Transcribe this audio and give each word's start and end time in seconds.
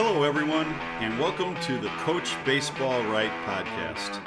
Hello, 0.00 0.22
everyone, 0.22 0.68
and 1.00 1.18
welcome 1.18 1.56
to 1.62 1.76
the 1.76 1.88
Coach 2.04 2.36
Baseball 2.44 3.02
Right 3.06 3.32
podcast. 3.44 4.22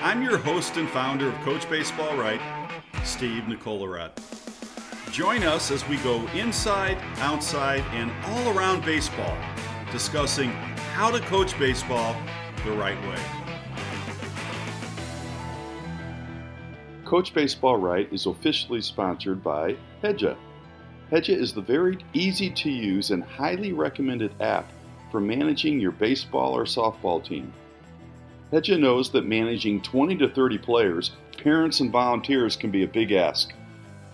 I'm 0.00 0.22
your 0.22 0.38
host 0.38 0.78
and 0.78 0.88
founder 0.88 1.28
of 1.28 1.34
Coach 1.40 1.68
Baseball 1.68 2.16
Right, 2.16 2.40
Steve 3.04 3.42
Nicolarat. 3.42 4.12
Join 5.12 5.42
us 5.42 5.70
as 5.70 5.86
we 5.86 5.98
go 5.98 6.26
inside, 6.28 6.96
outside, 7.18 7.82
and 7.90 8.10
all 8.24 8.56
around 8.56 8.86
baseball, 8.86 9.36
discussing 9.90 10.48
how 10.94 11.10
to 11.10 11.20
coach 11.26 11.58
baseball 11.58 12.16
the 12.64 12.72
right 12.72 12.98
way. 13.06 13.22
Coach 17.04 17.34
Baseball 17.34 17.76
Right 17.76 18.10
is 18.10 18.24
officially 18.24 18.80
sponsored 18.80 19.44
by 19.44 19.76
Heja. 20.02 20.38
Heja 21.10 21.36
is 21.36 21.52
the 21.52 21.60
very 21.60 21.98
easy 22.14 22.48
to 22.48 22.70
use 22.70 23.10
and 23.10 23.22
highly 23.22 23.74
recommended 23.74 24.32
app 24.40 24.72
for 25.12 25.20
managing 25.20 25.78
your 25.78 25.92
baseball 25.92 26.56
or 26.56 26.64
softball 26.64 27.22
team. 27.22 27.52
Heja 28.50 28.80
knows 28.80 29.10
that 29.12 29.26
managing 29.26 29.82
20 29.82 30.16
to 30.16 30.28
30 30.28 30.58
players, 30.58 31.12
parents, 31.38 31.80
and 31.80 31.92
volunteers 31.92 32.56
can 32.56 32.70
be 32.70 32.82
a 32.82 32.88
big 32.88 33.12
ask. 33.12 33.52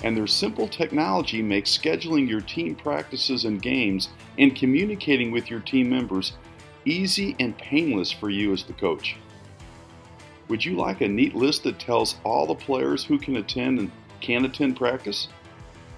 And 0.04 0.16
their 0.16 0.26
simple 0.26 0.68
technology 0.68 1.40
makes 1.40 1.76
scheduling 1.76 2.28
your 2.28 2.40
team 2.40 2.74
practices 2.74 3.46
and 3.46 3.62
games 3.62 4.10
and 4.38 4.54
communicating 4.54 5.30
with 5.30 5.50
your 5.50 5.60
team 5.60 5.88
members 5.88 6.34
easy 6.84 7.36
and 7.40 7.56
painless 7.58 8.12
for 8.12 8.30
you 8.30 8.52
as 8.52 8.64
the 8.64 8.72
coach. 8.72 9.16
Would 10.48 10.64
you 10.64 10.76
like 10.76 11.00
a 11.00 11.08
neat 11.08 11.34
list 11.34 11.64
that 11.64 11.78
tells 11.78 12.16
all 12.24 12.46
the 12.46 12.54
players 12.54 13.04
who 13.04 13.18
can 13.18 13.36
attend 13.36 13.78
and 13.78 13.90
can 14.20 14.44
attend 14.44 14.76
practice? 14.76 15.28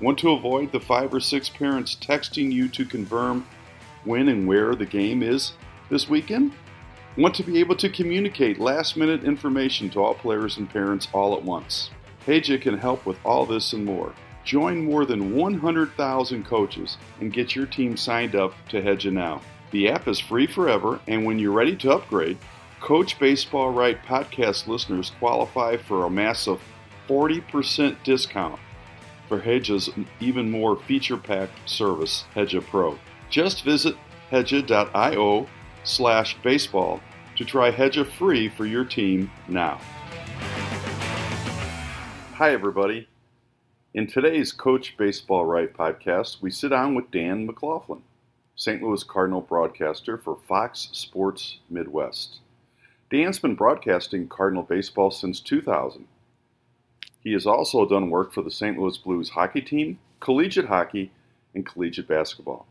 Want 0.01 0.19
to 0.21 0.33
avoid 0.33 0.73
the 0.73 0.81
five 0.81 1.13
or 1.15 1.21
six 1.21 1.49
parents 1.49 1.95
texting 1.95 2.51
you 2.51 2.69
to 2.71 2.85
confirm 2.85 3.47
when 4.05 4.29
and 4.29 4.47
where 4.47 4.75
the 4.75 4.87
game 4.87 5.23
is 5.23 5.53
this 5.91 6.09
weekend? 6.09 6.53
Want 7.17 7.35
to 7.35 7.43
be 7.43 7.59
able 7.59 7.77
to 7.77 7.89
communicate 7.89 8.61
last 8.61 8.97
minute 8.97 9.25
information 9.25 9.91
to 9.91 10.01
all 10.03 10.15
players 10.15 10.59
and 10.59 10.71
parents 10.71 11.09
all 11.13 11.35
at 11.37 11.43
once? 11.43 11.91
Heja 12.27 12.61
can 12.61 12.79
help 12.79 13.05
with 13.07 13.19
all 13.25 13.45
this 13.45 13.73
and 13.73 13.85
more. 13.85 14.15
Join 14.45 14.85
more 14.85 15.05
than 15.05 15.35
100,000 15.35 16.45
coaches 16.45 16.97
and 17.21 17.33
get 17.33 17.55
your 17.55 17.67
team 17.67 17.97
signed 17.97 18.35
up 18.35 18.55
to 18.69 18.81
Heja 18.81 19.13
now. 19.13 19.43
The 19.71 19.89
app 19.91 20.09
is 20.09 20.19
free 20.19 20.47
forever, 20.47 21.01
and 21.07 21.25
when 21.25 21.39
you're 21.39 21.53
ready 21.53 21.77
to 21.77 21.93
upgrade, 21.93 22.39
Coach 22.81 23.19
Baseball 23.19 23.71
Right 23.71 24.03
podcast 24.05 24.67
listeners 24.67 25.13
qualify 25.19 25.77
for 25.77 26.07
a 26.07 26.11
massive 26.11 26.61
40% 27.09 27.97
discount 28.03 28.59
for 29.29 29.41
Heja's 29.41 29.91
even 30.19 30.51
more 30.51 30.77
feature 30.77 31.17
packed 31.17 31.69
service, 31.69 32.25
Heja 32.35 32.61
Pro. 32.65 32.99
Just 33.31 33.63
visit 33.63 33.97
heja.io 34.33 35.47
slash 35.85 36.37
baseball 36.43 37.01
to 37.37 37.45
try 37.45 37.71
Heja 37.71 38.05
free 38.05 38.49
for 38.49 38.67
your 38.67 38.85
team 38.85 39.31
now. 39.47 39.81
Hi, 42.35 42.51
everybody. 42.51 43.09
In 43.95 44.09
today's 44.09 44.51
Coach 44.51 44.97
Baseball 44.97 45.45
Right 45.47 45.73
podcast, 45.73 46.43
we 46.43 46.51
sit 46.51 46.71
down 46.71 46.97
with 46.97 47.13
Dan 47.13 47.47
McLaughlin, 47.47 48.03
St. 48.57 48.83
Louis 48.83 49.05
Cardinal 49.05 49.43
broadcaster 49.43 50.19
for 50.19 50.37
Fox 50.49 50.89
Sports 50.93 51.59
Midwest. 51.71 52.41
Dan's 53.13 53.39
been 53.39 53.55
broadcasting 53.55 54.27
Cardinal 54.27 54.65
baseball 54.65 55.13
since 55.13 55.39
2000. 55.39 56.09
He 57.21 57.33
has 57.33 57.47
also 57.47 57.87
done 57.87 58.11
work 58.11 58.33
for 58.33 58.43
the 58.43 58.51
St. 58.51 58.77
Louis 58.77 58.99
Blues 58.99 59.31
hockey 59.31 59.61
team, 59.61 60.01
collegiate 60.19 60.67
hockey, 60.67 61.13
and 61.55 61.65
collegiate 61.65 62.09
basketball. 62.09 62.67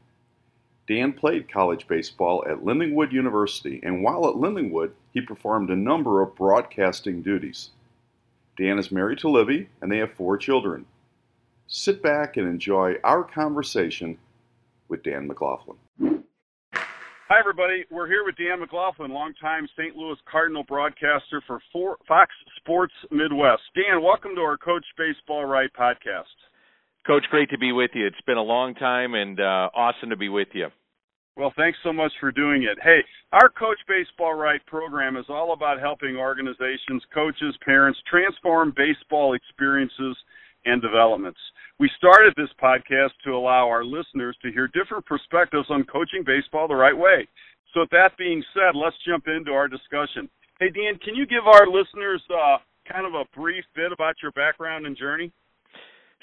Dan 0.90 1.14
played 1.14 1.52
college 1.52 1.88
baseball 1.88 2.44
at 2.50 2.64
Lindenwood 2.64 3.12
University, 3.12 3.80
and 3.84 4.04
while 4.04 4.28
at 4.28 4.38
Lindenwood, 4.38 4.90
he 5.14 5.22
performed 5.22 5.70
a 5.70 5.76
number 5.76 6.24
of 6.24 6.36
broadcasting 6.36 7.22
duties. 7.22 7.70
Dan 8.58 8.80
is 8.80 8.92
married 8.92 9.20
to 9.20 9.30
Livy, 9.30 9.70
and 9.82 9.92
they 9.92 10.00
have 10.00 10.12
four 10.14 10.36
children. 10.36 10.88
Sit 11.68 12.02
back 12.02 12.38
and 12.38 12.48
enjoy 12.48 12.96
our 13.04 13.24
conversation 13.24 14.18
with 14.88 15.04
Dan 15.04 15.28
McLaughlin. 15.28 15.78
Hi, 16.74 17.40
everybody. 17.40 17.86
We're 17.92 18.08
here 18.08 18.26
with 18.26 18.38
Dan 18.38 18.60
McLaughlin, 18.60 19.12
longtime 19.12 19.68
St. 19.78 19.96
Louis 19.96 20.18
Cardinal 20.26 20.64
broadcaster 20.64 21.44
for 21.46 21.62
Fox 22.08 22.34
Sports 22.58 22.96
Midwest. 23.12 23.62
Dan, 23.76 24.02
welcome 24.02 24.34
to 24.34 24.42
our 24.42 24.58
Coach 24.58 24.86
Baseball 24.98 25.46
Right 25.46 25.70
podcast. 25.80 26.34
Coach, 27.06 27.26
great 27.30 27.52
to 27.52 27.60
be 27.60 27.74
with 27.74 27.92
you. 27.94 28.08
It's 28.08 28.22
been 28.26 28.38
a 28.38 28.42
long 28.42 28.74
time 28.74 29.14
and 29.14 29.40
uh, 29.40 29.70
awesome 29.76 30.10
to 30.10 30.18
be 30.18 30.30
with 30.30 30.48
you. 30.54 30.70
Well, 31.40 31.54
thanks 31.56 31.80
so 31.84 31.94
much 31.94 32.12
for 32.20 32.34
doing 32.34 32.64
it. 32.64 32.78
Hey, 32.84 33.00
our 33.32 33.48
Coach 33.48 33.80
Baseball 33.88 34.34
Right 34.34 34.60
program 34.66 35.16
is 35.16 35.24
all 35.30 35.54
about 35.54 35.80
helping 35.80 36.18
organizations, 36.18 37.02
coaches, 37.14 37.56
parents 37.64 37.98
transform 38.12 38.74
baseball 38.76 39.36
experiences 39.36 40.18
and 40.66 40.82
developments. 40.82 41.40
We 41.80 41.90
started 41.96 42.34
this 42.36 42.52
podcast 42.62 43.16
to 43.24 43.38
allow 43.38 43.70
our 43.70 43.86
listeners 43.86 44.36
to 44.42 44.52
hear 44.52 44.68
different 44.68 45.06
perspectives 45.06 45.68
on 45.70 45.86
coaching 45.86 46.26
baseball 46.26 46.68
the 46.68 46.76
right 46.76 46.98
way. 46.98 47.26
So, 47.74 47.88
with 47.88 47.90
that 47.92 48.18
being 48.18 48.44
said, 48.54 48.76
let's 48.76 48.98
jump 49.08 49.30
into 49.30 49.52
our 49.52 49.70
discussion. 49.70 50.28
Hey, 50.60 50.68
Dan, 50.76 51.00
can 51.00 51.16
you 51.16 51.26
give 51.26 51.48
our 51.48 51.72
listeners 51.72 52.22
uh, 52.36 52.58
kind 52.92 53.08
of 53.08 53.14
a 53.14 53.24
brief 53.34 53.64
bit 53.78 53.94
about 53.94 54.16
your 54.22 54.34
background 54.34 54.86
and 54.86 54.98
journey? 54.98 55.32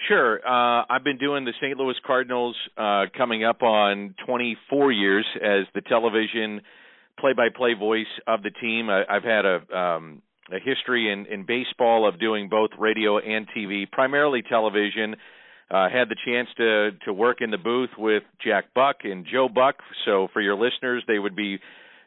Sure. 0.09 0.39
Uh, 0.47 0.84
I've 0.91 1.05
been 1.05 1.19
doing 1.19 1.45
the 1.45 1.55
St. 1.61 1.77
Louis 1.77 1.97
Cardinals 2.07 2.57
uh, 2.77 3.05
coming 3.17 3.45
up 3.45 3.62
on 3.62 4.15
24 4.27 4.93
years 4.93 5.27
as 5.37 5.67
the 5.75 5.81
television 5.81 6.61
play-by-play 7.19 7.75
voice 7.75 8.06
of 8.27 8.43
the 8.43 8.51
team. 8.51 8.91
I, 8.91 9.05
have 9.09 9.25
had 9.25 9.45
a 9.47 9.77
um, 9.77 10.23
a 10.53 10.61
history 10.61 11.11
in, 11.11 11.27
in 11.27 11.45
baseball 11.45 12.09
of 12.09 12.21
doing 12.21 12.49
both 12.49 12.71
radio 12.79 13.19
and 13.19 13.47
TV, 13.56 13.91
primarily 13.91 14.43
television. 14.49 15.17
Uh, 15.69 15.89
had 15.89 16.09
the 16.09 16.17
chance 16.25 16.49
to 16.56 16.91
to 17.05 17.12
work 17.12 17.39
in 17.41 17.51
the 17.51 17.59
booth 17.59 17.91
with 17.99 18.23
Jack 18.45 18.67
Buck 18.73 18.99
and 19.03 19.27
Joe 19.31 19.49
Buck. 19.53 19.77
So 20.05 20.29
for 20.33 20.41
your 20.41 20.55
listeners, 20.55 21.03
they 21.09 21.19
would 21.19 21.35
be 21.35 21.59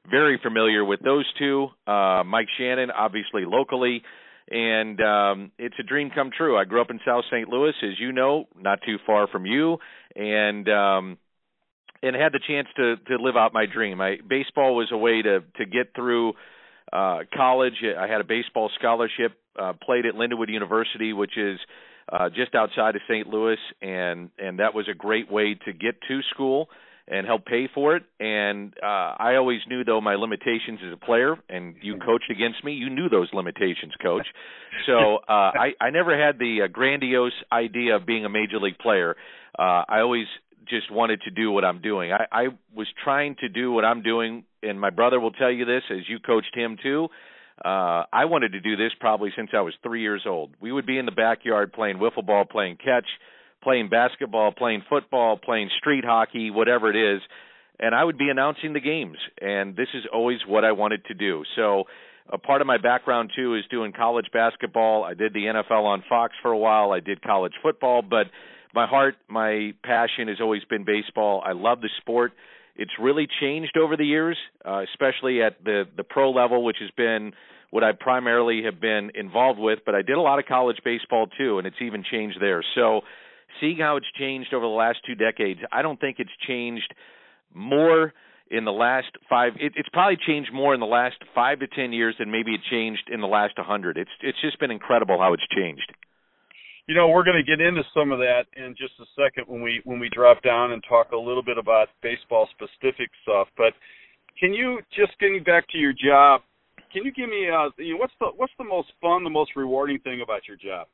very 0.09 0.39
familiar 0.41 0.85
with 0.85 1.01
those 1.01 1.25
two. 1.37 1.67
Uh, 1.85 2.23
Mike 2.25 2.47
Shannon, 2.57 2.89
obviously 2.91 3.43
locally, 3.45 4.01
and 4.49 4.99
um, 5.01 5.51
it's 5.57 5.75
a 5.79 5.83
dream 5.83 6.09
come 6.13 6.31
true. 6.35 6.57
I 6.57 6.65
grew 6.65 6.81
up 6.81 6.89
in 6.89 6.99
South 7.05 7.23
St. 7.31 7.47
Louis, 7.47 7.73
as 7.83 7.99
you 7.99 8.11
know, 8.11 8.45
not 8.57 8.79
too 8.85 8.97
far 9.05 9.27
from 9.27 9.45
you, 9.45 9.77
and 10.15 10.67
um, 10.69 11.17
and 12.01 12.15
had 12.15 12.31
the 12.31 12.39
chance 12.47 12.67
to 12.77 12.95
to 12.97 13.21
live 13.21 13.35
out 13.35 13.53
my 13.53 13.65
dream. 13.65 14.01
I 14.01 14.17
baseball 14.27 14.75
was 14.75 14.89
a 14.91 14.97
way 14.97 15.21
to 15.21 15.41
to 15.57 15.65
get 15.65 15.93
through 15.95 16.33
uh, 16.91 17.19
college. 17.35 17.83
I 17.97 18.07
had 18.07 18.21
a 18.21 18.25
baseball 18.25 18.69
scholarship. 18.77 19.33
Uh, 19.59 19.73
played 19.73 20.05
at 20.05 20.13
Lindenwood 20.13 20.47
University, 20.47 21.11
which 21.11 21.37
is 21.37 21.59
uh, 22.09 22.29
just 22.29 22.55
outside 22.55 22.95
of 22.95 23.01
St. 23.09 23.27
Louis, 23.27 23.57
and 23.81 24.29
and 24.37 24.59
that 24.59 24.73
was 24.73 24.87
a 24.89 24.95
great 24.95 25.29
way 25.29 25.55
to 25.65 25.73
get 25.73 25.95
to 26.07 26.21
school 26.33 26.69
and 27.09 27.25
help 27.25 27.45
pay 27.45 27.67
for 27.73 27.95
it. 27.95 28.03
And 28.19 28.73
uh, 28.81 29.15
I 29.17 29.35
always 29.35 29.59
knew 29.67 29.83
though 29.83 30.01
my 30.01 30.15
limitations 30.15 30.79
as 30.85 30.93
a 30.93 30.97
player, 30.97 31.35
and 31.49 31.75
you 31.81 31.97
coached 31.97 32.29
against 32.29 32.63
me. 32.63 32.73
You 32.73 32.89
knew 32.89 33.09
those 33.09 33.29
limitations, 33.33 33.93
coach. 34.01 34.27
So 34.85 35.17
uh, 35.27 35.51
I 35.55 35.71
I 35.81 35.89
never 35.89 36.15
had 36.15 36.37
the 36.37 36.61
uh, 36.63 36.67
grandiose 36.67 37.33
idea 37.51 37.95
of 37.95 38.05
being 38.05 38.23
a 38.23 38.29
major 38.29 38.59
league 38.59 38.77
player. 38.77 39.15
Uh, 39.57 39.83
I 39.89 39.99
always 40.01 40.27
just 40.69 40.91
wanted 40.91 41.21
to 41.21 41.31
do 41.31 41.51
what 41.51 41.65
I'm 41.65 41.81
doing. 41.81 42.11
I, 42.13 42.25
I 42.31 42.43
was 42.73 42.87
trying 43.03 43.35
to 43.41 43.49
do 43.49 43.71
what 43.71 43.83
I'm 43.83 44.03
doing, 44.03 44.45
and 44.61 44.79
my 44.79 44.91
brother 44.91 45.19
will 45.19 45.31
tell 45.31 45.51
you 45.51 45.65
this 45.65 45.81
as 45.89 46.07
you 46.07 46.19
coached 46.19 46.55
him 46.55 46.77
too. 46.81 47.07
Uh, 47.63 48.05
I 48.13 48.25
wanted 48.25 48.53
to 48.53 48.61
do 48.61 48.77
this 48.77 48.91
probably 48.99 49.31
since 49.35 49.49
I 49.53 49.61
was 49.61 49.73
three 49.83 50.01
years 50.01 50.23
old. 50.25 50.51
We 50.61 50.71
would 50.71 50.85
be 50.85 50.97
in 50.97 51.05
the 51.05 51.11
backyard 51.11 51.73
playing 51.73 51.97
wiffle 51.97 52.25
ball, 52.25 52.45
playing 52.45 52.77
catch, 52.77 53.07
playing 53.61 53.89
basketball, 53.89 54.51
playing 54.51 54.83
football, 54.89 55.37
playing 55.37 55.69
street 55.77 56.05
hockey, 56.05 56.49
whatever 56.49 56.89
it 56.89 57.15
is, 57.15 57.21
and 57.79 57.95
I 57.95 58.03
would 58.03 58.17
be 58.17 58.29
announcing 58.29 58.73
the 58.73 58.79
games. 58.79 59.17
And 59.41 59.75
this 59.75 59.87
is 59.93 60.03
always 60.13 60.39
what 60.47 60.65
I 60.65 60.73
wanted 60.73 61.05
to 61.05 61.13
do. 61.13 61.43
So 61.55 61.85
a 62.31 62.37
part 62.37 62.61
of 62.61 62.67
my 62.67 62.77
background 62.77 63.31
too 63.35 63.55
is 63.55 63.63
doing 63.71 63.91
college 63.91 64.27
basketball. 64.31 65.03
I 65.03 65.13
did 65.13 65.33
the 65.33 65.45
NFL 65.45 65.83
on 65.83 66.03
Fox 66.07 66.33
for 66.41 66.51
a 66.51 66.57
while. 66.57 66.91
I 66.91 66.99
did 66.99 67.21
college 67.21 67.53
football, 67.63 68.01
but 68.01 68.27
my 68.73 68.85
heart, 68.85 69.15
my 69.27 69.73
passion 69.83 70.27
has 70.27 70.37
always 70.39 70.63
been 70.65 70.85
baseball. 70.85 71.41
I 71.45 71.53
love 71.53 71.81
the 71.81 71.89
sport. 72.01 72.33
It's 72.75 72.91
really 72.99 73.27
changed 73.41 73.77
over 73.77 73.97
the 73.97 74.05
years, 74.05 74.37
uh, 74.65 74.83
especially 74.91 75.41
at 75.41 75.63
the 75.63 75.85
the 75.97 76.03
pro 76.03 76.31
level, 76.31 76.63
which 76.63 76.77
has 76.79 76.91
been 76.95 77.33
what 77.71 77.83
I 77.83 77.91
primarily 77.91 78.63
have 78.63 78.79
been 78.79 79.11
involved 79.15 79.59
with. 79.59 79.79
But 79.85 79.95
I 79.95 80.01
did 80.01 80.17
a 80.17 80.21
lot 80.21 80.39
of 80.39 80.45
college 80.45 80.77
baseball 80.85 81.27
too, 81.37 81.57
and 81.57 81.67
it's 81.67 81.81
even 81.81 82.03
changed 82.09 82.37
there. 82.39 82.63
So, 82.75 83.01
seeing 83.59 83.77
how 83.77 83.97
it's 83.97 84.11
changed 84.17 84.53
over 84.53 84.65
the 84.65 84.71
last 84.71 84.99
two 85.05 85.15
decades, 85.15 85.59
I 85.71 85.81
don't 85.81 85.99
think 85.99 86.17
it's 86.19 86.29
changed 86.47 86.93
more 87.53 88.13
in 88.51 88.65
the 88.65 88.71
last 88.71 89.11
five. 89.29 89.53
It, 89.59 89.73
it's 89.75 89.89
probably 89.89 90.17
changed 90.25 90.51
more 90.53 90.73
in 90.73 90.79
the 90.79 90.85
last 90.85 91.17
five 91.35 91.59
to 91.59 91.67
ten 91.67 91.93
years 91.93 92.15
than 92.19 92.31
maybe 92.31 92.53
it 92.55 92.61
changed 92.69 93.09
in 93.11 93.21
the 93.21 93.27
last 93.27 93.53
hundred. 93.57 93.97
It's 93.97 94.09
it's 94.21 94.41
just 94.41 94.59
been 94.59 94.71
incredible 94.71 95.17
how 95.19 95.33
it's 95.33 95.47
changed. 95.55 95.93
you 96.89 96.95
know, 96.95 97.07
we're 97.07 97.23
going 97.23 97.37
to 97.37 97.45
get 97.45 97.61
into 97.61 97.83
some 97.93 98.11
of 98.11 98.17
that 98.17 98.45
in 98.57 98.73
just 98.75 98.93
a 98.99 99.05
second 99.13 99.45
when 99.47 99.61
we 99.61 99.79
when 99.85 99.99
we 99.99 100.09
drop 100.09 100.41
down 100.41 100.71
and 100.71 100.83
talk 100.89 101.11
a 101.11 101.17
little 101.17 101.43
bit 101.43 101.59
about 101.59 101.89
baseball 102.01 102.49
specific 102.57 103.11
stuff. 103.21 103.47
But 103.55 103.73
can 104.39 104.53
you 104.53 104.79
just 104.97 105.13
getting 105.19 105.43
back 105.43 105.67
to 105.69 105.77
your 105.77 105.93
job? 105.93 106.41
Can 106.91 107.05
you 107.05 107.11
give 107.11 107.29
me 107.29 107.47
uh, 107.47 107.69
you 107.77 107.93
know, 107.93 107.99
what's 107.99 108.13
the 108.19 108.27
what's 108.35 108.53
the 108.57 108.63
most 108.65 108.89
fun, 109.01 109.23
the 109.23 109.29
most 109.29 109.51
rewarding 109.55 109.99
thing 109.99 110.21
about 110.23 110.47
your 110.47 110.57
job? 110.57 110.87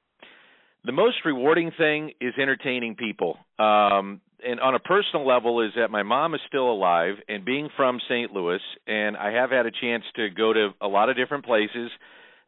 The 0.85 0.91
most 0.91 1.17
rewarding 1.25 1.71
thing 1.77 2.11
is 2.21 2.33
entertaining 2.39 2.95
people. 2.95 3.37
Um, 3.57 4.21
and 4.43 4.59
on 4.59 4.75
a 4.75 4.79
personal 4.79 5.25
level 5.27 5.61
is 5.61 5.71
that 5.75 5.89
my 5.89 6.03
mom 6.03 6.35
is 6.35 6.41
still 6.47 6.69
alive 6.71 7.15
and 7.27 7.43
being 7.43 7.69
from 7.75 7.99
St. 8.07 8.31
Louis 8.31 8.59
and 8.85 9.17
I 9.17 9.31
have 9.31 9.49
had 9.49 9.65
a 9.65 9.71
chance 9.71 10.03
to 10.17 10.29
go 10.29 10.53
to 10.53 10.69
a 10.81 10.87
lot 10.87 11.09
of 11.09 11.15
different 11.15 11.45
places 11.45 11.89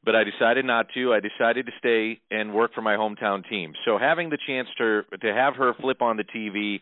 but 0.08 0.16
I 0.16 0.24
decided 0.24 0.64
not 0.64 0.88
to. 0.94 1.14
I 1.14 1.20
decided 1.20 1.66
to 1.66 1.72
stay 1.80 2.22
and 2.32 2.54
work 2.54 2.74
for 2.74 2.82
my 2.82 2.96
hometown 2.96 3.48
team. 3.50 3.74
So 3.84 3.98
having 3.98 4.30
the 4.30 4.38
chance 4.48 4.70
to 4.78 5.02
to 5.22 5.34
have 5.34 5.56
her 5.56 5.74
flip 5.82 6.02
on 6.02 6.16
the 6.16 6.24
TV 6.24 6.80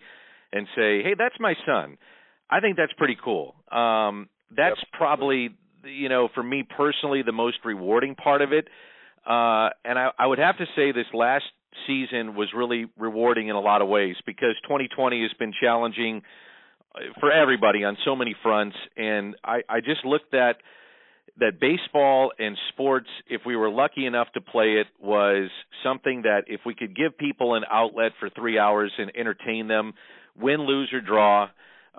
and 0.53 0.67
say, 0.75 1.01
"Hey, 1.01 1.15
that's 1.17 1.39
my 1.39 1.55
son," 1.65 1.97
I 2.51 2.59
think 2.59 2.77
that's 2.77 2.93
pretty 2.93 3.17
cool. 3.21 3.55
Um, 3.71 4.29
that's 4.51 4.79
yep. 4.79 4.87
probably 4.93 5.49
you 5.83 6.07
know 6.07 6.27
for 6.35 6.43
me 6.43 6.63
personally 6.77 7.23
the 7.23 7.31
most 7.31 7.57
rewarding 7.65 8.13
part 8.13 8.43
of 8.43 8.53
it. 8.53 8.67
Uh, 9.25 9.69
and 9.83 9.97
I, 9.97 10.09
I 10.17 10.27
would 10.27 10.39
have 10.39 10.57
to 10.57 10.65
say 10.75 10.91
this 10.91 11.07
last 11.13 11.45
season 11.87 12.35
was 12.35 12.49
really 12.55 12.85
rewarding 12.97 13.47
in 13.47 13.55
a 13.55 13.59
lot 13.59 13.81
of 13.81 13.87
ways 13.87 14.15
because 14.25 14.55
2020 14.63 15.21
has 15.21 15.31
been 15.37 15.51
challenging 15.59 16.21
uh, 16.93 16.99
for 17.19 17.31
everybody 17.31 17.83
on 17.83 17.97
so 18.05 18.15
many 18.15 18.35
fronts, 18.41 18.75
and 18.95 19.35
I, 19.43 19.61
I 19.67 19.79
just 19.81 20.05
looked 20.05 20.33
at 20.33 20.57
that 21.37 21.59
baseball 21.59 22.31
and 22.39 22.57
sports, 22.69 23.09
if 23.27 23.41
we 23.45 23.55
were 23.55 23.69
lucky 23.69 24.05
enough 24.05 24.27
to 24.33 24.41
play 24.41 24.75
it, 24.79 24.87
was 25.01 25.49
something 25.83 26.21
that 26.21 26.43
if 26.47 26.61
we 26.65 26.73
could 26.73 26.95
give 26.95 27.17
people 27.17 27.55
an 27.55 27.63
outlet 27.69 28.13
for 28.19 28.29
three 28.29 28.57
hours 28.57 28.91
and 28.97 29.11
entertain 29.15 29.67
them, 29.67 29.93
win, 30.39 30.61
lose, 30.61 30.91
or 30.93 31.01
draw, 31.01 31.49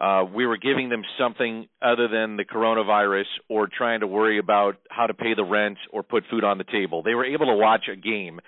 uh, 0.00 0.24
we 0.24 0.46
were 0.46 0.58
giving 0.58 0.88
them 0.88 1.02
something 1.18 1.68
other 1.80 2.08
than 2.08 2.36
the 2.36 2.44
coronavirus 2.44 3.24
or 3.48 3.66
trying 3.66 4.00
to 4.00 4.06
worry 4.06 4.38
about 4.38 4.76
how 4.90 5.06
to 5.06 5.14
pay 5.14 5.34
the 5.34 5.44
rent 5.44 5.78
or 5.90 6.02
put 6.02 6.24
food 6.30 6.44
on 6.44 6.58
the 6.58 6.64
table. 6.64 7.02
They 7.02 7.14
were 7.14 7.24
able 7.24 7.46
to 7.46 7.54
watch 7.54 7.84
a 7.90 7.96
game 7.96 8.40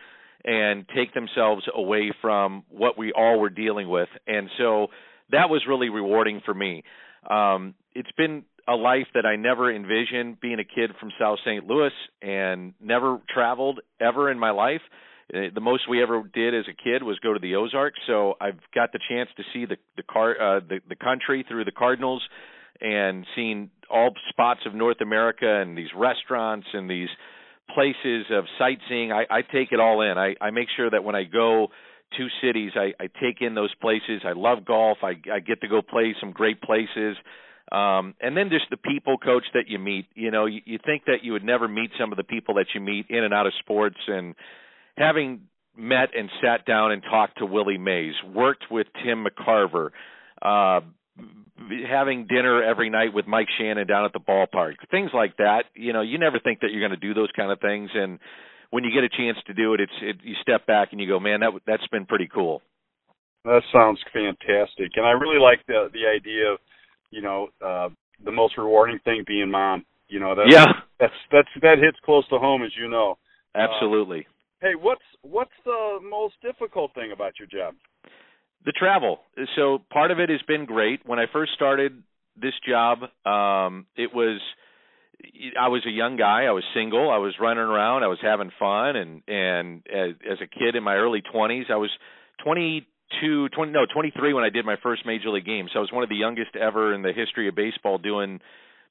and 0.44 0.86
take 0.94 1.14
themselves 1.14 1.64
away 1.74 2.12
from 2.20 2.64
what 2.68 2.98
we 2.98 3.12
all 3.12 3.40
were 3.40 3.50
dealing 3.50 3.88
with. 3.88 4.08
And 4.26 4.48
so 4.58 4.88
that 5.30 5.48
was 5.48 5.62
really 5.66 5.88
rewarding 5.88 6.42
for 6.44 6.54
me. 6.54 6.84
Um, 7.28 7.74
it's 7.94 8.12
been 8.16 8.44
a 8.68 8.74
life 8.74 9.06
that 9.14 9.24
I 9.24 9.36
never 9.36 9.74
envisioned 9.74 10.40
being 10.40 10.58
a 10.60 10.64
kid 10.64 10.92
from 11.00 11.10
South 11.18 11.38
St. 11.44 11.66
Louis 11.66 11.92
and 12.20 12.74
never 12.80 13.18
traveled 13.32 13.80
ever 14.00 14.30
in 14.30 14.38
my 14.38 14.50
life. 14.50 14.82
Uh, 15.32 15.48
the 15.54 15.60
most 15.60 15.88
we 15.88 16.02
ever 16.02 16.22
did 16.32 16.54
as 16.54 16.64
a 16.68 16.72
kid 16.72 17.02
was 17.02 17.18
go 17.18 17.32
to 17.34 17.38
the 17.38 17.54
Ozarks, 17.54 17.98
so 18.06 18.34
I've 18.40 18.60
got 18.74 18.92
the 18.92 19.00
chance 19.08 19.28
to 19.36 19.42
see 19.52 19.66
the 19.66 19.76
the 19.96 20.02
car 20.02 20.30
uh, 20.40 20.60
the 20.60 20.80
the 20.88 20.96
country 20.96 21.44
through 21.46 21.64
the 21.64 21.72
Cardinals 21.72 22.22
and 22.80 23.26
seen 23.34 23.70
all 23.90 24.10
spots 24.28 24.60
of 24.66 24.74
North 24.74 25.00
America 25.00 25.60
and 25.60 25.76
these 25.76 25.90
restaurants 25.94 26.66
and 26.72 26.88
these 26.88 27.08
places 27.74 28.26
of 28.30 28.44
sightseeing. 28.58 29.12
I, 29.12 29.24
I 29.30 29.42
take 29.42 29.72
it 29.72 29.80
all 29.80 30.00
in. 30.02 30.16
I, 30.16 30.34
I 30.40 30.50
make 30.50 30.68
sure 30.76 30.88
that 30.90 31.04
when 31.04 31.14
I 31.14 31.24
go 31.24 31.68
to 32.16 32.26
cities, 32.42 32.72
I, 32.74 32.92
I 33.02 33.08
take 33.20 33.40
in 33.40 33.54
those 33.54 33.74
places. 33.74 34.22
I 34.24 34.32
love 34.32 34.64
golf. 34.64 34.98
I, 35.02 35.14
I 35.32 35.40
get 35.40 35.60
to 35.60 35.68
go 35.68 35.82
play 35.82 36.14
some 36.20 36.32
great 36.32 36.62
places. 36.62 37.16
Um, 37.70 38.14
and 38.20 38.34
then 38.34 38.48
just 38.48 38.64
the 38.70 38.78
people, 38.78 39.18
coach, 39.18 39.44
that 39.52 39.64
you 39.68 39.78
meet. 39.78 40.06
You 40.14 40.30
know, 40.30 40.46
you, 40.46 40.60
you 40.64 40.78
think 40.84 41.04
that 41.06 41.18
you 41.22 41.32
would 41.32 41.44
never 41.44 41.68
meet 41.68 41.90
some 42.00 42.12
of 42.12 42.16
the 42.16 42.24
people 42.24 42.54
that 42.54 42.66
you 42.74 42.80
meet 42.80 43.06
in 43.10 43.24
and 43.24 43.34
out 43.34 43.46
of 43.46 43.52
sports, 43.58 43.98
and 44.06 44.34
having 44.98 45.42
met 45.76 46.10
and 46.16 46.28
sat 46.42 46.66
down 46.66 46.92
and 46.92 47.02
talked 47.02 47.38
to 47.38 47.46
Willie 47.46 47.78
Mays, 47.78 48.14
worked 48.34 48.64
with 48.70 48.86
Tim 49.04 49.24
McCarver, 49.24 49.90
uh, 50.42 50.80
having 51.88 52.26
dinner 52.26 52.62
every 52.62 52.90
night 52.90 53.12
with 53.14 53.26
Mike 53.26 53.48
Shannon 53.58 53.86
down 53.86 54.04
at 54.04 54.12
the 54.12 54.20
ballpark, 54.20 54.74
things 54.90 55.10
like 55.14 55.36
that. 55.38 55.64
You 55.74 55.92
know, 55.92 56.02
you 56.02 56.18
never 56.18 56.38
think 56.38 56.60
that 56.60 56.70
you're 56.70 56.86
going 56.86 56.98
to 56.98 57.06
do 57.06 57.14
those 57.14 57.30
kind 57.36 57.50
of 57.50 57.60
things, 57.60 57.90
and 57.94 58.18
when 58.70 58.84
you 58.84 58.90
get 58.92 59.04
a 59.04 59.08
chance 59.08 59.38
to 59.46 59.54
do 59.54 59.74
it, 59.74 59.80
it's 59.80 59.92
it, 60.02 60.16
you 60.22 60.34
step 60.42 60.66
back 60.66 60.88
and 60.92 61.00
you 61.00 61.08
go, 61.08 61.18
man, 61.18 61.40
that 61.40 61.52
that's 61.66 61.86
been 61.88 62.06
pretty 62.06 62.28
cool. 62.32 62.62
That 63.44 63.62
sounds 63.72 63.98
fantastic, 64.12 64.92
and 64.96 65.06
I 65.06 65.12
really 65.12 65.40
like 65.40 65.64
the 65.66 65.88
the 65.92 66.06
idea 66.06 66.52
of 66.52 66.58
you 67.10 67.22
know, 67.22 67.48
uh, 67.64 67.88
the 68.24 68.32
most 68.32 68.56
rewarding 68.58 68.98
thing 69.04 69.24
being 69.26 69.50
mom. 69.50 69.84
You 70.08 70.20
know, 70.20 70.34
that's, 70.34 70.50
yeah, 70.50 70.64
that's 70.98 71.12
that's 71.30 71.48
that 71.62 71.78
hits 71.78 71.98
close 72.04 72.26
to 72.28 72.38
home, 72.38 72.62
as 72.62 72.70
you 72.78 72.88
know. 72.88 73.18
Absolutely. 73.54 74.20
Uh, 74.20 74.32
hey, 74.60 74.74
what's 74.80 75.02
what's 75.22 75.50
the 75.64 75.98
most 76.08 76.34
difficult 76.42 76.94
thing 76.94 77.12
about 77.12 77.34
your 77.38 77.48
job? 77.48 77.74
The 78.64 78.72
travel. 78.72 79.20
So 79.56 79.78
part 79.92 80.10
of 80.10 80.18
it 80.18 80.30
has 80.30 80.42
been 80.46 80.66
great. 80.66 81.00
When 81.06 81.18
I 81.18 81.26
first 81.32 81.52
started 81.54 82.02
this 82.36 82.54
job, 82.68 82.98
um, 83.24 83.86
it 83.96 84.14
was 84.14 84.40
I 85.58 85.68
was 85.68 85.84
a 85.86 85.90
young 85.90 86.16
guy. 86.16 86.44
I 86.44 86.52
was 86.52 86.64
single. 86.74 87.10
I 87.10 87.18
was 87.18 87.34
running 87.40 87.64
around. 87.64 88.02
I 88.02 88.08
was 88.08 88.18
having 88.22 88.50
fun, 88.58 88.96
and 88.96 89.22
and 89.26 89.82
as, 89.88 90.14
as 90.30 90.38
a 90.42 90.46
kid 90.46 90.76
in 90.76 90.82
my 90.82 90.94
early 90.94 91.22
twenties, 91.32 91.66
I 91.70 91.76
was 91.76 91.90
twenty 92.42 92.86
two, 93.22 93.48
20, 93.48 93.72
no, 93.72 93.86
23 93.90 94.34
when 94.34 94.44
I 94.44 94.50
did 94.50 94.66
my 94.66 94.76
first 94.82 95.06
major 95.06 95.30
league 95.30 95.46
game. 95.46 95.68
So 95.72 95.78
I 95.78 95.80
was 95.80 95.90
one 95.90 96.02
of 96.02 96.10
the 96.10 96.16
youngest 96.16 96.54
ever 96.56 96.94
in 96.94 97.00
the 97.00 97.12
history 97.12 97.48
of 97.48 97.54
baseball 97.54 97.96
doing 97.96 98.38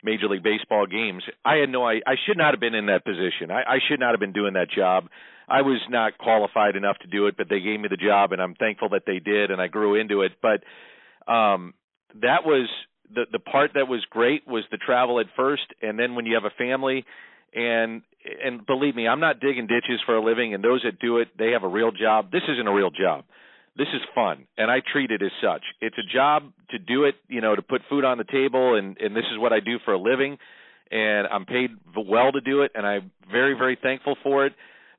major 0.04 0.28
league 0.28 0.44
baseball 0.44 0.88
games. 0.88 1.24
I 1.46 1.58
had 1.58 1.70
no, 1.70 1.86
I, 1.86 2.02
I 2.06 2.16
should 2.26 2.38
not 2.38 2.54
have 2.54 2.60
been 2.60 2.74
in 2.74 2.88
that 2.88 3.06
position. 3.06 3.52
I, 3.52 3.62
I 3.62 3.78
should 3.88 4.00
not 4.00 4.12
have 4.12 4.20
been 4.20 4.34
doing 4.34 4.54
that 4.54 4.70
job. 4.76 5.06
I 5.48 5.62
was 5.62 5.82
not 5.90 6.18
qualified 6.18 6.76
enough 6.76 6.98
to 7.00 7.08
do 7.08 7.28
it, 7.28 7.36
but 7.38 7.48
they 7.50 7.60
gave 7.60 7.80
me 7.80 7.88
the 7.90 7.98
job, 7.98 8.32
and 8.34 8.42
I'm 8.42 8.56
thankful 8.56 8.90
that 8.90 9.04
they 9.06 9.20
did, 9.20 9.52
and 9.52 9.62
I 9.62 9.68
grew 9.68 9.96
into 9.96 10.22
it. 10.22 10.34
But 10.42 10.64
um, 11.32 11.74
that 12.22 12.46
was 12.46 12.70
the 13.14 13.26
the 13.32 13.40
part 13.40 13.72
that 13.76 13.88
was 13.88 14.06
great 14.10 14.48
was 14.48 14.64
the 14.72 14.78
travel 14.78 15.20
at 15.20 15.28
first, 15.36 15.64
and 15.82 15.98
then 15.98 16.16
when 16.16 16.26
you 16.26 16.36
have 16.36 16.46
a 16.46 16.56
family, 16.58 17.06
and 17.54 18.02
and 18.44 18.66
believe 18.66 18.96
me, 18.96 19.08
I'm 19.08 19.22
not 19.22 19.40
digging 19.40 19.68
ditches 19.68 20.02
for 20.06 20.16
a 20.16 20.24
living, 20.24 20.54
and 20.54 20.64
those 20.64 20.82
that 20.84 21.00
do 21.00 21.20
it, 21.20 21.30
they 21.38 21.52
have 21.52 21.64
a 21.64 21.70
real 21.70 21.92
job. 21.92 22.32
This 22.32 22.44
isn't 22.48 22.68
a 22.68 22.74
real 22.74 22.92
job 22.92 23.24
this 23.78 23.88
is 23.94 24.02
fun 24.16 24.48
and 24.58 24.72
I 24.72 24.80
treat 24.92 25.12
it 25.12 25.22
as 25.22 25.32
such. 25.42 25.62
It's 25.82 25.96
a 25.98 26.14
job 26.14 26.52
to 26.72 26.80
do 26.80 27.04
it, 27.04 27.16
you 27.28 27.42
know, 27.42 27.56
to 27.56 27.62
put 27.62 27.82
food 27.90 28.04
on 28.04 28.18
the 28.18 28.24
table 28.24 28.76
and 28.76 28.98
and 28.98 29.16
this 29.16 29.26
is 29.32 29.38
what 29.38 29.54
I 29.54 29.60
do 29.60 29.78
for 29.86 29.94
a 29.94 30.00
living 30.00 30.38
and 30.92 31.28
I'm 31.28 31.46
paid 31.46 31.70
well 31.96 32.32
to 32.32 32.42
do 32.42 32.64
it 32.64 32.72
and 32.74 32.86
I'm 32.86 33.12
very 33.32 33.54
very 33.54 33.78
thankful 33.82 34.16
for 34.24 34.48
it, 34.48 34.54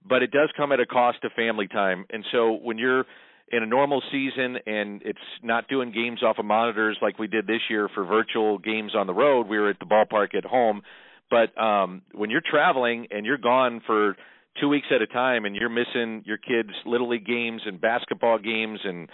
but 0.06 0.22
it 0.22 0.30
does 0.30 0.50
come 0.56 0.72
at 0.72 0.80
a 0.80 0.86
cost 0.86 1.18
of 1.24 1.32
family 1.32 1.68
time. 1.68 2.06
And 2.10 2.24
so 2.32 2.52
when 2.52 2.78
you're 2.78 3.04
in 3.50 3.62
a 3.62 3.66
normal 3.66 4.02
season 4.12 4.58
and 4.66 5.02
it's 5.04 5.18
not 5.42 5.68
doing 5.68 5.92
games 5.92 6.22
off 6.22 6.38
of 6.38 6.44
monitors 6.44 6.98
like 7.00 7.18
we 7.18 7.26
did 7.26 7.46
this 7.46 7.60
year 7.70 7.88
for 7.94 8.04
virtual 8.04 8.58
games 8.58 8.92
on 8.94 9.06
the 9.06 9.14
road, 9.14 9.48
we 9.48 9.58
were 9.58 9.70
at 9.70 9.78
the 9.78 9.86
ballpark 9.86 10.34
at 10.34 10.44
home, 10.44 10.82
but 11.30 11.56
um 11.60 12.02
when 12.12 12.30
you're 12.30 12.42
traveling 12.44 13.06
and 13.10 13.24
you're 13.24 13.38
gone 13.38 13.80
for 13.86 14.16
two 14.60 14.68
weeks 14.68 14.86
at 14.94 15.00
a 15.00 15.06
time 15.06 15.44
and 15.44 15.54
you're 15.56 15.68
missing 15.68 16.22
your 16.26 16.38
kids 16.38 16.70
little 16.84 17.08
league 17.08 17.26
games 17.26 17.62
and 17.64 17.80
basketball 17.80 18.38
games 18.38 18.80
and 18.84 19.08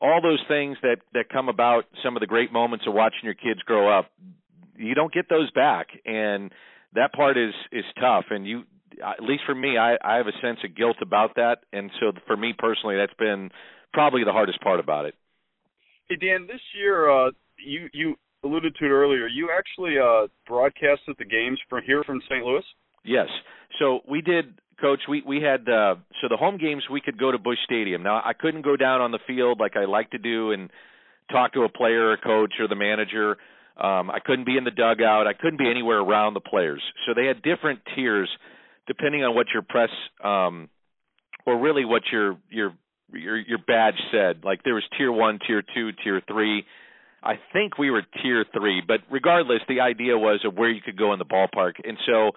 all 0.00 0.20
those 0.22 0.42
things 0.48 0.76
that 0.82 0.96
that 1.14 1.28
come 1.28 1.48
about 1.48 1.84
some 2.02 2.16
of 2.16 2.20
the 2.20 2.26
great 2.26 2.52
moments 2.52 2.86
of 2.86 2.94
watching 2.94 3.24
your 3.24 3.34
kids 3.34 3.60
grow 3.64 3.88
up 3.98 4.10
you 4.80 4.94
don't 4.94 5.12
get 5.12 5.28
those 5.28 5.50
back. 5.50 5.88
And 6.04 6.50
that 6.94 7.12
part 7.12 7.36
is 7.36 7.54
is 7.70 7.84
tough. 8.00 8.26
And 8.30 8.46
you 8.46 8.62
at 9.02 9.22
least 9.22 9.42
for 9.46 9.54
me 9.54 9.76
i 9.76 9.96
i 10.02 10.16
have 10.16 10.26
a 10.26 10.40
sense 10.42 10.58
of 10.64 10.74
guilt 10.76 10.96
about 11.02 11.34
that 11.36 11.58
and 11.72 11.90
so 12.00 12.12
for 12.26 12.36
me 12.36 12.54
personally 12.56 12.96
that's 12.96 13.14
been 13.18 13.50
probably 13.92 14.24
the 14.24 14.32
hardest 14.32 14.60
part 14.60 14.80
about 14.80 15.04
it 15.04 15.14
hey 16.08 16.16
dan 16.16 16.46
this 16.46 16.60
year 16.78 17.10
uh 17.10 17.30
you 17.64 17.88
you 17.92 18.14
alluded 18.44 18.74
to 18.76 18.84
it 18.84 18.90
earlier 18.90 19.26
you 19.26 19.50
actually 19.56 19.98
uh 19.98 20.26
broadcasted 20.46 21.14
the 21.18 21.24
games 21.24 21.58
from 21.68 21.82
here 21.84 22.02
from 22.04 22.20
st 22.28 22.44
louis 22.44 22.64
yes 23.04 23.28
so 23.78 24.00
we 24.08 24.20
did 24.20 24.54
coach, 24.80 25.00
we 25.08 25.22
we 25.26 25.42
had 25.42 25.68
uh, 25.68 25.96
so 26.20 26.28
the 26.28 26.36
home 26.36 26.56
games 26.56 26.84
we 26.90 27.00
could 27.00 27.18
go 27.18 27.30
to 27.30 27.38
Busch 27.38 27.58
Stadium. 27.64 28.02
Now 28.02 28.16
I 28.24 28.32
couldn't 28.32 28.62
go 28.62 28.76
down 28.76 29.00
on 29.00 29.10
the 29.12 29.18
field 29.26 29.60
like 29.60 29.76
I 29.76 29.84
like 29.84 30.10
to 30.10 30.18
do 30.18 30.52
and 30.52 30.70
talk 31.30 31.52
to 31.52 31.62
a 31.62 31.68
player, 31.68 32.06
or 32.06 32.12
a 32.14 32.20
coach, 32.20 32.54
or 32.58 32.66
the 32.66 32.74
manager. 32.74 33.36
Um, 33.76 34.10
I 34.10 34.18
couldn't 34.24 34.46
be 34.46 34.56
in 34.56 34.64
the 34.64 34.70
dugout. 34.70 35.26
I 35.26 35.32
couldn't 35.32 35.58
be 35.58 35.70
anywhere 35.70 36.00
around 36.00 36.34
the 36.34 36.40
players. 36.40 36.82
So 37.06 37.14
they 37.14 37.26
had 37.26 37.42
different 37.42 37.80
tiers 37.94 38.28
depending 38.90 39.22
on 39.22 39.36
what 39.36 39.46
your 39.54 39.62
press 39.62 39.90
um, 40.24 40.68
or 41.46 41.60
really 41.60 41.84
what 41.84 42.02
your 42.10 42.36
your 42.50 42.72
your 43.12 43.38
your 43.38 43.58
badge 43.64 43.94
said. 44.10 44.42
Like 44.42 44.64
there 44.64 44.74
was 44.74 44.82
tier 44.98 45.12
one, 45.12 45.38
tier 45.46 45.62
two, 45.62 45.90
tier 46.02 46.20
three. 46.26 46.64
I 47.22 47.34
think 47.52 47.78
we 47.78 47.90
were 47.90 48.02
tier 48.20 48.44
three, 48.52 48.82
but 48.84 48.98
regardless, 49.08 49.60
the 49.68 49.80
idea 49.80 50.18
was 50.18 50.40
of 50.44 50.54
where 50.54 50.70
you 50.70 50.80
could 50.82 50.98
go 50.98 51.12
in 51.12 51.20
the 51.20 51.24
ballpark. 51.24 51.74
And 51.84 51.98
so 52.04 52.32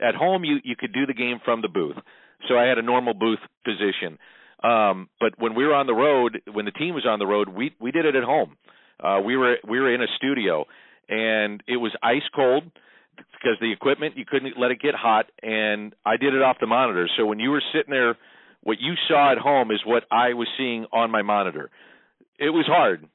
at 0.00 0.14
home, 0.14 0.44
you 0.44 0.58
you 0.62 0.76
could 0.76 0.92
do 0.92 1.06
the 1.06 1.14
game 1.14 1.40
from 1.44 1.60
the 1.60 1.68
booth. 1.68 1.96
So 2.48 2.56
I 2.56 2.66
had 2.66 2.78
a 2.78 2.82
normal 2.82 3.14
booth 3.14 3.40
position. 3.64 4.18
Um, 4.62 5.08
but 5.18 5.32
when 5.38 5.56
we 5.56 5.66
were 5.66 5.74
on 5.74 5.88
the 5.88 5.94
road, 5.94 6.40
when 6.52 6.66
the 6.66 6.70
team 6.70 6.94
was 6.94 7.04
on 7.04 7.18
the 7.18 7.26
road, 7.26 7.48
we 7.48 7.74
we 7.80 7.90
did 7.90 8.04
it 8.04 8.14
at 8.14 8.22
home. 8.22 8.56
Uh, 9.02 9.20
we 9.24 9.36
were 9.36 9.56
we 9.68 9.80
were 9.80 9.92
in 9.92 10.02
a 10.02 10.10
studio, 10.16 10.66
and 11.08 11.64
it 11.66 11.78
was 11.78 11.90
ice 12.00 12.28
cold 12.32 12.62
because 13.16 13.58
the 13.60 13.72
equipment 13.72 14.16
you 14.16 14.24
couldn't 14.24 14.58
let 14.58 14.70
it 14.70 14.80
get 14.80 14.94
hot, 14.94 15.26
and 15.42 15.94
I 16.04 16.16
did 16.16 16.34
it 16.34 16.42
off 16.42 16.56
the 16.60 16.66
monitor. 16.66 17.08
So 17.16 17.26
when 17.26 17.38
you 17.38 17.50
were 17.50 17.62
sitting 17.72 17.90
there 17.90 18.16
what 18.66 18.78
you 18.80 18.94
saw 19.06 19.30
at 19.30 19.38
home 19.38 19.70
is 19.70 19.78
what 19.86 20.02
I 20.10 20.34
was 20.34 20.48
seeing 20.58 20.86
on 20.92 21.08
my 21.12 21.22
monitor. 21.22 21.70
It 22.36 22.50
was 22.50 22.66
hard. 22.66 23.06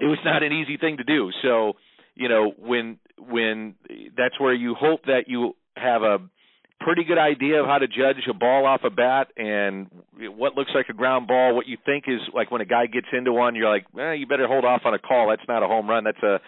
It 0.00 0.06
was 0.06 0.18
not 0.24 0.42
an 0.42 0.52
easy 0.52 0.76
thing 0.76 0.96
to 0.96 1.04
do. 1.04 1.30
So, 1.40 1.74
you 2.16 2.28
know, 2.28 2.52
when 2.58 2.98
when 3.16 3.76
that's 4.16 4.40
where 4.40 4.52
you 4.52 4.74
hope 4.74 5.04
that 5.04 5.28
you 5.28 5.54
have 5.76 6.02
a 6.02 6.18
pretty 6.80 7.04
good 7.04 7.16
idea 7.16 7.60
of 7.60 7.66
how 7.66 7.78
to 7.78 7.86
judge 7.86 8.26
a 8.28 8.34
ball 8.34 8.66
off 8.66 8.80
a 8.82 8.90
bat 8.90 9.28
and 9.36 9.86
what 10.36 10.56
looks 10.56 10.72
like 10.74 10.86
a 10.88 10.94
ground 10.94 11.28
ball, 11.28 11.54
what 11.54 11.68
you 11.68 11.78
think 11.86 12.06
is 12.08 12.18
like 12.34 12.50
when 12.50 12.60
a 12.60 12.64
guy 12.64 12.86
gets 12.86 13.06
into 13.12 13.32
one, 13.32 13.54
you're 13.54 13.70
like, 13.70 13.86
eh, 13.96 14.14
you 14.14 14.26
better 14.26 14.48
hold 14.48 14.64
off 14.64 14.82
on 14.84 14.94
a 14.94 14.98
call. 14.98 15.28
That's 15.28 15.46
not 15.46 15.62
a 15.62 15.68
home 15.68 15.88
run. 15.88 16.02
That's 16.02 16.22
a 16.24 16.40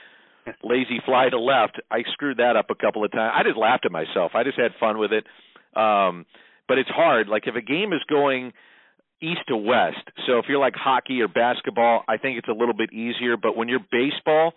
lazy 0.65 1.01
fly 1.05 1.29
to 1.31 1.39
left. 1.39 1.81
I 1.91 2.03
screwed 2.13 2.39
that 2.39 2.57
up 2.57 2.67
a 2.71 2.75
couple 2.75 3.05
of 3.05 3.13
times. 3.13 3.33
I 3.35 3.43
just 3.43 3.57
laughed 3.57 3.85
at 3.87 3.93
myself. 3.93 4.33
I 4.35 4.45
just 4.45 4.59
had 4.59 4.73
fun 4.79 4.99
with 4.99 5.13
it. 5.13 5.25
Um, 5.79 6.27
but 6.69 6.79
it's 6.79 6.91
hard. 6.91 7.29
Like 7.29 7.45
if 7.47 7.57
a 7.57 7.63
game 7.63 7.93
is 7.93 8.01
going 8.09 8.53
east 9.21 9.41
to 9.49 9.57
west, 9.57 10.05
so 10.27 10.39
if 10.39 10.47
you're 10.49 10.59
like 10.59 10.75
hockey 10.75 11.21
or 11.21 11.29
basketball, 11.29 12.05
I 12.09 12.17
think 12.17 12.39
it's 12.39 12.49
a 12.49 12.53
little 12.53 12.75
bit 12.75 12.93
easier. 12.93 13.37
But 13.37 13.57
when 13.57 13.69
you're 13.69 13.85
baseball 13.91 14.53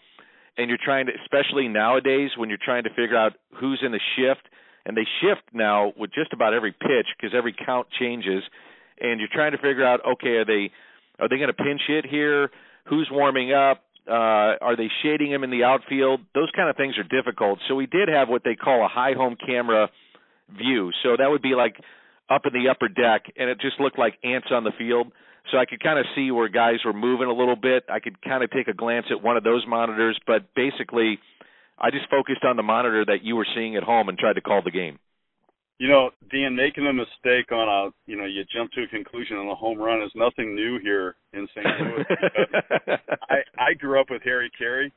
and 0.57 0.69
you're 0.69 0.79
trying 0.83 1.07
to, 1.07 1.11
especially 1.23 1.67
nowadays, 1.67 2.31
when 2.37 2.49
you're 2.49 2.63
trying 2.63 2.83
to 2.83 2.89
figure 2.89 3.17
out 3.17 3.33
who's 3.59 3.81
in 3.85 3.91
the 3.91 3.99
shift, 4.15 4.47
and 4.85 4.95
they 4.95 5.05
shift 5.21 5.43
now 5.53 5.91
with 5.97 6.11
just 6.13 6.31
about 6.31 6.53
every 6.53 6.71
pitch 6.71 7.07
because 7.17 7.35
every 7.35 7.53
count 7.53 7.87
changes, 7.99 8.41
and 8.99 9.19
you're 9.19 9.29
trying 9.31 9.51
to 9.51 9.57
figure 9.57 9.85
out, 9.85 9.99
okay, 10.13 10.37
are 10.37 10.45
they 10.45 10.71
are 11.19 11.27
they 11.27 11.37
going 11.37 11.49
to 11.49 11.53
pinch 11.53 11.81
hit 11.87 12.05
here? 12.05 12.49
Who's 12.85 13.09
warming 13.11 13.51
up? 13.51 13.83
Uh, 14.07 14.55
are 14.61 14.75
they 14.75 14.89
shading 15.03 15.31
him 15.31 15.43
in 15.43 15.51
the 15.51 15.63
outfield? 15.63 16.21
Those 16.33 16.49
kind 16.55 16.69
of 16.69 16.77
things 16.77 16.95
are 16.97 17.03
difficult. 17.03 17.59
So 17.67 17.75
we 17.75 17.85
did 17.85 18.07
have 18.07 18.29
what 18.29 18.43
they 18.43 18.55
call 18.55 18.85
a 18.85 18.87
high 18.87 19.13
home 19.13 19.35
camera 19.35 19.89
view. 20.49 20.91
So 21.03 21.15
that 21.17 21.29
would 21.29 21.41
be 21.41 21.55
like 21.55 21.75
up 22.29 22.43
in 22.45 22.53
the 22.53 22.69
upper 22.69 22.87
deck, 22.87 23.25
and 23.37 23.49
it 23.49 23.59
just 23.59 23.79
looked 23.79 23.99
like 23.99 24.15
ants 24.23 24.47
on 24.51 24.63
the 24.63 24.71
field. 24.77 25.11
So 25.51 25.57
I 25.57 25.65
could 25.65 25.81
kind 25.81 25.97
of 25.97 26.05
see 26.15 26.31
where 26.31 26.49
guys 26.49 26.79
were 26.83 26.93
moving 26.93 27.27
a 27.27 27.33
little 27.33 27.55
bit. 27.55 27.85
I 27.89 27.99
could 27.99 28.21
kind 28.21 28.43
of 28.43 28.51
take 28.51 28.67
a 28.67 28.73
glance 28.73 29.05
at 29.11 29.23
one 29.23 29.37
of 29.37 29.43
those 29.43 29.63
monitors, 29.67 30.19
but 30.27 30.53
basically, 30.55 31.19
I 31.79 31.91
just 31.91 32.09
focused 32.09 32.43
on 32.43 32.57
the 32.57 32.63
monitor 32.63 33.05
that 33.05 33.23
you 33.23 33.35
were 33.35 33.47
seeing 33.55 33.75
at 33.77 33.83
home 33.83 34.09
and 34.09 34.17
tried 34.17 34.33
to 34.33 34.41
call 34.41 34.61
the 34.61 34.71
game. 34.71 34.99
You 35.79 35.87
know, 35.87 36.09
Dan, 36.31 36.55
making 36.55 36.87
a 36.87 36.93
mistake 36.93 37.51
on 37.51 37.67
a, 37.67 37.91
you 38.09 38.17
know, 38.17 38.25
you 38.25 38.43
jump 38.51 38.71
to 38.71 38.83
a 38.83 38.87
conclusion 38.87 39.37
on 39.37 39.47
a 39.47 39.55
home 39.55 39.77
run 39.77 40.01
is 40.01 40.11
nothing 40.15 40.55
new 40.55 40.79
here 40.79 41.15
in 41.33 41.47
St. 41.53 41.65
Louis. 41.65 42.05
I 43.29 43.37
I 43.59 43.73
grew 43.75 44.01
up 44.01 44.09
with 44.09 44.23
Harry 44.23 44.49
Caray, 44.57 44.91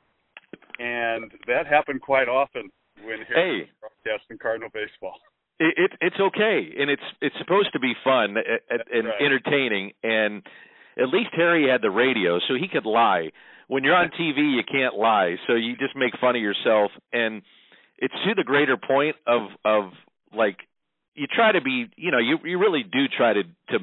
and 0.78 1.30
that 1.46 1.66
happened 1.66 2.00
quite 2.00 2.28
often 2.28 2.70
when 3.04 3.18
Harry 3.28 3.66
hey. 3.66 3.70
was 3.82 3.90
broadcasting 4.04 4.38
Cardinal 4.38 4.70
baseball. 4.72 5.16
It, 5.58 5.74
it 5.76 5.90
it's 6.00 6.16
okay, 6.18 6.70
and 6.78 6.88
it's 6.90 7.02
it's 7.20 7.36
supposed 7.38 7.72
to 7.74 7.80
be 7.80 7.92
fun 8.02 8.36
and, 8.38 8.82
and 8.90 9.06
right. 9.06 9.20
entertaining, 9.20 9.92
and 10.02 10.42
at 10.96 11.08
least 11.08 11.30
Harry 11.36 11.68
had 11.70 11.82
the 11.82 11.90
radio, 11.90 12.38
so 12.48 12.54
he 12.54 12.68
could 12.68 12.86
lie. 12.86 13.30
When 13.68 13.84
you're 13.84 13.94
on 13.94 14.10
TV, 14.20 14.56
you 14.56 14.62
can't 14.64 14.94
lie, 14.94 15.36
so 15.46 15.54
you 15.54 15.76
just 15.76 15.94
make 15.94 16.12
fun 16.18 16.36
of 16.36 16.42
yourself, 16.42 16.90
and 17.12 17.42
it's 17.98 18.14
to 18.24 18.34
the 18.34 18.44
greater 18.44 18.78
point 18.78 19.16
of 19.26 19.42
of 19.64 19.92
like 20.34 20.56
you 21.14 21.26
try 21.26 21.52
to 21.52 21.60
be, 21.60 21.86
you 21.96 22.10
know, 22.10 22.18
you 22.18 22.38
you 22.44 22.58
really 22.58 22.82
do 22.82 23.06
try 23.08 23.32
to 23.32 23.42
to 23.42 23.78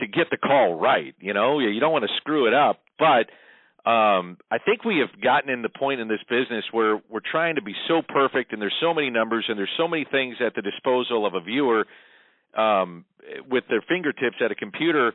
to 0.00 0.06
get 0.06 0.28
the 0.30 0.36
call 0.36 0.74
right. 0.74 1.14
You 1.20 1.34
know, 1.34 1.58
you 1.58 1.80
don't 1.80 1.92
want 1.92 2.04
to 2.04 2.16
screw 2.18 2.46
it 2.46 2.54
up, 2.54 2.80
but 2.98 3.26
um, 3.88 4.38
I 4.50 4.58
think 4.58 4.84
we 4.84 4.98
have 4.98 5.20
gotten 5.22 5.48
in 5.48 5.62
the 5.62 5.68
point 5.68 6.00
in 6.00 6.08
this 6.08 6.22
business 6.28 6.64
where 6.72 7.00
we're 7.08 7.20
trying 7.20 7.54
to 7.54 7.62
be 7.62 7.74
so 7.86 8.02
perfect, 8.02 8.52
and 8.52 8.60
there's 8.60 8.74
so 8.80 8.92
many 8.92 9.10
numbers, 9.10 9.44
and 9.48 9.56
there's 9.56 9.70
so 9.76 9.86
many 9.86 10.04
things 10.10 10.36
at 10.44 10.56
the 10.56 10.62
disposal 10.62 11.24
of 11.24 11.34
a 11.34 11.40
viewer 11.40 11.86
um, 12.56 13.04
with 13.48 13.64
their 13.68 13.82
fingertips 13.88 14.36
at 14.44 14.50
a 14.50 14.56
computer. 14.56 15.12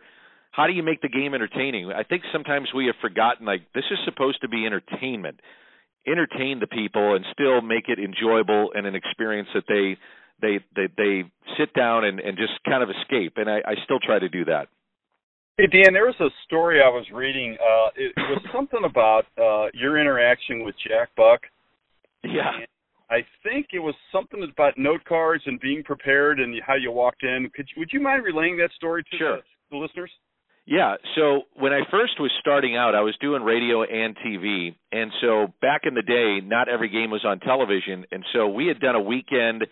How 0.52 0.68
do 0.68 0.74
you 0.74 0.84
make 0.84 1.02
the 1.02 1.10
game 1.10 1.34
entertaining? 1.34 1.92
I 1.92 2.04
think 2.04 2.24
sometimes 2.32 2.70
we 2.74 2.86
have 2.86 2.96
forgotten 3.02 3.46
like 3.46 3.62
this 3.76 3.84
is 3.92 4.00
supposed 4.06 4.40
to 4.42 4.48
be 4.48 4.66
entertainment, 4.66 5.42
entertain 6.08 6.60
the 6.60 6.68
people, 6.68 7.16
and 7.16 7.26
still 7.34 7.62
make 7.62 7.90
it 7.90 8.00
enjoyable 8.00 8.72
and 8.74 8.88
an 8.88 8.96
experience 8.96 9.50
that 9.54 9.64
they 9.68 9.98
they 10.42 10.60
they, 10.76 10.88
they 10.98 11.24
sit 11.58 11.74
down 11.74 12.06
and, 12.06 12.20
and 12.20 12.38
just 12.38 12.54
kind 12.66 12.84
of 12.84 12.90
escape. 12.90 13.34
And 13.38 13.50
I, 13.50 13.58
I 13.66 13.76
still 13.86 14.00
try 14.00 14.20
to 14.20 14.30
do 14.30 14.46
that. 14.46 14.68
Hey 15.58 15.68
Dan, 15.68 15.94
there 15.94 16.06
was 16.06 16.20
a 16.20 16.30
story 16.46 16.82
I 16.82 16.90
was 16.90 17.06
reading. 17.14 17.58
Uh, 17.60 17.90
it, 17.96 18.14
it 18.16 18.30
was 18.30 18.42
something 18.54 18.82
about 18.86 19.26
uh, 19.38 19.70
your 19.74 20.00
interaction 20.00 20.64
with 20.64 20.76
Jack 20.88 21.10
Buck. 21.16 21.42
Yeah. 22.24 22.56
And 22.56 22.68
I 23.10 23.26
think 23.44 23.68
it 23.74 23.80
was 23.80 23.94
something 24.12 24.42
about 24.42 24.78
note 24.78 25.02
cards 25.08 25.44
and 25.46 25.60
being 25.60 25.84
prepared 25.84 26.40
and 26.40 26.56
how 26.66 26.76
you 26.76 26.92
walked 26.92 27.24
in. 27.24 27.50
Could 27.54 27.68
would 27.78 27.90
you 27.92 28.00
mind 28.00 28.24
relaying 28.24 28.58
that 28.58 28.72
story 28.76 29.04
to 29.04 29.18
sure. 29.18 29.38
the, 29.38 29.42
the 29.72 29.78
listeners? 29.78 30.12
Yeah. 30.66 30.96
So 31.16 31.42
when 31.60 31.74
I 31.74 31.82
first 31.92 32.20
was 32.20 32.32
starting 32.40 32.78
out, 32.78 32.96
I 32.96 33.02
was 33.02 33.16
doing 33.20 33.42
radio 33.42 33.84
and 33.84 34.16
TV, 34.18 34.76
and 34.92 35.12
so 35.20 35.48
back 35.62 35.82
in 35.84 35.96
the 35.96 36.02
day, 36.02 36.40
not 36.42 36.70
every 36.70 36.88
game 36.88 37.12
was 37.12 37.26
on 37.26 37.40
television, 37.40 38.06
and 38.12 38.24
so 38.32 38.48
we 38.48 38.68
had 38.68 38.80
done 38.80 38.96
a 38.96 39.02
weekend 39.02 39.66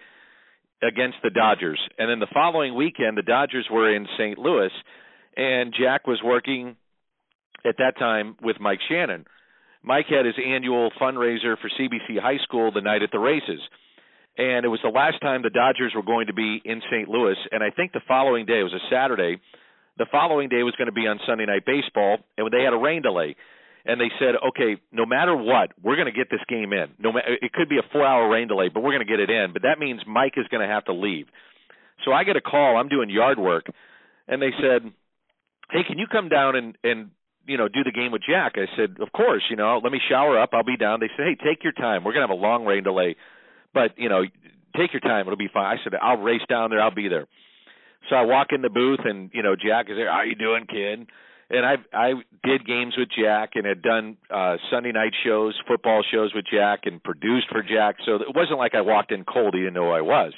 against 0.82 1.18
the 1.24 1.30
Dodgers, 1.30 1.80
and 1.98 2.10
then 2.10 2.20
the 2.20 2.34
following 2.34 2.76
weekend, 2.76 3.18
the 3.18 3.22
Dodgers 3.22 3.68
were 3.72 3.94
in 3.94 4.08
St. 4.18 4.38
Louis 4.38 4.72
and 5.40 5.74
Jack 5.74 6.06
was 6.06 6.20
working 6.24 6.76
at 7.66 7.78
that 7.78 7.98
time 7.98 8.36
with 8.42 8.58
Mike 8.60 8.80
Shannon. 8.90 9.26
Mike 9.82 10.08
had 10.10 10.26
his 10.26 10.36
annual 10.36 10.92
fundraiser 11.02 11.56
for 11.58 11.70
CBC 11.80 12.20
High 12.20 12.44
School 12.44 12.72
the 12.74 12.82
night 12.82 13.04
at 13.04 13.12
the 13.12 13.20
races. 13.20 13.62
And 14.38 14.66
it 14.66 14.70
was 14.70 14.82
the 14.84 14.90
last 14.90 15.22
time 15.22 15.42
the 15.42 15.50
Dodgers 15.50 15.94
were 15.96 16.04
going 16.04 16.28
to 16.28 16.34
be 16.34 16.62
in 16.64 16.82
St. 16.92 17.08
Louis. 17.08 17.38
And 17.52 17.64
I 17.64 17.70
think 17.72 17.94
the 17.94 18.02
following 18.06 18.46
day, 18.46 18.60
it 18.60 18.64
was 18.64 18.74
a 18.74 18.84
Saturday, 18.92 19.40
the 19.98 20.08
following 20.12 20.50
day 20.50 20.64
was 20.64 20.76
going 20.78 20.88
to 20.88 20.94
be 20.94 21.08
on 21.08 21.20
Sunday 21.26 21.46
Night 21.46 21.66
Baseball. 21.66 22.18
And 22.38 22.52
they 22.52 22.64
had 22.64 22.74
a 22.74 22.78
rain 22.78 23.02
delay. 23.02 23.36
And 23.90 24.00
they 24.00 24.12
said, 24.20 24.36
okay, 24.50 24.80
no 24.92 25.08
matter 25.08 25.36
what, 25.36 25.72
we're 25.82 25.96
going 25.96 26.06
to 26.06 26.16
get 26.16 26.30
this 26.30 26.46
game 26.48 26.74
in. 26.74 26.94
No, 27.00 27.12
matter 27.12 27.34
it 27.42 27.52
could 27.54 27.70
be 27.70 27.80
a 27.80 27.92
four-hour 27.92 28.30
rain 28.30 28.48
delay, 28.48 28.70
but 28.72 28.84
we're 28.84 28.94
going 28.94 29.06
to 29.06 29.12
get 29.12 29.20
it 29.20 29.32
in. 29.32 29.52
But 29.52 29.64
that 29.64 29.80
means 29.80 30.02
Mike 30.06 30.34
is 30.38 30.46
going 30.52 30.62
to 30.62 30.72
have 30.72 30.86
to 30.86 30.94
leave. 30.94 31.26
So 32.06 32.14
I 32.14 32.24
get 32.24 32.36
a 32.36 32.42
call. 32.42 32.78
I'm 32.78 32.88
doing 32.88 33.10
yard 33.10 33.40
work, 33.40 33.66
and 34.28 34.40
they 34.40 34.52
said, 34.62 34.84
hey, 35.72 35.82
can 35.88 35.98
you 35.98 36.06
come 36.06 36.30
down 36.30 36.56
and 36.56 36.78
and 36.84 37.10
you 37.48 37.58
know 37.58 37.68
do 37.68 37.84
the 37.84 37.92
game 37.92 38.12
with 38.12 38.22
Jack? 38.22 38.54
I 38.56 38.68
said, 38.78 38.98
of 39.02 39.12
course. 39.12 39.44
You 39.50 39.56
know, 39.56 39.82
let 39.84 39.92
me 39.92 40.00
shower 40.08 40.40
up. 40.40 40.52
I'll 40.54 40.64
be 40.64 40.78
down. 40.78 41.00
They 41.00 41.10
said, 41.18 41.26
hey, 41.26 41.36
take 41.36 41.64
your 41.64 41.74
time. 41.74 42.04
We're 42.04 42.14
gonna 42.14 42.28
have 42.28 42.38
a 42.38 42.40
long 42.40 42.66
rain 42.66 42.84
delay, 42.84 43.16
but 43.74 43.98
you 43.98 44.10
know, 44.10 44.22
take 44.78 44.94
your 44.94 45.02
time. 45.02 45.26
It'll 45.26 45.36
be 45.36 45.50
fine. 45.52 45.78
I 45.78 45.84
said, 45.84 45.94
I'll 46.00 46.22
race 46.22 46.46
down 46.48 46.70
there. 46.70 46.82
I'll 46.82 46.94
be 46.94 47.08
there. 47.08 47.28
So 48.10 48.16
I 48.16 48.22
walk 48.22 48.48
in 48.52 48.62
the 48.62 48.70
booth, 48.70 49.02
and 49.04 49.30
you 49.34 49.44
know, 49.44 49.56
Jack 49.56 49.88
is 49.90 49.98
there. 49.98 50.12
How 50.12 50.24
you 50.24 50.36
doing, 50.36 50.66
kid? 50.68 51.08
And 51.50 51.66
I 51.66 51.76
I 51.94 52.14
did 52.44 52.66
games 52.66 52.94
with 52.98 53.10
Jack 53.10 53.52
and 53.56 53.66
had 53.66 53.82
done 53.82 54.18
uh 54.30 54.58
Sunday 54.70 54.92
night 54.92 55.14
shows, 55.26 55.60
football 55.68 56.04
shows 56.12 56.32
with 56.34 56.46
Jack, 56.52 56.82
and 56.84 57.04
produced 57.04 57.48
for 57.52 57.64
Jack. 57.64 57.96
So 58.06 58.16
it 58.16 58.36
wasn't 58.36 58.60
like 58.60 58.76
I 58.76 58.82
walked 58.82 59.12
in 59.12 59.24
cold. 59.26 59.56
He 59.56 59.62
didn't 59.62 59.74
know 59.74 59.86
who 59.86 59.92
I 59.92 60.02
was. 60.02 60.34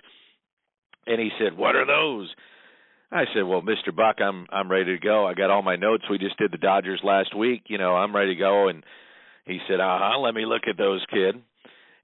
And 1.05 1.19
he 1.19 1.29
said, 1.37 1.57
"What 1.57 1.75
are 1.75 1.85
those?" 1.85 2.33
I 3.11 3.25
said, 3.33 3.43
"Well, 3.43 3.61
Mr. 3.61 3.93
Buck, 3.93 4.21
I'm 4.21 4.47
I'm 4.51 4.71
ready 4.71 4.97
to 4.97 4.99
go. 4.99 5.27
I 5.27 5.33
got 5.33 5.49
all 5.49 5.61
my 5.61 5.75
notes. 5.75 6.05
We 6.09 6.17
just 6.17 6.37
did 6.37 6.51
the 6.51 6.57
Dodgers 6.57 7.01
last 7.03 7.35
week. 7.35 7.63
You 7.67 7.77
know, 7.77 7.95
I'm 7.95 8.15
ready 8.15 8.35
to 8.35 8.39
go." 8.39 8.69
And 8.69 8.83
he 9.45 9.59
said, 9.67 9.81
"Uh 9.81 9.97
huh. 9.99 10.19
Let 10.19 10.33
me 10.33 10.45
look 10.45 10.63
at 10.69 10.77
those, 10.77 11.05
kid." 11.11 11.35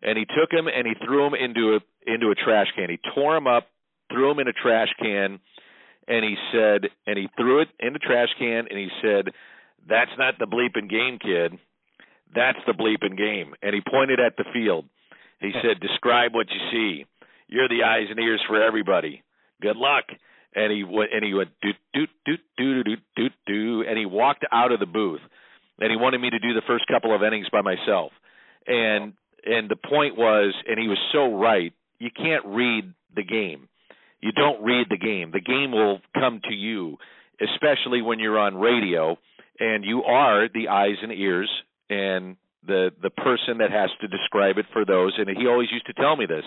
And 0.01 0.17
he 0.17 0.25
took 0.25 0.51
him 0.51 0.67
and 0.67 0.85
he 0.85 0.93
threw 1.05 1.25
him 1.25 1.33
into 1.33 1.77
a 1.77 2.11
into 2.11 2.29
a 2.29 2.35
trash 2.35 2.67
can. 2.75 2.89
He 2.89 2.99
tore 3.15 3.37
him 3.37 3.47
up, 3.47 3.67
threw 4.11 4.29
him 4.31 4.39
in 4.39 4.47
a 4.47 4.53
trash 4.53 4.89
can, 4.99 5.39
and 6.07 6.23
he 6.23 6.35
said, 6.51 6.89
and 7.05 7.17
he 7.17 7.27
threw 7.37 7.61
it 7.61 7.69
in 7.79 7.93
the 7.93 7.99
trash 7.99 8.29
can, 8.39 8.67
and 8.69 8.77
he 8.77 8.89
said, 9.01 9.33
"That's 9.87 10.11
not 10.17 10.39
the 10.39 10.47
bleeping 10.47 10.89
game, 10.89 11.19
kid. 11.19 11.59
That's 12.33 12.59
the 12.65 12.73
bleeping 12.73 13.17
game." 13.17 13.53
And 13.61 13.73
he 13.73 13.81
pointed 13.81 14.19
at 14.19 14.37
the 14.37 14.45
field. 14.53 14.85
He 15.39 15.51
said, 15.61 15.79
"Describe 15.79 16.33
what 16.33 16.47
you 16.49 16.59
see. 16.71 17.05
You're 17.47 17.69
the 17.69 17.83
eyes 17.83 18.07
and 18.09 18.19
ears 18.19 18.41
for 18.47 18.61
everybody. 18.61 19.23
Good 19.61 19.77
luck." 19.77 20.05
and 20.57 20.73
he 20.73 20.83
went 20.83 21.13
and 21.13 21.23
he 21.23 21.33
went 21.33 21.49
do 21.61 21.71
do 21.93 22.07
do 22.25 22.37
do 22.57 22.83
do 22.83 22.95
do 23.15 23.29
do 23.45 23.83
and 23.87 23.97
he 23.97 24.05
walked 24.05 24.45
out 24.51 24.71
of 24.71 24.79
the 24.79 24.85
booth 24.85 25.21
and 25.79 25.91
he 25.91 25.97
wanted 25.97 26.19
me 26.19 26.29
to 26.29 26.39
do 26.39 26.53
the 26.53 26.61
first 26.65 26.85
couple 26.87 27.15
of 27.15 27.23
innings 27.23 27.47
by 27.51 27.61
myself 27.61 28.11
and 28.65 29.13
and 29.45 29.69
the 29.69 29.75
point 29.75 30.17
was 30.17 30.53
and 30.67 30.79
he 30.79 30.87
was 30.87 30.97
so 31.11 31.35
right 31.35 31.73
you 31.99 32.09
can't 32.15 32.45
read 32.45 32.93
the 33.15 33.23
game 33.23 33.69
you 34.21 34.31
don't 34.31 34.63
read 34.63 34.87
the 34.89 34.97
game 34.97 35.31
the 35.31 35.41
game 35.41 35.71
will 35.71 35.99
come 36.13 36.41
to 36.43 36.53
you 36.53 36.97
especially 37.41 38.01
when 38.01 38.19
you're 38.19 38.39
on 38.39 38.55
radio 38.55 39.17
and 39.59 39.83
you 39.83 40.03
are 40.03 40.47
the 40.53 40.67
eyes 40.67 40.97
and 41.01 41.11
ears 41.11 41.49
and 41.89 42.35
the 42.65 42.91
the 43.01 43.09
person 43.09 43.59
that 43.59 43.71
has 43.71 43.89
to 44.01 44.07
describe 44.07 44.57
it 44.57 44.65
for 44.73 44.85
those 44.85 45.13
and 45.17 45.29
he 45.37 45.47
always 45.47 45.69
used 45.71 45.85
to 45.85 45.93
tell 45.93 46.15
me 46.15 46.25
this 46.25 46.45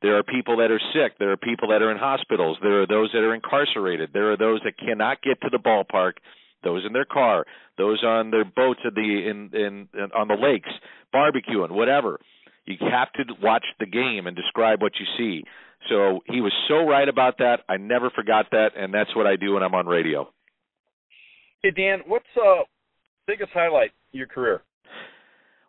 there 0.00 0.16
are 0.16 0.22
people 0.22 0.58
that 0.58 0.70
are 0.70 0.80
sick. 0.94 1.18
There 1.18 1.32
are 1.32 1.36
people 1.36 1.68
that 1.68 1.82
are 1.82 1.90
in 1.90 1.98
hospitals. 1.98 2.56
There 2.62 2.82
are 2.82 2.86
those 2.86 3.10
that 3.12 3.18
are 3.18 3.34
incarcerated. 3.34 4.10
There 4.12 4.30
are 4.32 4.36
those 4.36 4.60
that 4.64 4.78
cannot 4.78 5.22
get 5.22 5.40
to 5.40 5.48
the 5.50 5.58
ballpark. 5.58 6.12
Those 6.62 6.84
in 6.86 6.92
their 6.92 7.04
car. 7.04 7.44
Those 7.76 8.02
on 8.04 8.30
their 8.30 8.44
boats 8.44 8.80
at 8.84 8.94
the 8.94 9.00
in, 9.00 9.50
in 9.52 9.88
in 9.94 10.10
on 10.12 10.28
the 10.28 10.34
lakes, 10.34 10.70
barbecuing, 11.14 11.70
whatever. 11.70 12.18
You 12.68 12.76
have 12.90 13.10
to 13.14 13.24
watch 13.42 13.64
the 13.80 13.86
game 13.86 14.26
and 14.26 14.36
describe 14.36 14.82
what 14.82 14.92
you 15.00 15.06
see. 15.16 15.44
So 15.88 16.20
he 16.26 16.40
was 16.40 16.52
so 16.68 16.86
right 16.86 17.08
about 17.08 17.38
that. 17.38 17.60
I 17.68 17.78
never 17.78 18.10
forgot 18.10 18.46
that, 18.50 18.70
and 18.76 18.92
that's 18.92 19.14
what 19.16 19.26
I 19.26 19.36
do 19.36 19.54
when 19.54 19.62
I'm 19.62 19.74
on 19.74 19.86
radio. 19.86 20.28
Hey 21.62 21.70
Dan, 21.70 22.00
what's 22.06 22.26
uh 22.36 22.62
biggest 23.26 23.50
highlight 23.52 23.90
in 24.12 24.18
your 24.18 24.26
career? 24.26 24.62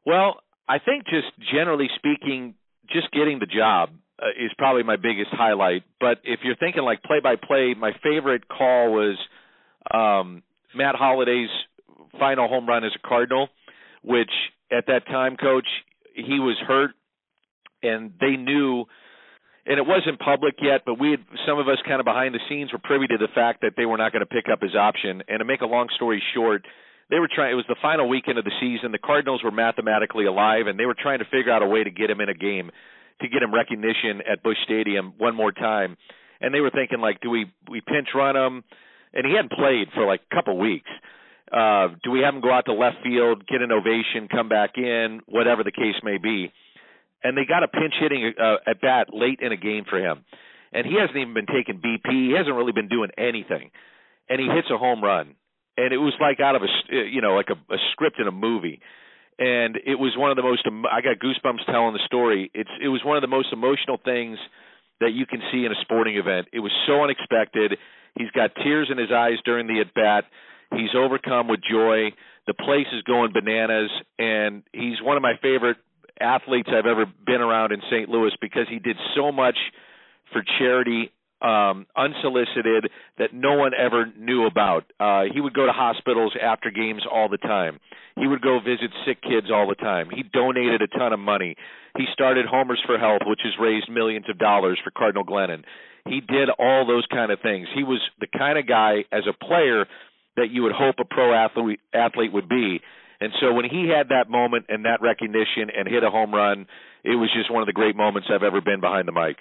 Well, 0.06 0.42
I 0.68 0.80
think 0.80 1.06
just 1.06 1.28
generally 1.54 1.88
speaking, 1.96 2.56
just 2.92 3.12
getting 3.12 3.40
the 3.40 3.46
job 3.46 3.90
uh, 4.22 4.28
is 4.30 4.52
probably 4.58 4.84
my 4.84 4.98
biggest 4.98 5.30
highlight. 5.32 5.84
But 6.00 6.20
if 6.24 6.42
you're 6.44 6.58
thinking 6.58 6.84
like 6.84 7.02
play 7.04 7.20
by 7.24 7.36
play, 7.36 7.76
my 7.78 7.92
favorite 8.04 8.48
call 8.48 8.92
was 8.92 9.18
um, 9.92 10.44
Matt 10.76 10.96
Holliday's 10.96 11.50
final 12.20 12.48
home 12.48 12.68
run 12.68 12.84
as 12.84 12.92
a 12.96 13.08
Cardinal, 13.08 13.48
which 14.04 14.32
at 14.72 14.86
that 14.88 15.06
time, 15.08 15.38
coach, 15.38 15.68
he 16.26 16.40
was 16.40 16.58
hurt, 16.66 16.92
and 17.84 18.14
they 18.20 18.36
knew. 18.36 18.86
And 19.66 19.78
it 19.78 19.86
wasn't 19.86 20.18
public 20.20 20.56
yet, 20.64 20.82
but 20.84 21.00
we 21.00 21.12
had 21.12 21.20
some 21.46 21.60
of 21.60 21.68
us 21.68 21.78
kind 21.86 22.00
of 22.00 22.06
behind 22.06 22.34
the 22.34 22.40
scenes 22.50 22.72
were 22.74 22.80
privy 22.80 23.06
to 23.08 23.18
the 23.18 23.28
fact 23.36 23.62
that 23.62 23.74
they 23.78 23.86
were 23.86 23.98
not 23.98 24.12
going 24.12 24.22
to 24.22 24.26
pick 24.26 24.46
up 24.52 24.62
his 24.64 24.74
option. 24.74 25.22
And 25.28 25.40
to 25.40 25.46
make 25.46 25.62
a 25.62 25.68
long 25.68 25.90
story 25.96 26.24
short, 26.34 26.66
they 27.12 27.20
were 27.20 27.30
trying. 27.30 27.52
It 27.52 27.56
was 27.56 27.70
the 27.70 27.76
final 27.80 28.10
weekend 28.10 28.40
of 28.40 28.46
the 28.46 28.56
season. 28.60 28.92
The 28.92 28.98
Cardinals 28.98 29.44
were 29.44 29.52
mathematically 29.52 30.26
alive, 30.26 30.66
and 30.66 30.80
they 30.80 30.86
were 30.86 30.96
trying 30.98 31.20
to 31.20 31.26
figure 31.26 31.52
out 31.52 31.62
a 31.62 31.68
way 31.68 31.84
to 31.84 31.92
get 31.92 32.10
him 32.10 32.20
in 32.20 32.30
a 32.30 32.34
game 32.34 32.72
to 33.22 33.28
get 33.28 33.44
him 33.44 33.54
recognition 33.54 34.22
at 34.30 34.44
Busch 34.44 34.58
Stadium 34.64 35.14
one 35.18 35.36
more 35.36 35.52
time. 35.52 35.98
And 36.42 36.54
they 36.54 36.62
were 36.62 36.72
thinking 36.72 37.00
like, 37.00 37.20
do 37.22 37.30
we 37.30 37.52
we 37.70 37.82
pinch 37.82 38.10
run 38.16 38.36
him? 38.36 38.64
And 39.14 39.26
he 39.26 39.34
hadn't 39.34 39.52
played 39.52 39.88
for 39.94 40.06
like 40.06 40.22
a 40.32 40.36
couple 40.36 40.58
weeks. 40.58 40.90
Uh, 41.52 41.96
do 42.04 42.12
we 42.12 42.22
have 42.22 42.34
him 42.34 42.42
go 42.42 42.52
out 42.52 42.66
to 42.66 42.74
left 42.74 42.98
field, 43.04 43.48
get 43.48 43.62
an 43.62 43.72
ovation, 43.72 44.28
come 44.30 44.50
back 44.50 44.78
in, 44.78 45.22
whatever 45.26 45.64
the 45.64 45.72
case 45.72 45.96
may 46.04 46.18
be? 46.18 46.52
And 47.24 47.38
they 47.38 47.46
got 47.48 47.64
a 47.64 47.68
pinch 47.68 47.94
hitting 48.00 48.34
uh, 48.40 48.58
at 48.70 48.82
bat 48.82 49.08
late 49.12 49.40
in 49.42 49.52
a 49.52 49.58
game 49.58 49.84
for 49.90 50.00
him, 50.00 50.24
and 50.72 50.86
he 50.86 50.96
hasn't 51.00 51.18
even 51.18 51.34
been 51.34 51.48
taking 51.48 51.82
BP. 51.82 52.30
He 52.30 52.34
hasn't 52.38 52.56
really 52.56 52.72
been 52.72 52.88
doing 52.88 53.10
anything, 53.18 53.72
and 54.30 54.40
he 54.40 54.48
hits 54.48 54.68
a 54.74 54.78
home 54.78 55.04
run, 55.04 55.36
and 55.76 55.94
it 55.94 55.98
was 55.98 56.14
like 56.22 56.40
out 56.40 56.56
of 56.56 56.62
a 56.62 56.70
you 57.12 57.22
know 57.22 57.36
like 57.36 57.50
a, 57.50 57.74
a 57.74 57.78
script 57.92 58.20
in 58.20 58.28
a 58.28 58.32
movie 58.32 58.80
and 59.40 59.80
it 59.88 59.96
was 59.96 60.14
one 60.18 60.32
of 60.32 60.36
the 60.36 60.44
most 60.44 60.68
I 60.92 61.00
got 61.00 61.18
goosebumps 61.24 61.66
telling 61.66 61.94
the 61.94 62.04
story. 62.06 62.52
It's 62.54 62.70
it 62.84 62.90
was 62.90 63.02
one 63.06 63.16
of 63.16 63.22
the 63.22 63.32
most 63.32 63.48
emotional 63.54 63.98
things 64.04 64.38
that 65.00 65.14
you 65.14 65.26
can 65.26 65.40
see 65.52 65.64
in 65.66 65.72
a 65.72 65.80
sporting 65.82 66.18
event. 66.18 66.48
It 66.52 66.60
was 66.60 66.72
so 66.86 67.04
unexpected. 67.04 67.78
He's 68.18 68.32
got 68.32 68.52
tears 68.56 68.90
in 68.92 68.98
his 68.98 69.12
eyes 69.16 69.40
during 69.46 69.68
the 69.68 69.80
at 69.80 69.94
bat. 69.94 70.26
He's 70.72 70.96
overcome 70.96 71.48
with 71.48 71.62
joy. 71.62 72.12
The 72.48 72.54
place 72.54 72.88
is 72.94 73.02
going 73.04 73.32
bananas, 73.34 73.92
and 74.18 74.64
he's 74.74 75.02
one 75.02 75.18
of 75.18 75.24
my 75.24 75.34
favorite 75.42 75.78
athletes 76.20 76.70
I've 76.72 76.86
ever 76.86 77.06
been 77.26 77.42
around 77.42 77.72
in 77.72 77.82
St. 77.90 78.10
Louis 78.10 78.32
because 78.42 78.68
he 78.70 78.80
did 78.80 78.98
so 79.16 79.32
much 79.32 79.58
for 80.34 80.44
charity 80.60 81.12
um 81.42 81.88
unsolicited 81.96 82.92
that 83.18 83.34
no 83.34 83.54
one 83.54 83.72
ever 83.74 84.08
knew 84.18 84.46
about. 84.46 84.84
Uh 85.00 85.24
he 85.34 85.40
would 85.40 85.54
go 85.54 85.66
to 85.66 85.72
hospitals 85.72 86.34
after 86.42 86.70
games 86.70 87.04
all 87.10 87.30
the 87.30 87.38
time. 87.38 87.80
He 88.18 88.28
would 88.28 88.42
go 88.42 88.60
visit 88.60 88.92
sick 89.06 89.22
kids 89.22 89.48
all 89.50 89.66
the 89.68 89.76
time. 89.76 90.10
He 90.14 90.24
donated 90.24 90.82
a 90.82 90.88
ton 90.88 91.14
of 91.14 91.20
money. 91.20 91.56
He 91.96 92.06
started 92.12 92.46
Homers 92.46 92.84
for 92.86 92.98
Health, 92.98 93.22
which 93.26 93.40
has 93.46 93.54
raised 93.58 93.90
millions 93.90 94.26
of 94.30 94.38
dollars 94.38 94.80
for 94.84 94.92
Cardinal 94.92 95.24
Glennon. 95.24 95.64
He 96.06 96.20
did 96.20 96.50
all 96.60 96.86
those 96.86 97.06
kind 97.10 97.32
of 97.32 97.40
things. 97.42 97.68
He 97.74 97.84
was 97.84 98.02
the 98.20 98.28
kind 98.28 98.58
of 98.60 98.68
guy 98.68 99.06
as 99.12 99.24
a 99.28 99.46
player 99.46 99.86
that 100.40 100.52
you 100.52 100.64
would 100.64 100.72
hope 100.72 100.96
a 101.00 101.06
pro 101.06 101.34
athlete 101.34 101.80
athlete 101.94 102.34
would 102.34 102.50
be. 102.50 102.80
And 103.22 103.32
so 103.42 103.54
when 103.54 103.66
he 103.66 103.92
had 103.94 104.10
that 104.10 104.30
moment 104.30 104.66
and 104.70 104.86
that 104.86 105.02
recognition 105.02 105.70
and 105.76 105.88
hit 105.88 106.04
a 106.04 106.10
home 106.10 106.34
run, 106.34 106.68
it 107.04 107.16
was 107.16 107.30
just 107.36 107.52
one 107.52 107.62
of 107.62 107.68
the 107.68 107.74
great 107.74 107.96
moments 107.96 108.30
I've 108.34 108.44
ever 108.44 108.62
been 108.62 108.80
behind 108.80 109.08
the 109.08 109.12
mic. 109.12 109.38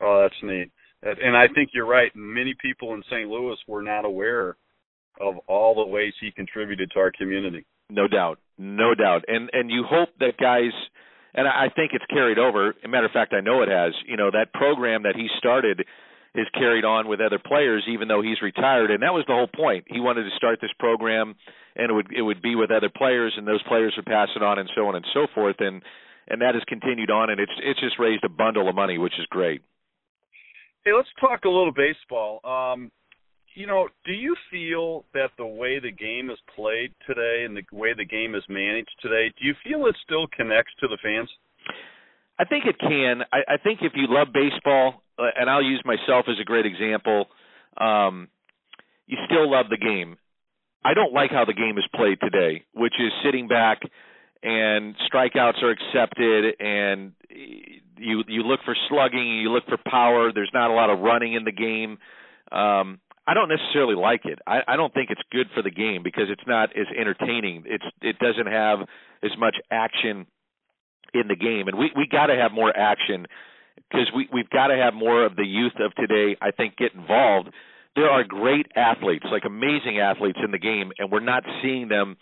Oh, 0.00 0.22
that's 0.22 0.40
neat. 0.42 0.70
And 1.02 1.36
I 1.36 1.46
think 1.54 1.70
you're 1.74 1.86
right. 1.86 2.10
Many 2.14 2.54
people 2.60 2.94
in 2.94 3.02
St. 3.10 3.28
Louis 3.28 3.56
were 3.66 3.82
not 3.82 4.04
aware 4.04 4.56
of 5.20 5.34
all 5.46 5.74
the 5.74 5.86
ways 5.86 6.12
he 6.20 6.30
contributed 6.30 6.90
to 6.92 7.00
our 7.00 7.12
community. 7.12 7.66
No 7.90 8.06
doubt, 8.06 8.38
no 8.56 8.94
doubt. 8.94 9.24
And 9.28 9.48
and 9.52 9.70
you 9.70 9.84
hope 9.88 10.10
that 10.20 10.36
guys, 10.38 10.72
and 11.34 11.48
I 11.48 11.68
think 11.74 11.92
it's 11.94 12.04
carried 12.06 12.38
over. 12.38 12.70
As 12.70 12.74
a 12.84 12.88
matter 12.88 13.06
of 13.06 13.12
fact, 13.12 13.32
I 13.32 13.40
know 13.40 13.62
it 13.62 13.68
has. 13.68 13.94
You 14.06 14.16
know 14.16 14.30
that 14.30 14.52
program 14.52 15.04
that 15.04 15.16
he 15.16 15.28
started 15.38 15.84
is 16.34 16.46
carried 16.54 16.84
on 16.84 17.08
with 17.08 17.20
other 17.20 17.38
players, 17.38 17.84
even 17.88 18.08
though 18.08 18.22
he's 18.22 18.42
retired. 18.42 18.90
And 18.90 19.02
that 19.02 19.14
was 19.14 19.24
the 19.26 19.34
whole 19.34 19.48
point. 19.48 19.84
He 19.88 20.00
wanted 20.00 20.24
to 20.24 20.36
start 20.36 20.58
this 20.60 20.72
program, 20.78 21.34
and 21.76 21.90
it 21.90 21.94
would 21.94 22.12
it 22.12 22.22
would 22.22 22.42
be 22.42 22.54
with 22.54 22.70
other 22.70 22.90
players, 22.94 23.34
and 23.36 23.46
those 23.46 23.62
players 23.64 23.94
would 23.96 24.06
pass 24.06 24.28
it 24.36 24.42
on, 24.42 24.58
and 24.58 24.70
so 24.74 24.86
on 24.88 24.94
and 24.94 25.06
so 25.14 25.26
forth. 25.34 25.56
And 25.60 25.82
and 26.28 26.42
that 26.42 26.54
has 26.54 26.62
continued 26.68 27.10
on, 27.10 27.30
and 27.30 27.40
it's 27.40 27.52
it's 27.62 27.80
just 27.80 27.98
raised 27.98 28.24
a 28.24 28.28
bundle 28.28 28.68
of 28.68 28.74
money, 28.74 28.98
which 28.98 29.14
is 29.18 29.26
great. 29.30 29.62
Hey, 30.84 30.92
let's 30.92 31.08
talk 31.20 31.44
a 31.44 31.48
little 31.48 31.72
baseball. 31.72 32.40
Um, 32.44 32.90
you 33.54 33.66
know, 33.66 33.88
do 34.06 34.12
you 34.12 34.36
feel 34.50 35.04
that 35.14 35.30
the 35.36 35.46
way 35.46 35.80
the 35.80 35.90
game 35.90 36.30
is 36.30 36.38
played 36.54 36.94
today 37.06 37.44
and 37.44 37.56
the 37.56 37.64
way 37.72 37.92
the 37.96 38.04
game 38.04 38.36
is 38.36 38.44
managed 38.48 38.94
today, 39.02 39.32
do 39.38 39.46
you 39.46 39.54
feel 39.64 39.86
it 39.86 39.96
still 40.04 40.26
connects 40.28 40.72
to 40.80 40.86
the 40.86 40.98
fans? 41.02 41.28
I 42.38 42.44
think 42.44 42.66
it 42.66 42.78
can. 42.78 43.22
I, 43.32 43.54
I 43.54 43.56
think 43.56 43.80
if 43.82 43.92
you 43.96 44.06
love 44.08 44.28
baseball, 44.32 45.02
and 45.18 45.50
I'll 45.50 45.62
use 45.62 45.82
myself 45.84 46.26
as 46.28 46.36
a 46.40 46.44
great 46.44 46.66
example, 46.66 47.26
um, 47.76 48.28
you 49.06 49.16
still 49.26 49.50
love 49.50 49.66
the 49.70 49.76
game. 49.76 50.16
I 50.84 50.94
don't 50.94 51.12
like 51.12 51.30
how 51.30 51.44
the 51.44 51.54
game 51.54 51.76
is 51.76 51.84
played 51.94 52.18
today, 52.20 52.64
which 52.72 52.94
is 52.98 53.12
sitting 53.24 53.48
back 53.48 53.80
and 54.42 54.94
strikeouts 55.12 55.62
are 55.62 55.70
accepted 55.70 56.54
and 56.60 57.12
you 57.30 58.22
you 58.28 58.42
look 58.42 58.60
for 58.64 58.76
slugging, 58.88 59.40
you 59.40 59.50
look 59.50 59.64
for 59.66 59.78
power. 59.90 60.32
There's 60.32 60.50
not 60.54 60.70
a 60.70 60.74
lot 60.74 60.90
of 60.90 61.00
running 61.00 61.34
in 61.34 61.44
the 61.44 61.52
game. 61.52 61.98
Um, 62.52 63.00
I 63.26 63.34
don't 63.34 63.48
necessarily 63.48 63.94
like 63.94 64.24
it. 64.24 64.38
I, 64.46 64.60
I 64.66 64.76
don't 64.76 64.94
think 64.94 65.10
it's 65.10 65.20
good 65.30 65.48
for 65.54 65.62
the 65.62 65.70
game 65.70 66.02
because 66.02 66.24
it's 66.30 66.46
not 66.46 66.70
as 66.76 66.86
entertaining. 66.98 67.64
It's 67.66 67.84
it 68.00 68.18
doesn't 68.18 68.46
have 68.46 68.80
as 69.22 69.32
much 69.38 69.56
action 69.70 70.26
in 71.12 71.28
the 71.28 71.36
game, 71.36 71.68
and 71.68 71.76
we 71.76 71.90
we 71.96 72.06
got 72.06 72.26
to 72.26 72.36
have 72.36 72.52
more 72.52 72.74
action 72.74 73.26
because 73.90 74.10
we 74.14 74.28
we've 74.32 74.50
got 74.50 74.68
to 74.68 74.76
have 74.76 74.94
more 74.94 75.24
of 75.24 75.36
the 75.36 75.44
youth 75.44 75.74
of 75.80 75.94
today. 75.94 76.36
I 76.40 76.50
think 76.50 76.76
get 76.76 76.94
involved. 76.94 77.50
There 77.96 78.08
are 78.08 78.24
great 78.24 78.66
athletes, 78.76 79.24
like 79.30 79.42
amazing 79.44 79.98
athletes 79.98 80.38
in 80.44 80.50
the 80.50 80.58
game, 80.58 80.92
and 80.98 81.10
we're 81.10 81.20
not 81.20 81.42
seeing 81.62 81.88
them 81.88 82.16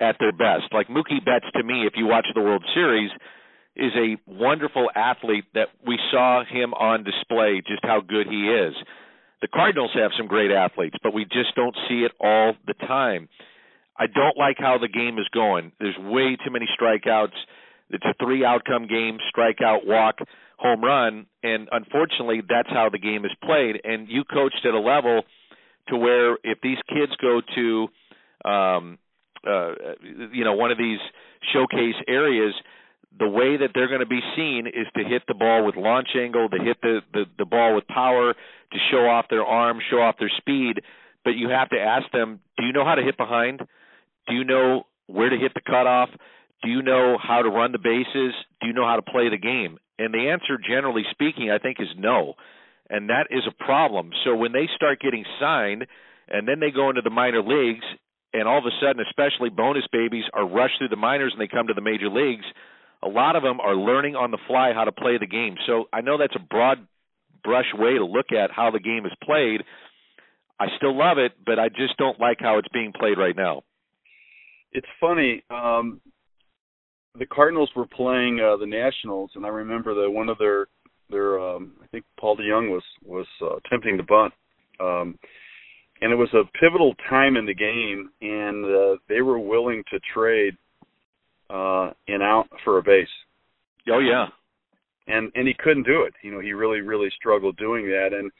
at 0.00 0.16
their 0.18 0.32
best. 0.32 0.72
Like 0.72 0.88
Mookie 0.88 1.24
Betts, 1.24 1.46
to 1.54 1.62
me, 1.62 1.86
if 1.86 1.94
you 1.96 2.06
watch 2.06 2.26
the 2.34 2.40
World 2.40 2.64
Series, 2.74 3.10
is 3.76 3.92
a 3.94 4.16
wonderful 4.26 4.90
athlete 4.94 5.44
that 5.54 5.68
we 5.86 5.98
saw 6.10 6.42
him 6.44 6.74
on 6.74 7.04
display 7.04 7.62
just 7.66 7.84
how 7.84 8.00
good 8.00 8.26
he 8.26 8.48
is. 8.48 8.74
The 9.42 9.48
Cardinals 9.48 9.90
have 9.94 10.12
some 10.16 10.26
great 10.26 10.50
athletes, 10.50 10.96
but 11.02 11.12
we 11.12 11.24
just 11.24 11.54
don't 11.54 11.76
see 11.88 12.04
it 12.04 12.12
all 12.18 12.54
the 12.66 12.74
time. 12.74 13.28
I 13.98 14.06
don't 14.06 14.36
like 14.36 14.56
how 14.58 14.78
the 14.78 14.88
game 14.88 15.18
is 15.18 15.28
going. 15.32 15.72
There's 15.78 15.96
way 15.98 16.36
too 16.42 16.50
many 16.50 16.66
strikeouts. 16.78 17.36
It's 17.90 18.04
a 18.04 18.14
three 18.22 18.44
outcome 18.44 18.86
game, 18.86 19.18
strikeout, 19.34 19.86
walk, 19.86 20.16
home 20.56 20.82
run, 20.82 21.26
and 21.42 21.68
unfortunately 21.70 22.42
that's 22.48 22.68
how 22.68 22.88
the 22.90 22.98
game 22.98 23.24
is 23.24 23.32
played. 23.44 23.80
And 23.84 24.08
you 24.08 24.24
coached 24.24 24.64
at 24.64 24.74
a 24.74 24.80
level 24.80 25.22
to 25.88 25.96
where 25.96 26.34
if 26.42 26.58
these 26.62 26.78
kids 26.88 27.12
go 27.20 27.40
to 27.54 27.88
um 28.48 28.98
uh 29.46 29.72
you 30.32 30.44
know 30.44 30.54
one 30.54 30.70
of 30.70 30.78
these 30.78 30.98
showcase 31.52 31.94
areas 32.08 32.54
the 33.18 33.28
way 33.28 33.56
that 33.56 33.70
they're 33.74 33.88
going 33.88 34.00
to 34.00 34.06
be 34.06 34.20
seen 34.36 34.66
is 34.66 34.86
to 34.96 35.04
hit 35.04 35.22
the 35.26 35.34
ball 35.34 35.64
with 35.64 35.76
launch 35.76 36.08
angle, 36.18 36.48
to 36.48 36.58
hit 36.62 36.76
the, 36.82 37.00
the, 37.12 37.24
the 37.38 37.44
ball 37.46 37.74
with 37.74 37.86
power, 37.86 38.34
to 38.34 38.78
show 38.90 39.06
off 39.06 39.26
their 39.30 39.44
arm, 39.44 39.78
show 39.90 39.98
off 39.98 40.16
their 40.18 40.30
speed. 40.36 40.82
But 41.24 41.30
you 41.30 41.48
have 41.48 41.70
to 41.70 41.78
ask 41.78 42.10
them, 42.12 42.40
do 42.58 42.64
you 42.64 42.72
know 42.72 42.84
how 42.84 42.94
to 42.94 43.02
hit 43.02 43.16
behind? 43.16 43.60
Do 44.28 44.34
you 44.34 44.44
know 44.44 44.84
where 45.06 45.30
to 45.30 45.36
hit 45.36 45.54
the 45.54 45.60
cutoff? 45.60 46.10
Do 46.62 46.70
you 46.70 46.82
know 46.82 47.16
how 47.20 47.42
to 47.42 47.48
run 47.48 47.72
the 47.72 47.78
bases? 47.78 48.34
Do 48.60 48.66
you 48.66 48.72
know 48.72 48.86
how 48.86 48.96
to 48.96 49.02
play 49.02 49.28
the 49.30 49.38
game? 49.38 49.78
And 49.98 50.12
the 50.12 50.30
answer, 50.30 50.58
generally 50.58 51.04
speaking, 51.10 51.50
I 51.50 51.58
think 51.58 51.78
is 51.80 51.88
no. 51.96 52.34
And 52.88 53.08
that 53.08 53.28
is 53.30 53.42
a 53.48 53.64
problem. 53.64 54.10
So 54.24 54.34
when 54.36 54.52
they 54.52 54.68
start 54.76 55.00
getting 55.00 55.24
signed 55.40 55.86
and 56.28 56.46
then 56.46 56.60
they 56.60 56.70
go 56.70 56.90
into 56.90 57.02
the 57.02 57.10
minor 57.10 57.42
leagues, 57.42 57.84
and 58.32 58.46
all 58.46 58.58
of 58.58 58.66
a 58.66 58.74
sudden, 58.80 59.02
especially 59.08 59.48
bonus 59.48 59.84
babies 59.90 60.24
are 60.34 60.46
rushed 60.46 60.78
through 60.78 60.88
the 60.88 60.96
minors 60.96 61.32
and 61.32 61.40
they 61.40 61.48
come 61.48 61.68
to 61.68 61.74
the 61.74 61.80
major 61.80 62.08
leagues– 62.08 62.44
a 63.02 63.08
lot 63.08 63.36
of 63.36 63.42
them 63.42 63.60
are 63.60 63.76
learning 63.76 64.16
on 64.16 64.30
the 64.30 64.38
fly 64.46 64.72
how 64.74 64.84
to 64.84 64.92
play 64.92 65.18
the 65.18 65.26
game. 65.26 65.56
So 65.66 65.84
I 65.92 66.00
know 66.00 66.18
that's 66.18 66.36
a 66.36 66.42
broad 66.42 66.86
brush 67.44 67.72
way 67.74 67.94
to 67.94 68.04
look 68.04 68.32
at 68.32 68.50
how 68.50 68.70
the 68.70 68.80
game 68.80 69.06
is 69.06 69.12
played. 69.22 69.62
I 70.58 70.66
still 70.76 70.96
love 70.96 71.18
it, 71.18 71.32
but 71.44 71.58
I 71.58 71.68
just 71.68 71.96
don't 71.98 72.18
like 72.18 72.38
how 72.40 72.58
it's 72.58 72.68
being 72.72 72.92
played 72.98 73.18
right 73.18 73.36
now. 73.36 73.62
It's 74.72 74.86
funny. 75.00 75.44
Um, 75.50 76.00
the 77.18 77.26
Cardinals 77.26 77.70
were 77.76 77.86
playing 77.86 78.40
uh, 78.40 78.56
the 78.56 78.66
Nationals, 78.66 79.30
and 79.34 79.44
I 79.44 79.48
remember 79.48 79.94
that 79.94 80.10
one 80.10 80.28
of 80.28 80.38
their 80.38 80.66
their 81.10 81.38
um, 81.38 81.72
I 81.82 81.86
think 81.88 82.04
Paul 82.18 82.36
DeJong 82.36 82.70
was 82.70 82.82
was 83.04 83.26
uh, 83.42 83.56
attempting 83.56 83.96
to 83.96 84.02
bunt, 84.02 84.32
um, 84.80 85.18
and 86.00 86.12
it 86.12 86.16
was 86.16 86.32
a 86.34 86.44
pivotal 86.58 86.94
time 87.08 87.36
in 87.36 87.46
the 87.46 87.54
game, 87.54 88.10
and 88.20 88.64
uh, 88.64 88.96
they 89.08 89.22
were 89.22 89.38
willing 89.38 89.82
to 89.90 90.00
trade 90.12 90.56
uh, 91.50 91.90
and 92.08 92.22
out 92.22 92.48
for 92.64 92.78
a 92.78 92.82
base. 92.82 93.08
Oh 93.88 94.00
yeah. 94.00 94.26
And 95.06 95.30
and 95.34 95.46
he 95.46 95.54
couldn't 95.54 95.84
do 95.86 96.02
it. 96.02 96.14
You 96.22 96.32
know, 96.32 96.40
he 96.40 96.52
really 96.52 96.80
really 96.80 97.08
struggled 97.16 97.56
doing 97.56 97.86
that 97.86 98.08
and 98.12 98.30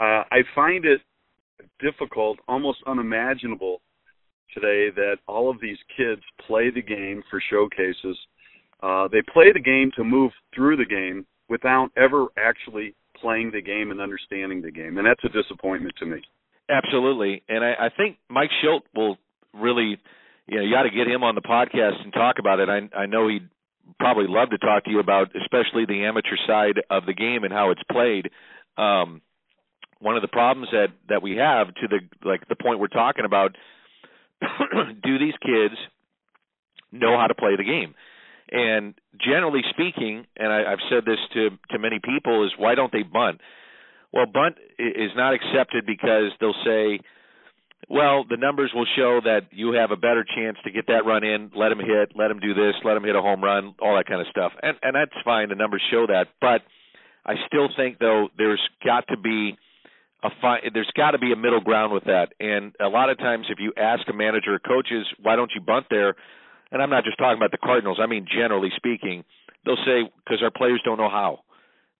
uh 0.00 0.24
I 0.30 0.42
find 0.54 0.84
it 0.84 1.00
difficult, 1.80 2.38
almost 2.48 2.78
unimaginable 2.86 3.80
today 4.54 4.90
that 4.94 5.16
all 5.26 5.50
of 5.50 5.60
these 5.60 5.78
kids 5.96 6.22
play 6.46 6.70
the 6.70 6.82
game 6.82 7.22
for 7.30 7.40
showcases. 7.50 8.16
Uh, 8.82 9.08
they 9.08 9.22
play 9.32 9.52
the 9.52 9.60
game 9.60 9.90
to 9.96 10.04
move 10.04 10.32
through 10.54 10.76
the 10.76 10.84
game 10.84 11.26
without 11.48 11.90
ever 11.96 12.26
actually 12.38 12.94
playing 13.20 13.50
the 13.52 13.62
game 13.62 13.90
and 13.90 14.00
understanding 14.00 14.62
the 14.62 14.70
game, 14.70 14.98
and 14.98 15.06
that's 15.06 15.24
a 15.24 15.28
disappointment 15.28 15.94
to 15.98 16.06
me. 16.06 16.20
Absolutely, 16.68 17.42
and 17.48 17.64
I, 17.64 17.86
I 17.86 17.88
think 17.96 18.18
Mike 18.28 18.50
Shildt 18.62 18.82
will 18.94 19.16
really, 19.54 19.98
you 20.46 20.56
know, 20.58 20.62
you 20.62 20.72
got 20.72 20.82
to 20.82 20.90
get 20.90 21.08
him 21.08 21.24
on 21.24 21.34
the 21.34 21.40
podcast 21.40 22.02
and 22.04 22.12
talk 22.12 22.36
about 22.38 22.60
it. 22.60 22.68
I, 22.68 22.96
I 22.96 23.06
know 23.06 23.28
he'd 23.28 23.48
probably 23.98 24.26
love 24.28 24.50
to 24.50 24.58
talk 24.58 24.84
to 24.84 24.90
you 24.90 25.00
about, 25.00 25.28
especially 25.34 25.86
the 25.86 26.04
amateur 26.04 26.36
side 26.46 26.80
of 26.90 27.06
the 27.06 27.14
game 27.14 27.44
and 27.44 27.52
how 27.52 27.70
it's 27.70 27.82
played. 27.90 28.30
Um, 28.76 29.22
one 30.00 30.16
of 30.16 30.22
the 30.22 30.28
problems 30.28 30.68
that 30.72 30.88
that 31.08 31.22
we 31.22 31.36
have 31.36 31.68
to 31.74 31.88
the 31.88 31.98
like 32.24 32.46
the 32.48 32.54
point 32.54 32.78
we're 32.78 32.88
talking 32.88 33.24
about 33.24 33.56
do 35.02 35.18
these 35.18 35.34
kids 35.42 35.74
know 36.92 37.18
how 37.18 37.26
to 37.26 37.34
play 37.34 37.56
the 37.56 37.64
game? 37.64 37.94
And 38.50 38.94
generally 39.20 39.60
speaking 39.70 40.26
and 40.36 40.52
I, 40.52 40.72
i've 40.72 40.84
said 40.88 41.04
this 41.04 41.18
to 41.34 41.50
to 41.70 41.78
many 41.78 42.00
people 42.02 42.46
is 42.46 42.52
why 42.56 42.74
don't 42.74 42.92
they 42.92 43.02
bunt? 43.02 43.40
Well 44.12 44.26
bunt 44.26 44.56
is 44.78 45.10
not 45.16 45.34
accepted 45.34 45.84
because 45.86 46.32
they'll 46.40 46.54
say 46.64 47.00
well 47.90 48.24
the 48.28 48.38
numbers 48.38 48.72
will 48.74 48.86
show 48.96 49.20
that 49.22 49.48
you 49.50 49.72
have 49.72 49.90
a 49.90 49.96
better 49.96 50.24
chance 50.24 50.56
to 50.64 50.70
get 50.70 50.86
that 50.86 51.04
run 51.04 51.24
in. 51.24 51.50
Let 51.54 51.72
him 51.72 51.78
hit. 51.78 52.12
Let 52.16 52.30
him 52.30 52.40
do 52.40 52.54
this. 52.54 52.74
Let 52.84 52.96
him 52.96 53.04
hit 53.04 53.16
a 53.16 53.20
home 53.20 53.44
run. 53.44 53.74
All 53.82 53.96
that 53.96 54.06
kind 54.06 54.20
of 54.20 54.26
stuff. 54.30 54.52
And 54.62 54.78
and 54.82 54.94
that's 54.94 55.12
fine. 55.24 55.50
The 55.50 55.54
numbers 55.54 55.82
show 55.90 56.06
that. 56.06 56.28
But 56.40 56.62
i 57.26 57.34
still 57.46 57.68
think 57.76 57.98
though 57.98 58.28
there's 58.38 58.62
got 58.82 59.06
to 59.08 59.18
be 59.18 59.58
a 60.22 60.30
fine 60.40 60.60
there's 60.74 60.90
got 60.96 61.12
to 61.12 61.18
be 61.18 61.32
a 61.32 61.36
middle 61.36 61.60
ground 61.60 61.92
with 61.92 62.04
that. 62.04 62.32
And 62.40 62.74
a 62.80 62.88
lot 62.88 63.10
of 63.10 63.18
times 63.18 63.46
if 63.50 63.58
you 63.60 63.72
ask 63.76 64.02
a 64.08 64.12
manager 64.12 64.54
or 64.54 64.58
coaches 64.58 65.06
why 65.22 65.36
don't 65.36 65.50
you 65.54 65.60
bunt 65.60 65.86
there? 65.90 66.16
And 66.70 66.82
I'm 66.82 66.90
not 66.90 67.04
just 67.04 67.18
talking 67.18 67.38
about 67.38 67.50
the 67.50 67.58
Cardinals 67.58 67.98
I 68.02 68.06
mean 68.06 68.26
generally 68.26 68.70
speaking 68.76 69.24
they'll 69.64 69.76
say 69.84 70.10
because 70.24 70.42
our 70.42 70.50
players 70.50 70.80
don't 70.84 70.98
know 70.98 71.10
how. 71.10 71.40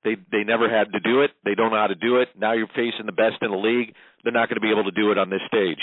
They 0.05 0.17
they 0.31 0.45
never 0.45 0.69
had 0.71 0.93
to 0.93 1.01
do 1.01 1.23
it. 1.23 1.31
They 1.45 1.55
don't 1.55 1.71
know 1.71 1.79
how 1.79 1.89
to 1.89 1.95
do 1.95 2.19
it. 2.19 2.29
Now 2.39 2.53
you're 2.55 2.69
facing 2.69 3.07
the 3.07 3.13
best 3.13 3.43
in 3.43 3.51
the 3.51 3.57
league. 3.57 3.95
They're 4.25 4.33
not 4.33 4.49
going 4.49 4.61
to 4.61 4.67
be 4.67 4.71
able 4.71 4.85
to 4.85 4.95
do 4.95 5.13
it 5.13 5.19
on 5.19 5.31
this 5.31 5.43
stage 5.47 5.81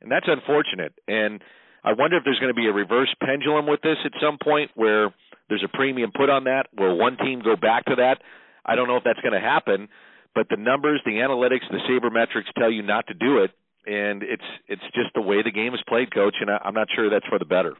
and 0.00 0.10
that's 0.10 0.26
unfortunate. 0.28 0.92
And 1.06 1.42
I 1.84 1.92
wonder 1.92 2.16
if 2.16 2.24
there's 2.24 2.38
going 2.38 2.54
to 2.54 2.58
be 2.58 2.66
a 2.66 2.72
reverse 2.72 3.12
pendulum 3.22 3.66
with 3.66 3.80
this 3.82 3.96
at 4.04 4.12
some 4.20 4.38
point 4.42 4.70
where 4.74 5.12
there's 5.48 5.64
a 5.64 5.76
premium 5.76 6.10
put 6.14 6.30
on 6.30 6.44
that 6.44 6.66
where 6.74 6.94
one 6.94 7.16
team 7.16 7.40
go 7.42 7.56
back 7.56 7.84
to 7.86 7.96
that. 7.96 8.18
I 8.64 8.74
don't 8.74 8.88
know 8.88 8.96
if 8.96 9.04
that's 9.04 9.20
going 9.20 9.32
to 9.32 9.40
happen 9.40 9.88
but 10.34 10.46
the 10.50 10.56
numbers, 10.56 11.00
the 11.04 11.12
analytics, 11.12 11.68
the 11.70 11.78
sabermetrics 11.88 12.52
tell 12.58 12.70
you 12.70 12.82
not 12.82 13.06
to 13.08 13.14
do 13.14 13.38
it, 13.38 13.50
and 13.86 14.22
it's 14.22 14.42
it's 14.68 14.82
just 14.94 15.10
the 15.14 15.22
way 15.22 15.42
the 15.42 15.50
game 15.50 15.74
is 15.74 15.80
played, 15.88 16.12
coach. 16.12 16.34
And 16.40 16.50
I, 16.50 16.58
I'm 16.64 16.74
not 16.74 16.88
sure 16.94 17.10
that's 17.10 17.26
for 17.26 17.38
the 17.38 17.44
better. 17.44 17.74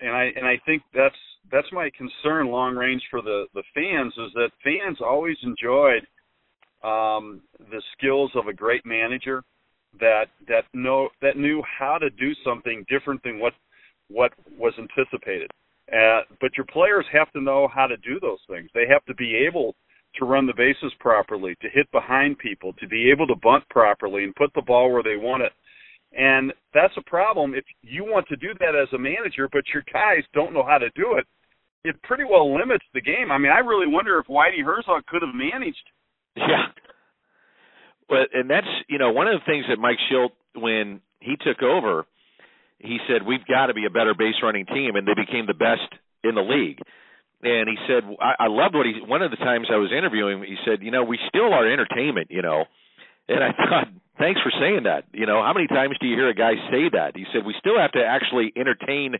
And 0.00 0.10
I 0.10 0.32
and 0.36 0.46
I 0.46 0.60
think 0.66 0.82
that's 0.94 1.16
that's 1.50 1.68
my 1.72 1.90
concern 1.96 2.48
long 2.48 2.74
range 2.74 3.02
for 3.10 3.22
the 3.22 3.46
the 3.54 3.62
fans 3.74 4.12
is 4.18 4.32
that 4.34 4.50
fans 4.64 4.98
always 5.00 5.36
enjoyed 5.42 6.06
um, 6.82 7.40
the 7.70 7.82
skills 7.96 8.30
of 8.34 8.46
a 8.46 8.52
great 8.52 8.84
manager 8.84 9.42
that 10.00 10.26
that 10.48 10.64
know 10.74 11.08
that 11.22 11.36
knew 11.36 11.62
how 11.62 11.98
to 11.98 12.10
do 12.10 12.32
something 12.44 12.84
different 12.88 13.22
than 13.22 13.38
what 13.38 13.52
what 14.08 14.32
was 14.58 14.72
anticipated. 14.78 15.50
Uh, 15.92 16.22
but 16.40 16.50
your 16.56 16.66
players 16.66 17.04
have 17.12 17.30
to 17.32 17.40
know 17.40 17.68
how 17.72 17.86
to 17.86 17.96
do 17.98 18.18
those 18.20 18.40
things. 18.48 18.68
They 18.74 18.86
have 18.88 19.04
to 19.06 19.14
be 19.14 19.36
able 19.46 19.74
to 20.18 20.24
run 20.24 20.46
the 20.46 20.54
bases 20.56 20.92
properly, 21.00 21.56
to 21.62 21.68
hit 21.68 21.90
behind 21.92 22.38
people, 22.38 22.72
to 22.74 22.88
be 22.88 23.10
able 23.10 23.26
to 23.26 23.34
bunt 23.42 23.68
properly 23.70 24.24
and 24.24 24.34
put 24.34 24.52
the 24.54 24.62
ball 24.62 24.92
where 24.92 25.02
they 25.02 25.16
want 25.16 25.42
it. 25.42 25.52
And 26.16 26.52
that's 26.72 26.94
a 26.96 27.02
problem 27.02 27.54
if 27.54 27.64
you 27.82 28.04
want 28.04 28.26
to 28.28 28.36
do 28.36 28.48
that 28.60 28.74
as 28.74 28.88
a 28.94 28.98
manager, 28.98 29.48
but 29.52 29.64
your 29.72 29.84
guys 29.92 30.24
don't 30.32 30.54
know 30.54 30.64
how 30.64 30.78
to 30.78 30.88
do 30.90 31.16
it. 31.18 31.26
It 31.84 32.02
pretty 32.02 32.24
well 32.24 32.56
limits 32.56 32.84
the 32.94 33.00
game. 33.00 33.30
I 33.30 33.38
mean, 33.38 33.52
I 33.52 33.58
really 33.58 33.86
wonder 33.86 34.18
if 34.18 34.26
Whitey 34.26 34.64
Herzog 34.64 35.06
could 35.06 35.22
have 35.22 35.34
managed. 35.34 35.84
Yeah. 36.36 36.72
But 38.08 38.30
and 38.32 38.48
that's 38.48 38.66
you 38.88 38.98
know 38.98 39.12
one 39.12 39.26
of 39.26 39.40
the 39.40 39.46
things 39.46 39.66
that 39.68 39.78
Mike 39.78 39.98
Shildt 40.10 40.30
when 40.54 41.00
he 41.20 41.36
took 41.36 41.62
over, 41.62 42.06
he 42.78 42.98
said 43.08 43.26
we've 43.26 43.46
got 43.46 43.66
to 43.66 43.74
be 43.74 43.84
a 43.86 43.90
better 43.90 44.14
base 44.14 44.36
running 44.42 44.66
team, 44.66 44.96
and 44.96 45.06
they 45.06 45.14
became 45.14 45.46
the 45.46 45.54
best 45.54 45.90
in 46.24 46.34
the 46.34 46.42
league 46.42 46.78
and 47.42 47.68
he 47.68 47.76
said 47.86 48.04
I, 48.20 48.46
I 48.46 48.48
loved 48.48 48.74
what 48.74 48.86
he 48.86 49.00
one 49.04 49.22
of 49.22 49.30
the 49.30 49.36
times 49.36 49.68
I 49.72 49.76
was 49.76 49.90
interviewing 49.96 50.42
he 50.42 50.56
said 50.64 50.82
you 50.82 50.90
know 50.90 51.04
we 51.04 51.18
still 51.28 51.52
are 51.52 51.66
entertainment 51.66 52.28
you 52.30 52.42
know. 52.42 52.64
And 53.28 53.42
I 53.42 53.50
thought 53.56 53.88
thanks 54.18 54.40
for 54.40 54.52
saying 54.58 54.84
that. 54.84 55.04
You 55.12 55.26
know 55.26 55.42
how 55.42 55.52
many 55.52 55.66
times 55.66 55.96
do 56.00 56.06
you 56.06 56.16
hear 56.16 56.28
a 56.28 56.34
guy 56.34 56.54
say 56.70 56.90
that? 56.92 57.16
He 57.16 57.24
said 57.32 57.44
we 57.44 57.54
still 57.58 57.78
have 57.78 57.92
to 57.92 58.04
actually 58.04 58.52
entertain 58.56 59.16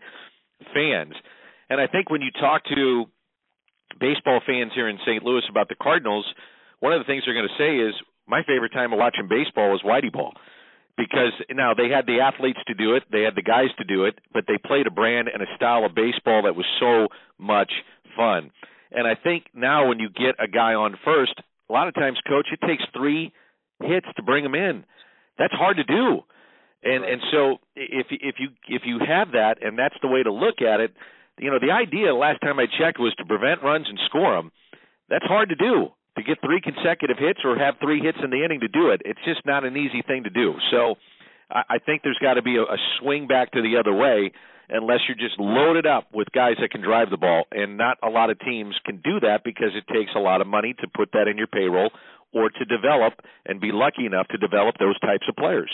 fans. 0.73 1.15
And 1.69 1.81
I 1.81 1.87
think 1.87 2.11
when 2.11 2.23
you 2.23 2.31
talk 2.31 2.63
to 2.75 3.05
baseball 3.99 4.41
fans 4.47 4.73
here 4.75 4.89
in 4.89 4.99
St. 5.07 5.23
Louis 5.23 5.43
about 5.51 5.69
the 5.69 5.75
Cardinals 5.75 6.27
one 6.81 6.93
of 6.93 7.01
the 7.01 7.05
things 7.05 7.23
they're 7.25 7.35
going 7.35 7.49
to 7.49 7.59
say 7.63 7.79
is 7.79 7.95
my 8.27 8.43
favorite 8.47 8.73
time 8.73 8.93
of 8.93 8.99
watching 8.99 9.29
baseball 9.29 9.71
was 9.71 9.83
Whitey 9.85 10.13
ball. 10.13 10.33
Because 10.97 11.33
now 11.51 11.75
they 11.75 11.89
had 11.93 12.07
the 12.07 12.21
athletes 12.21 12.59
to 12.69 12.75
do 12.75 12.95
it, 12.95 13.05
they 13.13 13.23
had 13.23 13.37
the 13.37 13.43
guys 13.43 13.69
to 13.77 13.85
do 13.85 14.05
it, 14.05 14.19
but 14.33 14.45
they 14.49 14.57
played 14.57 14.87
a 14.87 14.91
brand 14.91 15.29
and 15.29 15.43
a 15.43 15.57
style 15.57 15.85
of 15.85 15.95
baseball 15.95 16.43
that 16.45 16.57
was 16.57 16.65
so 16.81 17.09
much 17.39 17.71
fun. 18.17 18.51
And 18.91 19.07
I 19.07 19.15
think 19.15 19.45
now 19.55 19.89
when 19.89 19.99
you 19.99 20.09
get 20.09 20.37
a 20.39 20.49
guy 20.49 20.75
on 20.75 20.97
first, 21.05 21.35
a 21.69 21.73
lot 21.73 21.89
of 21.89 21.95
times, 21.95 22.19
coach, 22.29 22.47
it 22.53 22.65
takes 22.67 22.85
three 22.97 23.33
hits 23.83 24.07
to 24.17 24.23
bring 24.23 24.45
him 24.45 24.55
in. 24.55 24.85
That's 25.39 25.53
hard 25.53 25.77
to 25.77 25.85
do. 25.85 26.23
And 26.83 27.05
and 27.05 27.21
so 27.33 27.57
if 27.75 28.07
if 28.11 28.37
you 28.39 28.49
if 28.69 28.83
you 28.85 29.01
have 29.07 29.33
that 29.33 29.57
and 29.61 29.79
that's 29.79 29.97
the 30.03 30.09
way 30.09 30.23
to 30.23 30.33
look 30.33 30.63
at 30.63 30.81
it, 30.81 30.95
you 31.39 31.51
know 31.51 31.59
the 31.59 31.73
idea 31.73 32.15
last 32.15 32.41
time 32.41 32.59
I 32.59 32.67
checked 32.67 33.01
was 33.01 33.15
to 33.19 33.25
prevent 33.25 33.63
runs 33.63 33.87
and 33.89 33.99
score 34.07 34.37
them. 34.37 34.53
That's 35.09 35.25
hard 35.25 35.49
to 35.49 35.57
do 35.57 35.89
to 36.17 36.23
get 36.23 36.39
three 36.41 36.61
consecutive 36.61 37.19
hits 37.19 37.41
or 37.45 37.59
have 37.59 37.75
three 37.81 38.01
hits 38.01 38.19
in 38.23 38.31
the 38.31 38.45
inning 38.45 38.61
to 38.61 38.69
do 38.69 38.91
it. 38.91 39.03
It's 39.05 39.21
just 39.25 39.45
not 39.45 39.65
an 39.65 39.77
easy 39.77 40.03
thing 40.07 40.25
to 40.25 40.31
do. 40.31 40.55
So 40.71 40.95
I, 41.51 41.77
I 41.77 41.79
think 41.79 42.03
there's 42.03 42.19
got 42.21 42.35
to 42.35 42.43
be 42.43 42.57
a, 42.57 42.63
a 42.63 42.79
swing 43.01 43.27
back 43.27 43.53
to 43.53 43.63
the 43.63 43.77
other 43.79 43.93
way 43.93 44.33
unless 44.69 45.01
you're 45.07 45.17
just 45.17 45.39
loaded 45.39 45.87
up 45.87 46.09
with 46.13 46.29
guys 46.35 46.57
that 46.61 46.71
can 46.71 46.83
drive 46.83 47.11
the 47.11 47.17
ball. 47.17 47.45
And 47.51 47.77
not 47.77 47.99
a 48.03 48.11
lot 48.11 48.31
of 48.31 48.39
teams 48.41 48.75
can 48.85 49.01
do 49.03 49.21
that 49.21 49.43
because 49.45 49.71
it 49.75 49.85
takes 49.93 50.11
a 50.17 50.21
lot 50.21 50.41
of 50.41 50.47
money 50.47 50.75
to 50.81 50.87
put 50.95 51.11
that 51.13 51.29
in 51.29 51.39
your 51.39 51.47
payroll 51.47 51.91
or 52.33 52.51
to 52.51 52.65
develop 52.65 53.15
and 53.47 53.61
be 53.61 53.71
lucky 53.73 54.07
enough 54.07 54.29
to 54.29 54.39
develop 54.39 54.77
those 54.79 54.99
types 55.01 55.25
of 55.29 55.37
players. 55.37 55.71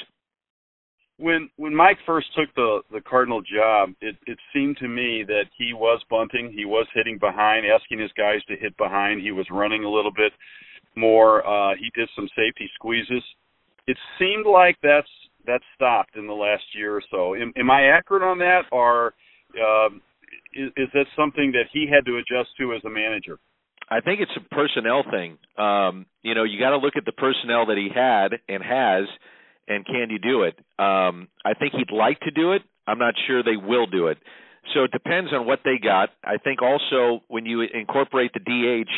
When 1.18 1.50
when 1.56 1.74
Mike 1.74 1.98
first 2.06 2.28
took 2.36 2.52
the 2.54 2.80
the 2.90 3.00
Cardinal 3.00 3.42
job, 3.42 3.90
it 4.00 4.16
it 4.26 4.38
seemed 4.52 4.78
to 4.78 4.88
me 4.88 5.24
that 5.26 5.44
he 5.56 5.72
was 5.72 6.00
bunting, 6.10 6.52
he 6.52 6.64
was 6.64 6.86
hitting 6.94 7.18
behind, 7.18 7.66
asking 7.66 8.00
his 8.00 8.10
guys 8.16 8.42
to 8.48 8.56
hit 8.56 8.76
behind. 8.76 9.20
He 9.20 9.30
was 9.30 9.46
running 9.50 9.84
a 9.84 9.90
little 9.90 10.10
bit 10.10 10.32
more. 10.96 11.46
Uh, 11.46 11.74
he 11.78 11.90
did 11.94 12.08
some 12.16 12.28
safety 12.34 12.68
squeezes. 12.74 13.22
It 13.86 13.96
seemed 14.18 14.46
like 14.46 14.76
that's 14.82 15.08
that 15.46 15.60
stopped 15.74 16.16
in 16.16 16.26
the 16.26 16.32
last 16.32 16.64
year 16.74 16.96
or 16.96 17.02
so. 17.10 17.34
Am, 17.34 17.52
am 17.56 17.70
I 17.70 17.86
accurate 17.86 18.22
on 18.22 18.38
that, 18.38 18.62
or 18.70 19.14
um, 19.60 20.00
is, 20.54 20.70
is 20.76 20.88
that 20.94 21.06
something 21.16 21.52
that 21.52 21.66
he 21.72 21.86
had 21.92 22.04
to 22.06 22.16
adjust 22.18 22.50
to 22.58 22.74
as 22.74 22.84
a 22.84 22.90
manager? 22.90 23.38
I 23.90 24.00
think 24.00 24.20
it's 24.20 24.32
a 24.36 24.54
personnel 24.54 25.04
thing. 25.10 25.38
Um, 25.58 26.06
you 26.22 26.34
know, 26.34 26.44
you 26.44 26.58
got 26.58 26.70
to 26.70 26.78
look 26.78 26.94
at 26.96 27.04
the 27.04 27.12
personnel 27.12 27.66
that 27.66 27.76
he 27.76 27.88
had 27.94 28.40
and 28.48 28.62
has, 28.62 29.04
and 29.68 29.84
can 29.84 30.08
you 30.10 30.18
do 30.18 30.44
it? 30.44 30.56
Um, 30.78 31.28
I 31.44 31.54
think 31.54 31.74
he'd 31.74 31.94
like 31.94 32.20
to 32.20 32.30
do 32.30 32.52
it. 32.52 32.62
I'm 32.86 32.98
not 32.98 33.14
sure 33.26 33.42
they 33.42 33.56
will 33.56 33.86
do 33.86 34.06
it. 34.08 34.18
So 34.74 34.84
it 34.84 34.92
depends 34.92 35.32
on 35.32 35.46
what 35.46 35.60
they 35.64 35.76
got. 35.82 36.10
I 36.24 36.38
think 36.38 36.62
also 36.62 37.22
when 37.28 37.46
you 37.46 37.62
incorporate 37.62 38.32
the 38.32 38.40
DH, 38.40 38.90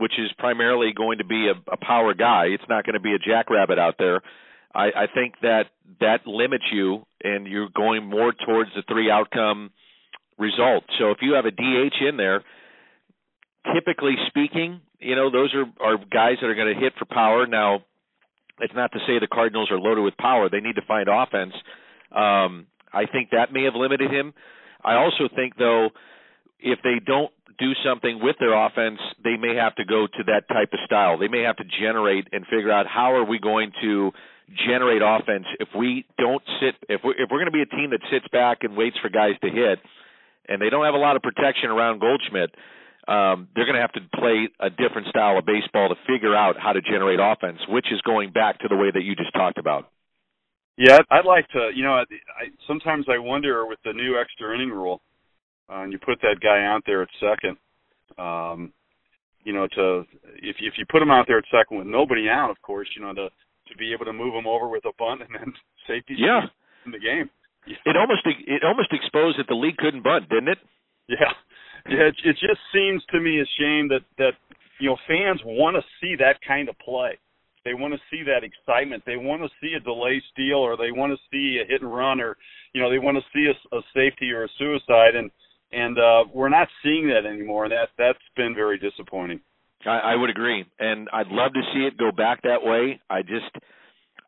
which 0.00 0.12
is 0.18 0.30
primarily 0.38 0.92
going 0.96 1.18
to 1.18 1.24
be 1.24 1.48
a, 1.48 1.72
a 1.72 1.76
power 1.76 2.14
guy, 2.14 2.46
it's 2.46 2.68
not 2.68 2.84
going 2.84 2.94
to 2.94 3.00
be 3.00 3.14
a 3.14 3.18
jackrabbit 3.18 3.78
out 3.78 3.96
there. 3.98 4.20
I, 4.74 4.86
I 4.86 5.06
think 5.12 5.34
that 5.42 5.64
that 6.00 6.26
limits 6.26 6.64
you, 6.72 7.06
and 7.22 7.46
you're 7.46 7.68
going 7.74 8.04
more 8.04 8.32
towards 8.32 8.70
the 8.74 8.82
three 8.88 9.10
outcome 9.10 9.70
result. 10.38 10.84
So 10.98 11.10
if 11.10 11.18
you 11.20 11.34
have 11.34 11.46
a 11.46 11.50
DH 11.50 11.96
in 12.06 12.16
there, 12.16 12.44
typically 13.74 14.14
speaking, 14.28 14.80
you 14.98 15.16
know 15.16 15.30
those 15.30 15.54
are 15.54 15.64
are 15.84 15.96
guys 15.98 16.36
that 16.40 16.46
are 16.46 16.54
going 16.54 16.74
to 16.74 16.80
hit 16.80 16.92
for 16.98 17.04
power. 17.06 17.46
Now, 17.46 17.84
it's 18.60 18.74
not 18.74 18.92
to 18.92 18.98
say 19.06 19.18
the 19.18 19.26
Cardinals 19.26 19.70
are 19.70 19.78
loaded 19.78 20.02
with 20.02 20.16
power; 20.16 20.48
they 20.48 20.60
need 20.60 20.76
to 20.76 20.86
find 20.86 21.08
offense. 21.08 21.54
Um, 22.14 22.66
I 22.92 23.06
think 23.10 23.30
that 23.30 23.52
may 23.52 23.64
have 23.64 23.74
limited 23.74 24.10
him. 24.10 24.32
I 24.84 24.94
also 24.94 25.28
think 25.34 25.56
though, 25.56 25.90
if 26.60 26.78
they 26.82 27.00
don't 27.04 27.32
do 27.58 27.72
something 27.84 28.20
with 28.22 28.36
their 28.38 28.54
offense, 28.54 28.98
they 29.22 29.36
may 29.36 29.56
have 29.56 29.74
to 29.76 29.84
go 29.84 30.06
to 30.06 30.24
that 30.26 30.46
type 30.48 30.70
of 30.72 30.78
style. 30.86 31.18
They 31.18 31.28
may 31.28 31.42
have 31.42 31.56
to 31.56 31.64
generate 31.64 32.28
and 32.32 32.44
figure 32.44 32.70
out 32.70 32.86
how 32.86 33.14
are 33.14 33.24
we 33.24 33.38
going 33.38 33.72
to 33.82 34.12
generate 34.66 35.02
offense 35.04 35.44
if 35.60 35.68
we 35.76 36.04
don't 36.18 36.42
sit 36.60 36.74
if 36.88 37.00
we 37.04 37.12
if 37.18 37.30
we're 37.30 37.38
going 37.38 37.52
to 37.52 37.52
be 37.52 37.62
a 37.62 37.66
team 37.66 37.90
that 37.90 38.00
sits 38.10 38.26
back 38.32 38.58
and 38.62 38.76
waits 38.76 38.96
for 39.02 39.08
guys 39.08 39.34
to 39.42 39.50
hit 39.50 39.78
and 40.48 40.62
they 40.62 40.70
don't 40.70 40.84
have 40.84 40.94
a 40.94 40.98
lot 40.98 41.16
of 41.16 41.22
protection 41.22 41.70
around 41.70 42.00
Goldschmidt 42.00 42.50
um, 43.08 43.48
they're 43.54 43.64
going 43.64 43.74
to 43.74 43.80
have 43.80 43.92
to 43.92 44.02
play 44.14 44.48
a 44.60 44.68
different 44.68 45.08
style 45.08 45.38
of 45.38 45.46
baseball 45.46 45.88
to 45.88 45.94
figure 46.06 46.36
out 46.36 46.56
how 46.60 46.74
to 46.74 46.82
generate 46.82 47.18
offense, 47.18 47.58
which 47.66 47.86
is 47.90 48.02
going 48.02 48.32
back 48.32 48.60
to 48.60 48.68
the 48.68 48.76
way 48.76 48.90
that 48.92 49.02
you 49.02 49.16
just 49.16 49.32
talked 49.32 49.56
about. 49.56 49.88
Yeah, 50.76 50.98
I'd 51.10 51.24
like 51.24 51.48
to. 51.48 51.70
You 51.74 51.84
know, 51.84 51.94
I, 51.94 52.02
I 52.02 52.44
sometimes 52.66 53.06
I 53.08 53.18
wonder 53.18 53.66
with 53.66 53.78
the 53.82 53.94
new 53.94 54.20
extra 54.20 54.54
inning 54.54 54.70
rule, 54.70 55.00
uh, 55.70 55.80
and 55.80 55.92
you 55.92 55.98
put 55.98 56.20
that 56.20 56.36
guy 56.40 56.64
out 56.66 56.82
there 56.86 57.02
at 57.02 57.08
second. 57.18 57.56
Um, 58.18 58.72
you 59.42 59.54
know, 59.54 59.66
to 59.74 60.04
if 60.36 60.56
if 60.60 60.74
you 60.76 60.84
put 60.88 61.02
him 61.02 61.10
out 61.10 61.26
there 61.26 61.38
at 61.38 61.44
second 61.50 61.78
with 61.78 61.86
nobody 61.86 62.28
out, 62.28 62.50
of 62.50 62.60
course, 62.60 62.88
you 62.94 63.02
know, 63.02 63.14
to 63.14 63.28
to 63.70 63.76
be 63.76 63.92
able 63.92 64.04
to 64.04 64.12
move 64.12 64.34
him 64.34 64.46
over 64.46 64.68
with 64.68 64.84
a 64.84 64.92
bunt 64.98 65.22
and 65.22 65.30
then 65.32 65.52
safety 65.88 66.16
yeah. 66.18 66.46
in 66.86 66.92
the 66.92 66.98
game. 66.98 67.30
Yeah. 67.66 67.76
It 67.84 67.96
almost 67.96 68.22
it 68.24 68.64
almost 68.64 68.92
exposed 68.92 69.38
that 69.38 69.46
the 69.48 69.54
league 69.54 69.76
couldn't 69.76 70.02
bunt, 70.02 70.28
didn't 70.28 70.48
it? 70.48 70.58
Yeah, 71.08 71.32
yeah. 71.88 72.08
It, 72.08 72.16
it 72.24 72.36
just 72.40 72.60
seems 72.72 73.02
to 73.10 73.20
me 73.20 73.40
a 73.40 73.48
shame 73.58 73.88
that 73.88 74.04
that 74.16 74.32
you 74.80 74.88
know 74.88 74.96
fans 75.06 75.40
want 75.44 75.76
to 75.76 75.82
see 76.00 76.16
that 76.16 76.40
kind 76.46 76.68
of 76.68 76.78
play. 76.78 77.18
They 77.64 77.74
want 77.74 77.92
to 77.92 78.00
see 78.10 78.22
that 78.24 78.44
excitement. 78.44 79.02
They 79.04 79.16
want 79.16 79.42
to 79.42 79.48
see 79.60 79.74
a 79.74 79.80
delay 79.80 80.22
steal, 80.32 80.56
or 80.56 80.76
they 80.76 80.92
want 80.92 81.12
to 81.12 81.18
see 81.30 81.60
a 81.60 81.68
hit 81.68 81.82
and 81.82 81.92
run, 81.92 82.20
or 82.20 82.36
you 82.72 82.80
know 82.80 82.88
they 82.88 82.98
want 82.98 83.18
to 83.18 83.24
see 83.34 83.50
a, 83.50 83.76
a 83.76 83.80
safety 83.92 84.30
or 84.30 84.44
a 84.44 84.48
suicide, 84.58 85.16
and 85.16 85.30
and 85.72 85.98
uh, 85.98 86.24
we're 86.32 86.48
not 86.48 86.68
seeing 86.82 87.08
that 87.08 87.26
anymore. 87.26 87.64
And 87.64 87.72
that 87.72 87.90
that's 87.98 88.18
been 88.36 88.54
very 88.54 88.78
disappointing. 88.78 89.40
I, 89.86 89.98
I 89.98 90.16
would 90.16 90.30
agree, 90.30 90.64
and 90.78 91.08
I'd 91.12 91.28
love 91.28 91.52
to 91.52 91.62
see 91.72 91.86
it 91.86 91.96
go 91.96 92.10
back 92.10 92.42
that 92.42 92.62
way. 92.62 93.00
I 93.08 93.22
just 93.22 93.54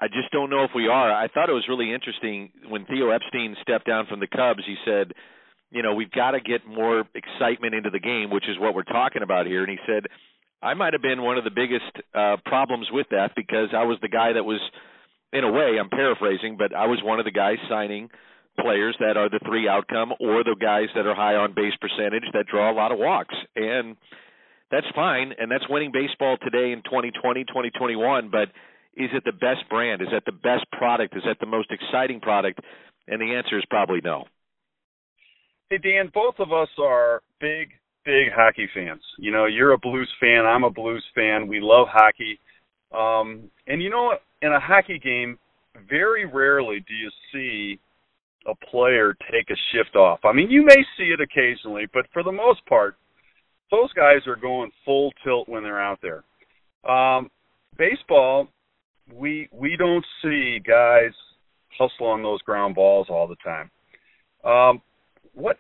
I 0.00 0.08
just 0.08 0.30
don't 0.32 0.48
know 0.48 0.64
if 0.64 0.70
we 0.74 0.88
are. 0.88 1.12
I 1.12 1.28
thought 1.28 1.50
it 1.50 1.52
was 1.52 1.68
really 1.68 1.92
interesting 1.92 2.50
when 2.68 2.86
Theo 2.86 3.10
Epstein 3.10 3.54
stepped 3.60 3.86
down 3.86 4.06
from 4.06 4.20
the 4.20 4.26
Cubs. 4.26 4.62
He 4.66 4.76
said, 4.84 5.12
you 5.70 5.82
know, 5.82 5.94
we've 5.94 6.10
got 6.10 6.30
to 6.32 6.40
get 6.40 6.66
more 6.66 7.04
excitement 7.14 7.74
into 7.74 7.90
the 7.90 8.00
game, 8.00 8.30
which 8.30 8.48
is 8.48 8.58
what 8.58 8.74
we're 8.74 8.82
talking 8.82 9.22
about 9.22 9.46
here. 9.46 9.62
And 9.62 9.70
he 9.70 9.78
said, 9.86 10.06
I 10.62 10.72
might 10.74 10.94
have 10.94 11.02
been 11.02 11.22
one 11.22 11.36
of 11.36 11.44
the 11.44 11.50
biggest 11.50 11.92
uh, 12.14 12.36
problems 12.44 12.88
with 12.90 13.08
that 13.10 13.32
because 13.36 13.68
I 13.76 13.84
was 13.84 13.98
the 14.00 14.08
guy 14.08 14.32
that 14.32 14.44
was, 14.44 14.60
in 15.32 15.44
a 15.44 15.52
way, 15.52 15.76
I'm 15.78 15.90
paraphrasing, 15.90 16.56
but 16.56 16.74
I 16.74 16.86
was 16.86 17.00
one 17.04 17.18
of 17.18 17.26
the 17.26 17.30
guys 17.30 17.58
signing 17.68 18.08
players 18.58 18.96
that 19.00 19.16
are 19.16 19.28
the 19.28 19.40
three 19.46 19.68
outcome 19.68 20.12
or 20.18 20.44
the 20.44 20.56
guys 20.60 20.88
that 20.94 21.06
are 21.06 21.14
high 21.14 21.36
on 21.36 21.54
base 21.54 21.74
percentage 21.80 22.24
that 22.32 22.46
draw 22.46 22.70
a 22.70 22.74
lot 22.74 22.90
of 22.90 22.98
walks. 22.98 23.34
And 23.54 23.96
that's 24.70 24.86
fine, 24.94 25.32
and 25.38 25.50
that's 25.50 25.68
winning 25.68 25.92
baseball 25.92 26.36
today 26.42 26.72
in 26.72 26.82
2020, 26.84 27.44
2021. 27.44 28.30
But 28.30 28.48
is 28.96 29.10
it 29.12 29.24
the 29.24 29.32
best 29.32 29.68
brand? 29.68 30.02
Is 30.02 30.08
that 30.12 30.24
the 30.26 30.32
best 30.32 30.64
product? 30.72 31.16
Is 31.16 31.22
that 31.26 31.38
the 31.40 31.46
most 31.46 31.70
exciting 31.70 32.20
product? 32.20 32.60
And 33.08 33.20
the 33.20 33.34
answer 33.34 33.58
is 33.58 33.64
probably 33.68 34.00
no. 34.02 34.24
Hey 35.68 35.78
Dan, 35.78 36.10
both 36.12 36.34
of 36.38 36.52
us 36.52 36.68
are 36.78 37.22
big, 37.40 37.70
big 38.04 38.32
hockey 38.34 38.68
fans. 38.74 39.02
You 39.18 39.30
know, 39.32 39.46
you're 39.46 39.72
a 39.72 39.78
Blues 39.78 40.10
fan. 40.20 40.44
I'm 40.44 40.64
a 40.64 40.70
Blues 40.70 41.04
fan. 41.14 41.46
We 41.46 41.60
love 41.60 41.86
hockey. 41.90 42.38
Um, 42.92 43.50
and 43.66 43.82
you 43.82 43.90
know? 43.90 44.14
In 44.42 44.52
a 44.52 44.58
hockey 44.58 44.98
game, 44.98 45.38
very 45.88 46.24
rarely 46.24 46.82
do 46.88 46.94
you 46.94 47.10
see 47.30 47.78
a 48.46 48.54
player 48.66 49.14
take 49.30 49.50
a 49.50 49.58
shift 49.70 49.96
off. 49.96 50.20
I 50.24 50.32
mean, 50.32 50.50
you 50.50 50.64
may 50.64 50.82
see 50.96 51.12
it 51.12 51.20
occasionally, 51.20 51.86
but 51.92 52.06
for 52.12 52.22
the 52.22 52.32
most 52.32 52.64
part, 52.66 52.96
those 53.70 53.92
guys 53.92 54.26
are 54.26 54.36
going 54.36 54.70
full 54.84 55.12
tilt 55.24 55.48
when 55.48 55.62
they're 55.62 55.80
out 55.80 56.00
there. 56.02 56.24
Um, 56.90 57.30
baseball, 57.76 58.48
we 59.12 59.48
we 59.52 59.76
don't 59.76 60.04
see 60.22 60.58
guys 60.66 61.12
hustle 61.78 62.06
on 62.06 62.22
those 62.22 62.40
ground 62.42 62.74
balls 62.74 63.06
all 63.10 63.26
the 63.26 63.36
time. 63.36 63.70
Um, 64.44 64.82
what? 65.34 65.56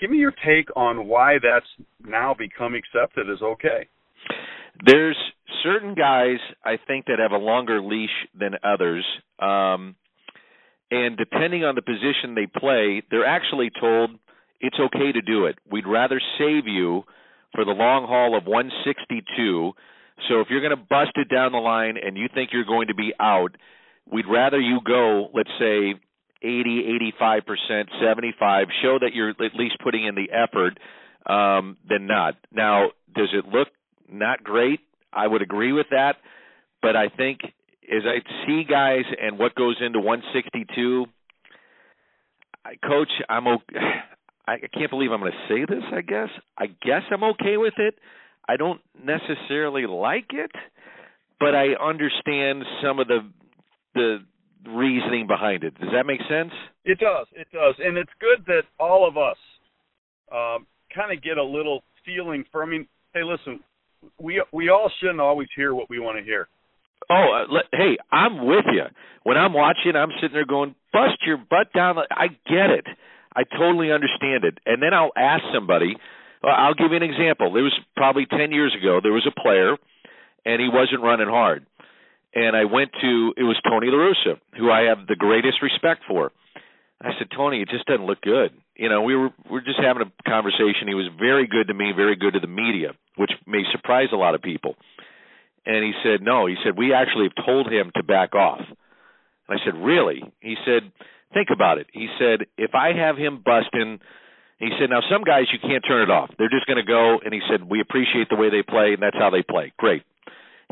Give 0.00 0.10
me 0.10 0.16
your 0.16 0.32
take 0.44 0.74
on 0.74 1.06
why 1.06 1.34
that's 1.34 1.66
now 2.02 2.34
become 2.34 2.74
accepted 2.74 3.28
as 3.30 3.42
okay. 3.42 3.88
There's 4.84 5.16
certain 5.62 5.94
guys 5.94 6.38
I 6.64 6.76
think 6.86 7.06
that 7.06 7.18
have 7.18 7.32
a 7.32 7.42
longer 7.42 7.82
leash 7.82 8.10
than 8.38 8.52
others. 8.64 9.04
Um, 9.38 9.96
and 10.90 11.16
depending 11.16 11.64
on 11.64 11.74
the 11.74 11.82
position 11.82 12.34
they 12.34 12.46
play, 12.46 13.02
they're 13.10 13.26
actually 13.26 13.70
told 13.78 14.10
it's 14.60 14.78
okay 14.78 15.12
to 15.12 15.20
do 15.20 15.46
it. 15.46 15.58
We'd 15.70 15.86
rather 15.86 16.20
save 16.38 16.66
you 16.66 17.04
for 17.54 17.64
the 17.64 17.72
long 17.72 18.06
haul 18.06 18.36
of 18.36 18.46
162. 18.46 19.72
So 20.28 20.40
if 20.40 20.48
you're 20.50 20.60
going 20.60 20.76
to 20.76 20.84
bust 20.88 21.12
it 21.16 21.28
down 21.28 21.52
the 21.52 21.58
line 21.58 21.96
and 22.02 22.16
you 22.16 22.28
think 22.32 22.50
you're 22.52 22.64
going 22.64 22.88
to 22.88 22.94
be 22.94 23.12
out, 23.20 23.56
we'd 24.10 24.26
rather 24.26 24.58
you 24.58 24.80
go, 24.84 25.28
let's 25.34 25.50
say 25.58 25.94
80, 26.42 27.10
85%, 27.20 27.40
75, 28.00 28.68
show 28.82 28.98
that 29.00 29.14
you're 29.14 29.30
at 29.30 29.54
least 29.54 29.76
putting 29.82 30.04
in 30.04 30.14
the 30.14 30.28
effort 30.32 30.78
um, 31.30 31.76
than 31.88 32.06
not. 32.06 32.34
Now, 32.52 32.90
does 33.14 33.28
it 33.32 33.46
look 33.46 33.68
not 34.10 34.42
great? 34.42 34.80
I 35.12 35.26
would 35.26 35.42
agree 35.42 35.72
with 35.72 35.86
that, 35.90 36.16
but 36.82 36.96
I 36.96 37.08
think 37.08 37.40
as 37.88 38.02
I 38.04 38.46
see 38.46 38.64
guys 38.68 39.04
and 39.20 39.38
what 39.38 39.54
goes 39.54 39.76
into 39.80 39.98
162, 40.00 41.06
coach, 42.86 43.10
I'm 43.28 43.46
okay. 43.46 43.76
I 44.46 44.58
can't 44.72 44.90
believe 44.90 45.10
I'm 45.10 45.20
going 45.20 45.32
to 45.32 45.54
say 45.54 45.64
this. 45.68 45.82
I 45.92 46.00
guess 46.02 46.28
I 46.56 46.66
guess 46.66 47.02
I'm 47.10 47.24
okay 47.24 47.56
with 47.56 47.74
it. 47.78 47.98
I 48.48 48.56
don't 48.56 48.80
necessarily 49.02 49.86
like 49.86 50.30
it, 50.30 50.52
but 51.40 51.54
I 51.54 51.74
understand 51.82 52.64
some 52.82 53.00
of 53.00 53.08
the 53.08 53.28
the 53.94 54.18
reasoning 54.68 55.26
behind 55.26 55.64
it. 55.64 55.78
Does 55.78 55.90
that 55.92 56.06
make 56.06 56.20
sense? 56.28 56.52
It 56.84 56.98
does. 56.98 57.26
It 57.32 57.48
does, 57.52 57.74
and 57.78 57.96
it's 57.96 58.10
good 58.20 58.46
that 58.46 58.62
all 58.78 59.08
of 59.08 59.16
us 59.16 59.36
um, 60.32 60.66
kind 60.94 61.16
of 61.16 61.22
get 61.22 61.38
a 61.38 61.44
little 61.44 61.82
feeling 62.04 62.44
for. 62.52 62.62
I 62.62 62.66
mean, 62.66 62.86
hey, 63.14 63.22
listen, 63.24 63.60
we 64.20 64.42
we 64.52 64.68
all 64.68 64.90
shouldn't 65.00 65.20
always 65.20 65.48
hear 65.56 65.74
what 65.74 65.90
we 65.90 65.98
want 65.98 66.18
to 66.18 66.24
hear. 66.24 66.48
Oh, 67.10 67.14
uh, 67.14 67.52
let, 67.52 67.64
hey, 67.72 67.96
I'm 68.10 68.46
with 68.46 68.64
you. 68.72 68.84
When 69.22 69.36
I'm 69.36 69.52
watching, 69.52 69.94
I'm 69.96 70.10
sitting 70.20 70.34
there 70.34 70.46
going, 70.46 70.74
"Bust 70.92 71.18
your 71.26 71.36
butt 71.36 71.72
down." 71.74 71.96
I 72.10 72.28
get 72.28 72.70
it. 72.70 72.86
I 73.36 73.44
totally 73.44 73.92
understand 73.92 74.44
it. 74.44 74.58
And 74.64 74.82
then 74.82 74.94
I'll 74.94 75.12
ask 75.14 75.44
somebody. 75.54 75.94
Uh, 76.42 76.48
I'll 76.48 76.74
give 76.74 76.90
you 76.90 76.96
an 76.96 77.02
example. 77.02 77.52
There 77.52 77.62
was 77.62 77.78
probably 77.94 78.24
10 78.24 78.50
years 78.50 78.74
ago, 78.74 79.00
there 79.02 79.12
was 79.12 79.28
a 79.28 79.40
player, 79.40 79.76
and 80.44 80.60
he 80.60 80.68
wasn't 80.72 81.02
running 81.02 81.28
hard. 81.28 81.66
And 82.34 82.56
I 82.56 82.64
went 82.64 82.90
to, 83.00 83.34
it 83.36 83.44
was 83.44 83.60
Tony 83.68 83.88
La 83.88 83.98
Russa, 84.00 84.40
who 84.58 84.70
I 84.70 84.88
have 84.88 85.06
the 85.06 85.16
greatest 85.16 85.62
respect 85.62 86.02
for. 86.08 86.32
I 87.00 87.10
said, 87.18 87.28
Tony, 87.34 87.60
it 87.60 87.68
just 87.68 87.84
doesn't 87.86 88.06
look 88.06 88.22
good. 88.22 88.52
You 88.74 88.88
know, 88.88 89.02
we 89.02 89.14
were 89.14 89.30
we 89.50 89.58
are 89.58 89.64
just 89.64 89.80
having 89.80 90.02
a 90.02 90.28
conversation. 90.28 90.88
He 90.88 90.94
was 90.94 91.08
very 91.18 91.46
good 91.46 91.68
to 91.68 91.74
me, 91.74 91.92
very 91.94 92.16
good 92.16 92.32
to 92.34 92.40
the 92.40 92.46
media, 92.46 92.92
which 93.16 93.32
may 93.46 93.62
surprise 93.72 94.08
a 94.12 94.16
lot 94.16 94.34
of 94.34 94.42
people. 94.42 94.76
And 95.66 95.84
he 95.84 95.92
said, 96.02 96.22
no. 96.22 96.46
He 96.46 96.56
said 96.64 96.76
we 96.76 96.94
actually 96.94 97.28
have 97.28 97.44
told 97.44 97.70
him 97.70 97.90
to 97.96 98.02
back 98.02 98.34
off. 98.34 98.60
And 99.48 99.60
I 99.60 99.64
said, 99.64 99.74
really? 99.76 100.22
He 100.40 100.56
said, 100.64 100.90
Think 101.36 101.52
about 101.52 101.76
it. 101.76 101.86
He 101.92 102.08
said, 102.18 102.48
if 102.56 102.74
I 102.74 102.96
have 102.96 103.18
him 103.18 103.44
busting, 103.44 104.00
he 104.58 104.70
said, 104.80 104.88
now 104.88 105.04
some 105.12 105.22
guys 105.22 105.52
you 105.52 105.58
can't 105.60 105.84
turn 105.86 106.00
it 106.00 106.10
off. 106.10 106.30
They're 106.38 106.48
just 106.48 106.64
going 106.64 106.80
to 106.80 106.88
go. 106.88 107.20
And 107.22 107.34
he 107.34 107.40
said, 107.44 107.68
we 107.68 107.82
appreciate 107.82 108.30
the 108.30 108.36
way 108.36 108.48
they 108.48 108.62
play, 108.62 108.94
and 108.94 109.02
that's 109.02 109.20
how 109.20 109.28
they 109.28 109.42
play. 109.42 109.74
Great. 109.76 110.02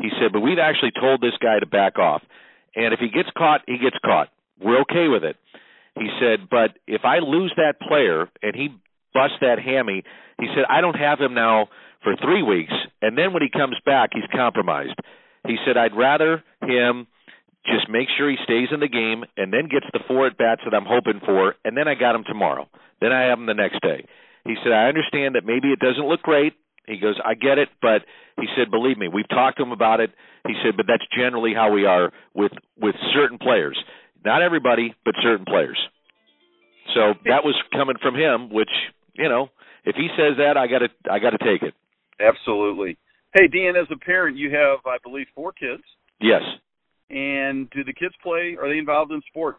He 0.01 0.09
said, 0.19 0.33
but 0.33 0.39
we've 0.41 0.57
actually 0.57 0.89
told 0.99 1.21
this 1.21 1.37
guy 1.39 1.59
to 1.59 1.67
back 1.67 1.99
off. 1.99 2.23
And 2.75 2.95
if 2.95 2.99
he 2.99 3.09
gets 3.09 3.29
caught, 3.37 3.61
he 3.67 3.77
gets 3.77 3.95
caught. 4.03 4.29
We're 4.59 4.81
okay 4.81 5.07
with 5.07 5.23
it. 5.23 5.37
He 5.93 6.09
said, 6.19 6.49
but 6.49 6.73
if 6.87 7.05
I 7.05 7.19
lose 7.19 7.53
that 7.57 7.79
player 7.79 8.27
and 8.41 8.55
he 8.55 8.69
busts 9.13 9.37
that 9.41 9.59
hammy, 9.59 10.03
he 10.39 10.47
said, 10.55 10.65
I 10.67 10.81
don't 10.81 10.97
have 10.97 11.19
him 11.19 11.35
now 11.35 11.67
for 12.01 12.15
three 12.17 12.41
weeks. 12.41 12.73
And 13.03 13.15
then 13.15 13.33
when 13.33 13.43
he 13.43 13.49
comes 13.49 13.77
back, 13.85 14.09
he's 14.13 14.27
compromised. 14.33 14.97
He 15.45 15.57
said, 15.63 15.77
I'd 15.77 15.95
rather 15.95 16.43
him 16.63 17.05
just 17.65 17.89
make 17.89 18.07
sure 18.17 18.29
he 18.29 18.37
stays 18.43 18.69
in 18.71 18.79
the 18.79 18.87
game 18.87 19.23
and 19.37 19.51
then 19.51 19.67
gets 19.67 19.85
the 19.91 19.99
four 20.07 20.27
at 20.27 20.37
bats 20.37 20.61
that 20.65 20.75
I'm 20.75 20.85
hoping 20.85 21.19
for, 21.25 21.55
and 21.65 21.75
then 21.75 21.87
I 21.87 21.95
got 21.95 22.15
him 22.15 22.23
tomorrow. 22.25 22.67
Then 23.01 23.11
I 23.11 23.29
have 23.29 23.39
him 23.39 23.45
the 23.45 23.53
next 23.53 23.81
day. 23.81 24.05
He 24.45 24.55
said, 24.63 24.71
I 24.71 24.87
understand 24.87 25.35
that 25.35 25.45
maybe 25.45 25.73
it 25.73 25.79
doesn't 25.79 26.05
look 26.07 26.21
great. 26.21 26.53
He 26.87 26.99
goes, 26.99 27.19
I 27.23 27.33
get 27.33 27.57
it, 27.57 27.69
but 27.81 28.05
he 28.39 28.45
said, 28.55 28.69
believe 28.69 28.97
me, 28.97 29.07
we've 29.07 29.27
talked 29.27 29.57
to 29.57 29.63
him 29.63 29.71
about 29.71 29.99
it. 29.99 30.11
He 30.47 30.53
said, 30.63 30.77
but 30.77 30.85
that's 30.87 31.03
generally 31.17 31.53
how 31.55 31.71
we 31.71 31.85
are 31.85 32.11
with 32.35 32.51
with 32.79 32.93
certain 33.13 33.39
players. 33.39 33.77
Not 34.23 34.43
everybody, 34.43 34.93
but 35.03 35.15
certain 35.21 35.45
players. 35.45 35.79
So 36.93 37.13
that 37.25 37.43
was 37.43 37.55
coming 37.71 37.95
from 37.99 38.13
him, 38.15 38.51
which 38.53 38.69
you 39.13 39.29
know, 39.29 39.49
if 39.83 39.95
he 39.95 40.09
says 40.15 40.37
that, 40.37 40.57
I 40.57 40.67
got 40.67 40.79
to 40.79 40.89
I 41.11 41.17
got 41.17 41.31
to 41.31 41.39
take 41.39 41.63
it. 41.63 41.73
Absolutely. 42.19 42.97
Hey, 43.33 43.47
Dan, 43.47 43.75
as 43.75 43.87
a 43.91 43.97
parent, 43.97 44.37
you 44.37 44.51
have, 44.51 44.79
I 44.85 44.97
believe, 45.03 45.27
four 45.35 45.51
kids. 45.51 45.83
Yes. 46.21 46.41
And 47.09 47.69
do 47.69 47.83
the 47.83 47.93
kids 47.93 48.15
play? 48.23 48.57
Are 48.59 48.67
they 48.67 48.77
involved 48.77 49.11
in 49.11 49.21
sport? 49.29 49.57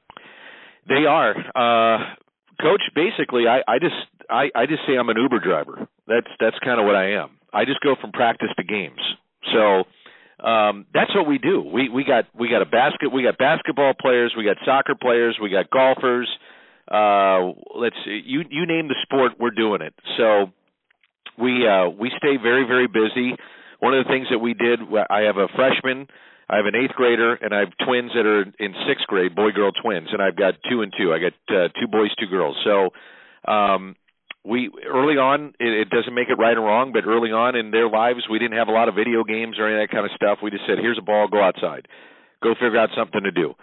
They 0.89 1.07
are. 1.09 1.31
Uh, 1.55 2.15
coach, 2.61 2.83
basically, 2.95 3.45
I, 3.49 3.61
I 3.69 3.79
just 3.79 3.95
I, 4.29 4.51
I 4.55 4.67
just 4.67 4.83
say 4.87 4.97
I'm 4.97 5.09
an 5.09 5.17
Uber 5.17 5.41
driver. 5.41 5.89
That's 6.07 6.27
that's 6.41 6.59
kind 6.65 6.81
of 6.81 6.87
what 6.87 6.97
I 6.97 7.13
am. 7.13 7.39
I 7.53 7.65
just 7.65 7.81
go 7.81 7.95
from 8.01 8.13
practice 8.13 8.49
to 8.57 8.65
games. 8.65 9.01
So 9.53 9.85
um, 10.47 10.87
that's 10.93 11.15
what 11.15 11.27
we 11.27 11.39
do. 11.39 11.63
We 11.63 11.89
we 11.89 12.05
got 12.05 12.25
we 12.39 12.49
got 12.49 12.63
a 12.63 12.67
basket. 12.67 13.13
We 13.13 13.23
got 13.23 13.39
basketball 13.39 13.95
players. 14.01 14.35
We 14.37 14.45
got 14.45 14.57
soccer 14.65 14.95
players. 14.95 15.39
We 15.41 15.51
got 15.51 15.71
golfers. 15.71 16.29
Uh, 16.91 17.53
let's 17.75 17.97
see, 18.05 18.23
you 18.25 18.43
you 18.49 18.65
name 18.67 18.87
the 18.87 18.95
sport, 19.03 19.33
we're 19.41 19.51
doing 19.51 19.83
it. 19.83 19.93
So 20.17 20.53
we 21.37 21.67
uh, 21.67 21.89
we 21.89 22.13
stay 22.17 22.37
very 22.41 22.65
very 22.65 22.87
busy. 22.87 23.35
One 23.81 23.93
of 23.93 24.05
the 24.05 24.11
things 24.11 24.29
that 24.31 24.39
we 24.39 24.55
did, 24.55 24.81
I 25.11 25.23
have 25.23 25.37
a 25.37 25.49
freshman, 25.55 26.07
I 26.49 26.57
have 26.57 26.67
an 26.67 26.77
eighth 26.77 26.95
grader, 26.95 27.35
and 27.35 27.53
I 27.53 27.61
have 27.61 27.73
twins 27.85 28.13
that 28.15 28.25
are 28.25 28.43
in 28.43 28.75
sixth 28.87 29.07
grade, 29.09 29.35
boy 29.35 29.51
girl 29.51 29.73
twins, 29.73 30.09
and 30.13 30.23
I've 30.23 30.37
got 30.37 30.55
two 30.71 30.83
and 30.83 30.93
two. 30.97 31.13
I 31.13 31.19
got 31.19 31.33
uh, 31.51 31.69
two 31.81 31.89
boys, 31.91 32.15
two 32.21 32.29
girls. 32.29 32.57
So 32.65 32.91
um, 33.51 33.97
we 34.45 34.71
early 34.87 35.19
on 35.19 35.55
it, 35.59 35.89
it 35.89 35.91
doesn't 35.91 36.15
make 36.15 36.29
it 36.29 36.39
right 36.39 36.57
or 36.57 36.63
wrong, 36.63 36.93
but 36.93 37.05
early 37.05 37.33
on 37.33 37.57
in 37.57 37.73
their 37.73 37.89
lives 37.89 38.27
we 38.31 38.39
didn't 38.39 38.57
have 38.57 38.69
a 38.69 38.73
lot 38.73 38.89
of 38.89 38.95
video 38.95 39.25
games 39.25 39.59
or 39.59 39.67
any 39.67 39.83
of 39.83 39.89
that 39.89 39.93
kind 39.93 40.07
of 40.07 40.13
stuff. 40.15 40.39
We 40.43 40.51
just 40.51 40.65
said, 40.69 40.79
"Here's 40.79 40.99
a 40.99 41.03
ball, 41.03 41.27
go 41.27 41.43
outside, 41.43 41.89
go 42.43 42.55
figure 42.55 42.79
out 42.79 42.91
something 42.97 43.23
to 43.23 43.33
do." 43.33 43.55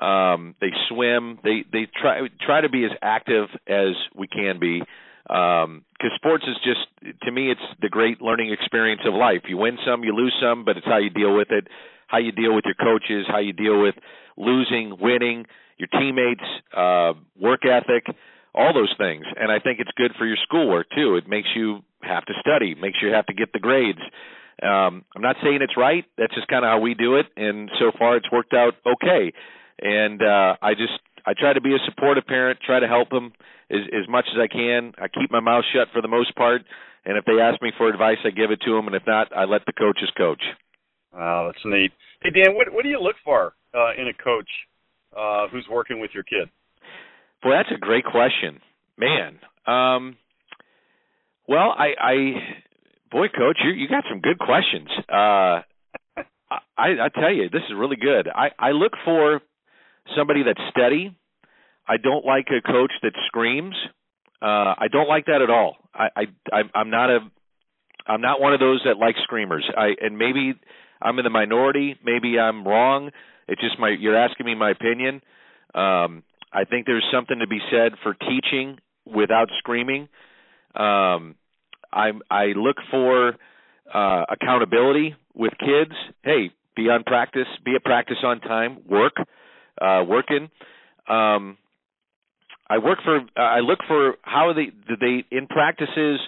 Um, 0.00 0.54
they 0.60 0.72
swim. 0.88 1.38
They 1.44 1.64
they 1.70 1.88
try 2.00 2.20
try 2.40 2.62
to 2.62 2.70
be 2.70 2.84
as 2.84 2.92
active 3.02 3.48
as 3.68 3.92
we 4.16 4.28
can 4.28 4.58
be 4.58 4.82
because 5.28 5.68
um, 5.68 6.16
sports 6.16 6.44
is 6.48 6.56
just 6.64 7.20
to 7.22 7.30
me 7.30 7.50
it's 7.50 7.60
the 7.82 7.88
great 7.88 8.22
learning 8.22 8.50
experience 8.50 9.02
of 9.06 9.14
life. 9.14 9.42
You 9.46 9.58
win 9.58 9.78
some, 9.86 10.04
you 10.04 10.14
lose 10.16 10.34
some, 10.40 10.64
but 10.64 10.76
it's 10.76 10.86
how 10.86 10.98
you 10.98 11.10
deal 11.10 11.36
with 11.36 11.50
it, 11.50 11.68
how 12.10 12.18
you 12.18 12.32
deal 12.32 12.54
with 12.54 12.64
your 12.64 12.74
coaches, 12.74 13.26
how 13.28 13.38
you 13.38 13.52
deal 13.52 13.80
with 13.80 13.94
losing, 14.36 14.96
winning, 15.00 15.46
your 15.78 15.88
teammates, 15.88 16.44
uh, 16.76 17.12
work 17.40 17.60
ethic 17.64 18.14
all 18.54 18.72
those 18.74 18.92
things. 18.98 19.24
And 19.36 19.50
I 19.50 19.58
think 19.58 19.78
it's 19.80 19.90
good 19.96 20.12
for 20.18 20.26
your 20.26 20.36
schoolwork 20.42 20.88
too. 20.94 21.16
It 21.16 21.28
makes 21.28 21.48
you 21.54 21.80
have 22.02 22.24
to 22.26 22.32
study, 22.40 22.74
makes 22.74 22.98
you 23.02 23.12
have 23.12 23.26
to 23.26 23.34
get 23.34 23.52
the 23.52 23.58
grades. 23.58 24.00
Um, 24.62 25.04
I'm 25.14 25.22
not 25.22 25.36
saying 25.42 25.60
it's 25.62 25.76
right. 25.76 26.04
That's 26.18 26.34
just 26.34 26.48
kind 26.48 26.64
of 26.64 26.68
how 26.68 26.80
we 26.80 26.94
do 26.94 27.16
it, 27.16 27.26
and 27.36 27.70
so 27.78 27.92
far 27.98 28.16
it's 28.16 28.30
worked 28.30 28.52
out 28.52 28.74
okay. 28.84 29.32
And 29.80 30.20
uh, 30.20 30.56
I 30.60 30.74
just 30.74 31.00
I 31.24 31.32
try 31.38 31.52
to 31.52 31.60
be 31.60 31.74
a 31.74 31.78
supportive 31.86 32.26
parent, 32.26 32.58
try 32.64 32.80
to 32.80 32.88
help 32.88 33.08
them 33.08 33.32
as 33.70 33.80
as 33.92 34.08
much 34.08 34.26
as 34.32 34.38
I 34.38 34.48
can. 34.48 34.92
I 34.98 35.08
keep 35.08 35.30
my 35.30 35.40
mouth 35.40 35.64
shut 35.72 35.88
for 35.94 36.02
the 36.02 36.08
most 36.08 36.36
part, 36.36 36.62
and 37.06 37.16
if 37.16 37.24
they 37.24 37.40
ask 37.40 37.62
me 37.62 37.72
for 37.78 37.88
advice, 37.88 38.18
I 38.24 38.30
give 38.30 38.50
it 38.50 38.60
to 38.66 38.72
them, 38.74 38.86
and 38.86 38.94
if 38.94 39.02
not, 39.06 39.34
I 39.34 39.44
let 39.44 39.62
the 39.64 39.72
coaches 39.72 40.10
coach. 40.16 40.42
Wow, 41.12 41.50
that's 41.52 41.64
neat. 41.64 41.92
Hey 42.22 42.30
Dan, 42.30 42.54
what 42.54 42.72
what 42.72 42.82
do 42.82 42.88
you 42.88 43.00
look 43.00 43.16
for 43.24 43.54
uh, 43.74 43.92
in 43.98 44.08
a 44.08 44.14
coach 44.22 44.48
uh, 45.16 45.48
who's 45.48 45.66
working 45.70 46.00
with 46.00 46.10
your 46.14 46.22
kid? 46.22 46.48
Boy, 47.42 47.50
that's 47.52 47.70
a 47.74 47.78
great 47.78 48.04
question, 48.04 48.60
man. 48.98 49.38
Um, 49.66 50.16
well, 51.48 51.74
I, 51.76 51.94
I, 51.98 52.14
boy, 53.10 53.28
coach, 53.28 53.58
you 53.64 53.70
you 53.70 53.88
got 53.88 54.04
some 54.08 54.20
good 54.20 54.38
questions. 54.38 54.88
Uh, 55.08 55.62
I, 56.76 57.06
I 57.06 57.08
tell 57.14 57.32
you, 57.32 57.48
this 57.48 57.62
is 57.68 57.76
really 57.76 57.96
good. 57.96 58.28
I, 58.28 58.50
I 58.58 58.70
look 58.72 58.92
for 59.04 59.40
somebody 60.16 60.42
that's 60.42 60.60
steady. 60.70 61.16
I 61.86 61.96
don't 61.96 62.24
like 62.24 62.46
a 62.48 62.60
coach 62.60 62.92
that 63.02 63.12
screams. 63.26 63.74
Uh, 64.42 64.74
I 64.78 64.86
don't 64.90 65.08
like 65.08 65.26
that 65.26 65.42
at 65.42 65.50
all. 65.50 65.76
I, 65.94 66.26
I, 66.52 66.62
I'm 66.74 66.90
not 66.90 67.10
a, 67.10 67.18
I'm 68.06 68.20
not 68.20 68.40
one 68.40 68.54
of 68.54 68.60
those 68.60 68.80
that 68.84 68.96
like 68.96 69.14
screamers. 69.22 69.68
I, 69.76 69.94
and 70.00 70.16
maybe 70.16 70.54
I'm 71.00 71.18
in 71.18 71.24
the 71.24 71.30
minority. 71.30 71.96
Maybe 72.04 72.38
I'm 72.38 72.66
wrong. 72.66 73.10
It's 73.48 73.60
just 73.60 73.78
my, 73.78 73.88
you're 73.88 74.16
asking 74.16 74.46
me 74.46 74.54
my 74.54 74.70
opinion. 74.70 75.22
Um, 75.74 76.22
I 76.52 76.64
think 76.64 76.86
there's 76.86 77.06
something 77.12 77.38
to 77.38 77.46
be 77.46 77.60
said 77.70 77.92
for 78.02 78.14
teaching 78.14 78.78
without 79.06 79.48
screaming. 79.58 80.08
Um, 80.74 81.36
I 81.92 82.12
I 82.30 82.46
look 82.56 82.76
for 82.90 83.34
uh, 83.92 84.24
accountability 84.28 85.14
with 85.34 85.52
kids. 85.58 85.92
Hey, 86.22 86.50
be 86.76 86.88
on 86.88 87.02
practice, 87.04 87.46
be 87.64 87.74
at 87.74 87.84
practice 87.84 88.18
on 88.22 88.40
time, 88.40 88.78
work, 88.88 89.14
uh, 89.80 90.04
working. 90.06 90.48
Um, 91.08 91.58
I 92.68 92.78
work 92.78 92.98
for. 93.04 93.20
I 93.36 93.60
look 93.60 93.80
for 93.88 94.14
how 94.22 94.52
they 94.52 94.66
do 94.66 94.96
they 95.00 95.24
in 95.36 95.46
practices. 95.48 96.20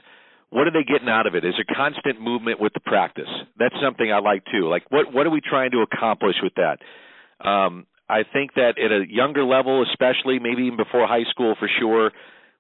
What 0.53 0.69
are 0.69 0.71
they 0.71 0.85
getting 0.85 1.09
out 1.09 1.27
of 1.27 1.35
it? 1.35 1.47
Is 1.47 1.55
a 1.59 1.65
constant 1.65 2.21
movement 2.21 2.61
with 2.61 2.75
the 2.75 2.81
practice? 2.81 3.31
That's 3.59 3.75
something 3.83 4.13
I 4.13 4.19
like 4.19 4.45
too. 4.53 4.69
Like 4.69 4.85
what 4.91 5.11
what 5.11 5.27
are 5.27 5.31
we 5.31 5.41
trying 5.41 5.71
to 5.71 5.81
accomplish 5.81 6.37
with 6.43 6.53
that? 6.57 6.77
Um, 7.41 7.87
I 8.07 8.25
think 8.31 8.53
that 8.55 8.77
at 8.77 8.93
a 8.93 9.05
younger 9.09 9.45
level, 9.45 9.83
especially 9.83 10.39
maybe 10.39 10.65
even 10.65 10.77
before 10.77 11.07
high 11.07 11.25
school 11.31 11.55
for 11.59 11.71
sure, 11.81 12.13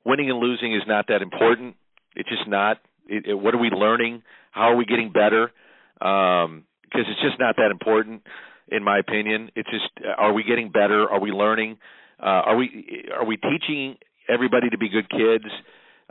winning 0.06 0.30
and 0.30 0.38
losing 0.38 0.74
is 0.74 0.80
not 0.88 1.08
that 1.08 1.20
important. 1.20 1.76
It's 2.16 2.30
just 2.30 2.48
not. 2.48 2.78
It, 3.06 3.26
it, 3.26 3.34
what 3.34 3.54
are 3.54 3.58
we 3.58 3.68
learning? 3.68 4.22
How 4.52 4.72
are 4.72 4.76
we 4.76 4.86
getting 4.86 5.12
better? 5.12 5.52
Because 5.98 6.46
um, 6.46 6.64
it's 6.94 7.20
just 7.20 7.38
not 7.38 7.56
that 7.56 7.70
important, 7.70 8.22
in 8.68 8.82
my 8.82 9.00
opinion. 9.00 9.50
It's 9.54 9.68
just 9.68 9.84
are 10.16 10.32
we 10.32 10.44
getting 10.44 10.70
better? 10.70 11.10
Are 11.10 11.20
we 11.20 11.30
learning? 11.30 11.76
Uh, 12.18 12.48
are 12.48 12.56
we 12.56 13.04
are 13.14 13.26
we 13.26 13.36
teaching 13.36 13.96
everybody 14.30 14.70
to 14.70 14.78
be 14.78 14.88
good 14.88 15.10
kids? 15.10 15.44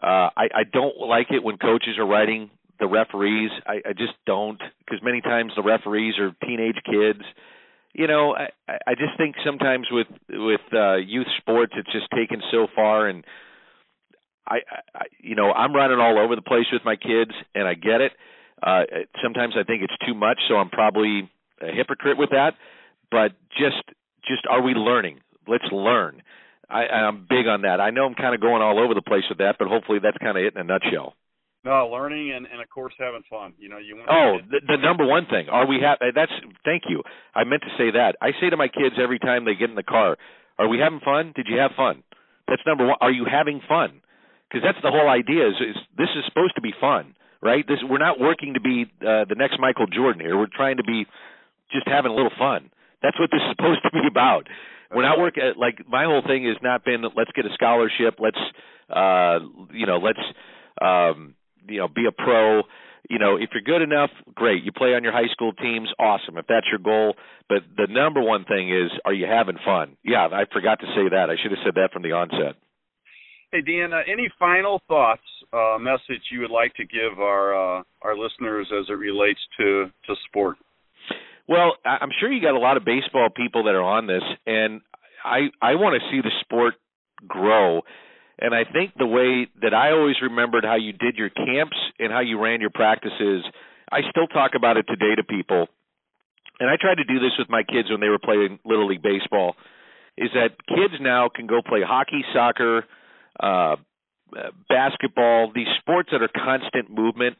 Uh, 0.01 0.29
I, 0.35 0.49
I 0.53 0.63
don't 0.71 0.97
like 0.97 1.27
it 1.29 1.43
when 1.43 1.57
coaches 1.57 1.97
are 1.99 2.05
writing 2.05 2.49
the 2.79 2.87
referees. 2.87 3.51
I, 3.67 3.81
I 3.89 3.93
just 3.93 4.13
don't 4.25 4.59
because 4.79 5.03
many 5.03 5.21
times 5.21 5.53
the 5.55 5.63
referees 5.63 6.15
are 6.19 6.35
teenage 6.45 6.77
kids 6.85 7.21
you 7.93 8.07
know, 8.07 8.35
I 8.35 8.49
I 8.87 8.93
just 8.95 9.17
think 9.17 9.35
sometimes 9.45 9.87
with 9.91 10.07
with 10.29 10.61
uh 10.73 10.95
youth 10.95 11.27
sports 11.37 11.73
it's 11.75 11.91
just 11.91 12.07
taken 12.15 12.41
so 12.51 12.67
far 12.73 13.07
and 13.07 13.25
I, 14.47 14.59
I 14.95 15.03
you 15.19 15.35
know, 15.35 15.51
I'm 15.51 15.75
running 15.75 15.99
all 15.99 16.17
over 16.17 16.35
the 16.35 16.41
place 16.41 16.65
with 16.71 16.83
my 16.85 16.95
kids 16.95 17.31
and 17.53 17.67
I 17.67 17.73
get 17.73 18.01
it. 18.01 18.13
Uh 18.63 18.83
sometimes 19.23 19.55
I 19.57 19.63
think 19.63 19.83
it's 19.83 19.93
too 20.07 20.13
much, 20.13 20.39
so 20.47 20.55
I'm 20.55 20.69
probably 20.69 21.29
a 21.61 21.71
hypocrite 21.71 22.17
with 22.17 22.29
that, 22.29 22.53
but 23.09 23.33
just 23.51 23.83
just 24.27 24.45
are 24.49 24.61
we 24.61 24.73
learning? 24.73 25.19
Let's 25.47 25.65
learn. 25.71 26.21
I 26.71 26.87
I'm 26.87 27.27
big 27.27 27.47
on 27.47 27.63
that. 27.63 27.81
I 27.81 27.91
know 27.91 28.05
I'm 28.05 28.15
kind 28.15 28.33
of 28.33 28.41
going 28.41 28.61
all 28.61 28.79
over 28.79 28.93
the 28.93 29.01
place 29.01 29.23
with 29.29 29.39
that, 29.39 29.55
but 29.59 29.67
hopefully 29.67 29.99
that's 30.01 30.17
kind 30.17 30.37
of 30.37 30.43
it 30.43 30.55
in 30.55 30.61
a 30.61 30.63
nutshell. 30.63 31.13
No, 31.63 31.89
learning 31.93 32.31
and, 32.33 32.47
and 32.47 32.61
of 32.61 32.69
course 32.69 32.93
having 32.97 33.21
fun. 33.29 33.53
You 33.59 33.69
know, 33.69 33.77
you 33.77 33.95
want. 33.95 34.09
Oh, 34.09 34.41
the, 34.49 34.61
the 34.65 34.77
number 34.81 35.05
one 35.05 35.27
thing. 35.29 35.49
Are 35.49 35.67
we 35.67 35.77
happy? 35.77 36.09
That's 36.15 36.31
thank 36.65 36.83
you. 36.89 37.03
I 37.35 37.43
meant 37.43 37.61
to 37.61 37.73
say 37.77 37.91
that. 37.93 38.15
I 38.21 38.31
say 38.41 38.49
to 38.49 38.57
my 38.57 38.67
kids 38.67 38.95
every 38.97 39.19
time 39.19 39.45
they 39.45 39.53
get 39.53 39.69
in 39.69 39.75
the 39.75 39.85
car, 39.85 40.17
"Are 40.57 40.67
we 40.67 40.79
having 40.79 41.01
fun? 41.05 41.33
Did 41.35 41.45
you 41.47 41.59
have 41.59 41.71
fun?" 41.77 42.01
That's 42.47 42.63
number 42.65 42.87
one. 42.87 42.97
Are 42.99 43.11
you 43.11 43.25
having 43.29 43.61
fun? 43.67 44.01
Because 44.49 44.65
that's 44.65 44.81
the 44.81 44.89
whole 44.89 45.07
idea. 45.07 45.47
Is, 45.49 45.55
is 45.61 45.77
this 45.97 46.09
is 46.17 46.25
supposed 46.25 46.55
to 46.55 46.61
be 46.61 46.73
fun, 46.81 47.13
right? 47.43 47.63
This 47.67 47.77
we're 47.85 48.01
not 48.01 48.19
working 48.19 48.55
to 48.55 48.61
be 48.61 48.89
uh, 49.05 49.29
the 49.29 49.37
next 49.37 49.59
Michael 49.59 49.85
Jordan 49.87 50.19
here. 50.19 50.37
We're 50.37 50.51
trying 50.51 50.77
to 50.77 50.83
be 50.83 51.05
just 51.71 51.87
having 51.87 52.11
a 52.11 52.15
little 52.15 52.33
fun. 52.37 52.71
That's 53.01 53.17
what 53.19 53.29
this 53.29 53.41
is 53.41 53.53
supposed 53.53 53.81
to 53.83 53.91
be 53.93 54.01
about. 54.09 54.49
We're 54.93 55.03
not 55.03 55.19
working 55.19 55.43
like 55.57 55.87
my 55.87 56.05
whole 56.05 56.21
thing 56.25 56.45
has 56.45 56.57
not 56.61 56.83
been 56.83 57.01
let's 57.01 57.31
get 57.35 57.45
a 57.45 57.53
scholarship. 57.53 58.15
Let's 58.19 58.39
uh 58.89 59.39
you 59.71 59.85
know 59.85 59.97
let's 59.97 60.19
um 60.81 61.35
you 61.67 61.79
know 61.79 61.87
be 61.87 62.05
a 62.07 62.11
pro. 62.11 62.61
You 63.09 63.19
know 63.19 63.37
if 63.37 63.49
you're 63.53 63.63
good 63.63 63.81
enough 63.81 64.09
great. 64.35 64.63
You 64.63 64.71
play 64.71 64.93
on 64.95 65.03
your 65.03 65.13
high 65.13 65.31
school 65.31 65.53
teams 65.53 65.89
awesome 65.99 66.37
if 66.37 66.45
that's 66.47 66.67
your 66.69 66.79
goal. 66.79 67.15
But 67.47 67.63
the 67.75 67.87
number 67.89 68.21
one 68.21 68.45
thing 68.45 68.69
is 68.69 68.91
are 69.05 69.13
you 69.13 69.25
having 69.25 69.57
fun? 69.63 69.97
Yeah 70.03 70.27
i 70.27 70.43
forgot 70.51 70.79
to 70.81 70.87
say 70.87 71.09
that. 71.09 71.29
I 71.29 71.35
should 71.41 71.51
have 71.51 71.63
said 71.63 71.75
that 71.75 71.91
from 71.93 72.03
the 72.03 72.11
onset. 72.11 72.55
Hey 73.51 73.61
dan 73.61 73.93
uh, 73.93 74.01
any 74.11 74.29
final 74.39 74.81
thoughts 74.87 75.23
uh 75.53 75.77
message 75.79 76.23
you 76.31 76.41
would 76.41 76.51
like 76.51 76.73
to 76.75 76.85
give 76.85 77.19
our 77.19 77.79
uh 77.79 77.83
our 78.01 78.17
listeners 78.17 78.67
as 78.77 78.85
it 78.89 78.93
relates 78.93 79.39
to 79.57 79.89
to 80.07 80.15
sport 80.27 80.57
well 81.51 81.75
i'm 81.85 82.09
sure 82.19 82.31
you 82.31 82.41
got 82.41 82.55
a 82.55 82.59
lot 82.59 82.77
of 82.77 82.85
baseball 82.85 83.29
people 83.35 83.65
that 83.65 83.75
are 83.75 83.83
on 83.83 84.07
this 84.07 84.23
and 84.47 84.81
i 85.23 85.49
i 85.61 85.75
want 85.75 85.99
to 85.99 86.09
see 86.09 86.21
the 86.21 86.31
sport 86.41 86.73
grow 87.27 87.81
and 88.41 88.55
I 88.55 88.63
think 88.65 88.97
the 88.97 89.05
way 89.05 89.47
that 89.61 89.73
I 89.73 89.91
always 89.91 90.15
remembered 90.21 90.65
how 90.65 90.75
you 90.75 90.93
did 90.93 91.15
your 91.15 91.29
camps 91.29 91.77
and 91.99 92.11
how 92.11 92.21
you 92.21 92.41
ran 92.41 92.59
your 92.59 92.71
practices, 92.73 93.45
I 93.91 94.01
still 94.09 94.25
talk 94.25 94.51
about 94.55 94.77
it 94.77 94.85
today 94.89 95.13
to 95.15 95.23
people. 95.23 95.67
And 96.59 96.67
I 96.67 96.75
tried 96.81 96.95
to 96.95 97.03
do 97.03 97.19
this 97.19 97.33
with 97.37 97.49
my 97.49 97.61
kids 97.61 97.89
when 97.91 98.01
they 98.01 98.09
were 98.09 98.19
playing 98.19 98.59
little 98.65 98.87
league 98.87 99.03
baseball. 99.03 99.55
Is 100.17 100.29
that 100.33 100.57
kids 100.67 100.95
now 100.99 101.29
can 101.33 101.45
go 101.45 101.61
play 101.61 101.81
hockey, 101.85 102.25
soccer, 102.33 102.83
uh, 103.39 103.75
basketball, 104.67 105.51
these 105.53 105.69
sports 105.79 106.09
that 106.11 106.21
are 106.21 106.29
constant 106.33 106.89
movement. 106.89 107.37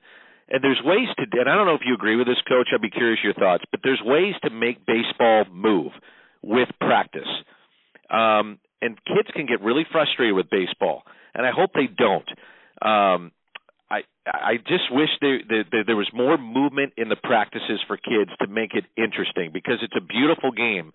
And 0.51 0.61
there's 0.61 0.81
ways 0.83 1.07
to, 1.17 1.39
and 1.39 1.49
I 1.49 1.55
don't 1.55 1.65
know 1.65 1.75
if 1.75 1.81
you 1.85 1.95
agree 1.95 2.17
with 2.17 2.27
this, 2.27 2.41
coach. 2.47 2.67
I'd 2.73 2.81
be 2.81 2.89
curious 2.89 3.19
your 3.23 3.33
thoughts. 3.33 3.63
But 3.71 3.79
there's 3.83 4.01
ways 4.03 4.35
to 4.43 4.49
make 4.49 4.85
baseball 4.85 5.45
move 5.49 5.93
with 6.43 6.67
practice. 6.79 7.29
Um, 8.09 8.59
and 8.81 8.97
kids 9.05 9.29
can 9.33 9.45
get 9.45 9.61
really 9.61 9.85
frustrated 9.91 10.35
with 10.35 10.49
baseball, 10.49 11.03
and 11.33 11.45
I 11.45 11.51
hope 11.55 11.71
they 11.73 11.87
don't. 11.87 12.27
Um, 12.81 13.31
I 13.89 14.01
I 14.25 14.57
just 14.57 14.91
wish 14.91 15.09
there, 15.21 15.39
there 15.47 15.83
there 15.85 15.95
was 15.95 16.09
more 16.13 16.37
movement 16.37 16.93
in 16.97 17.07
the 17.07 17.15
practices 17.15 17.79
for 17.87 17.95
kids 17.95 18.31
to 18.41 18.47
make 18.47 18.73
it 18.73 18.85
interesting 18.97 19.51
because 19.53 19.77
it's 19.81 19.95
a 19.95 20.01
beautiful 20.01 20.51
game, 20.51 20.91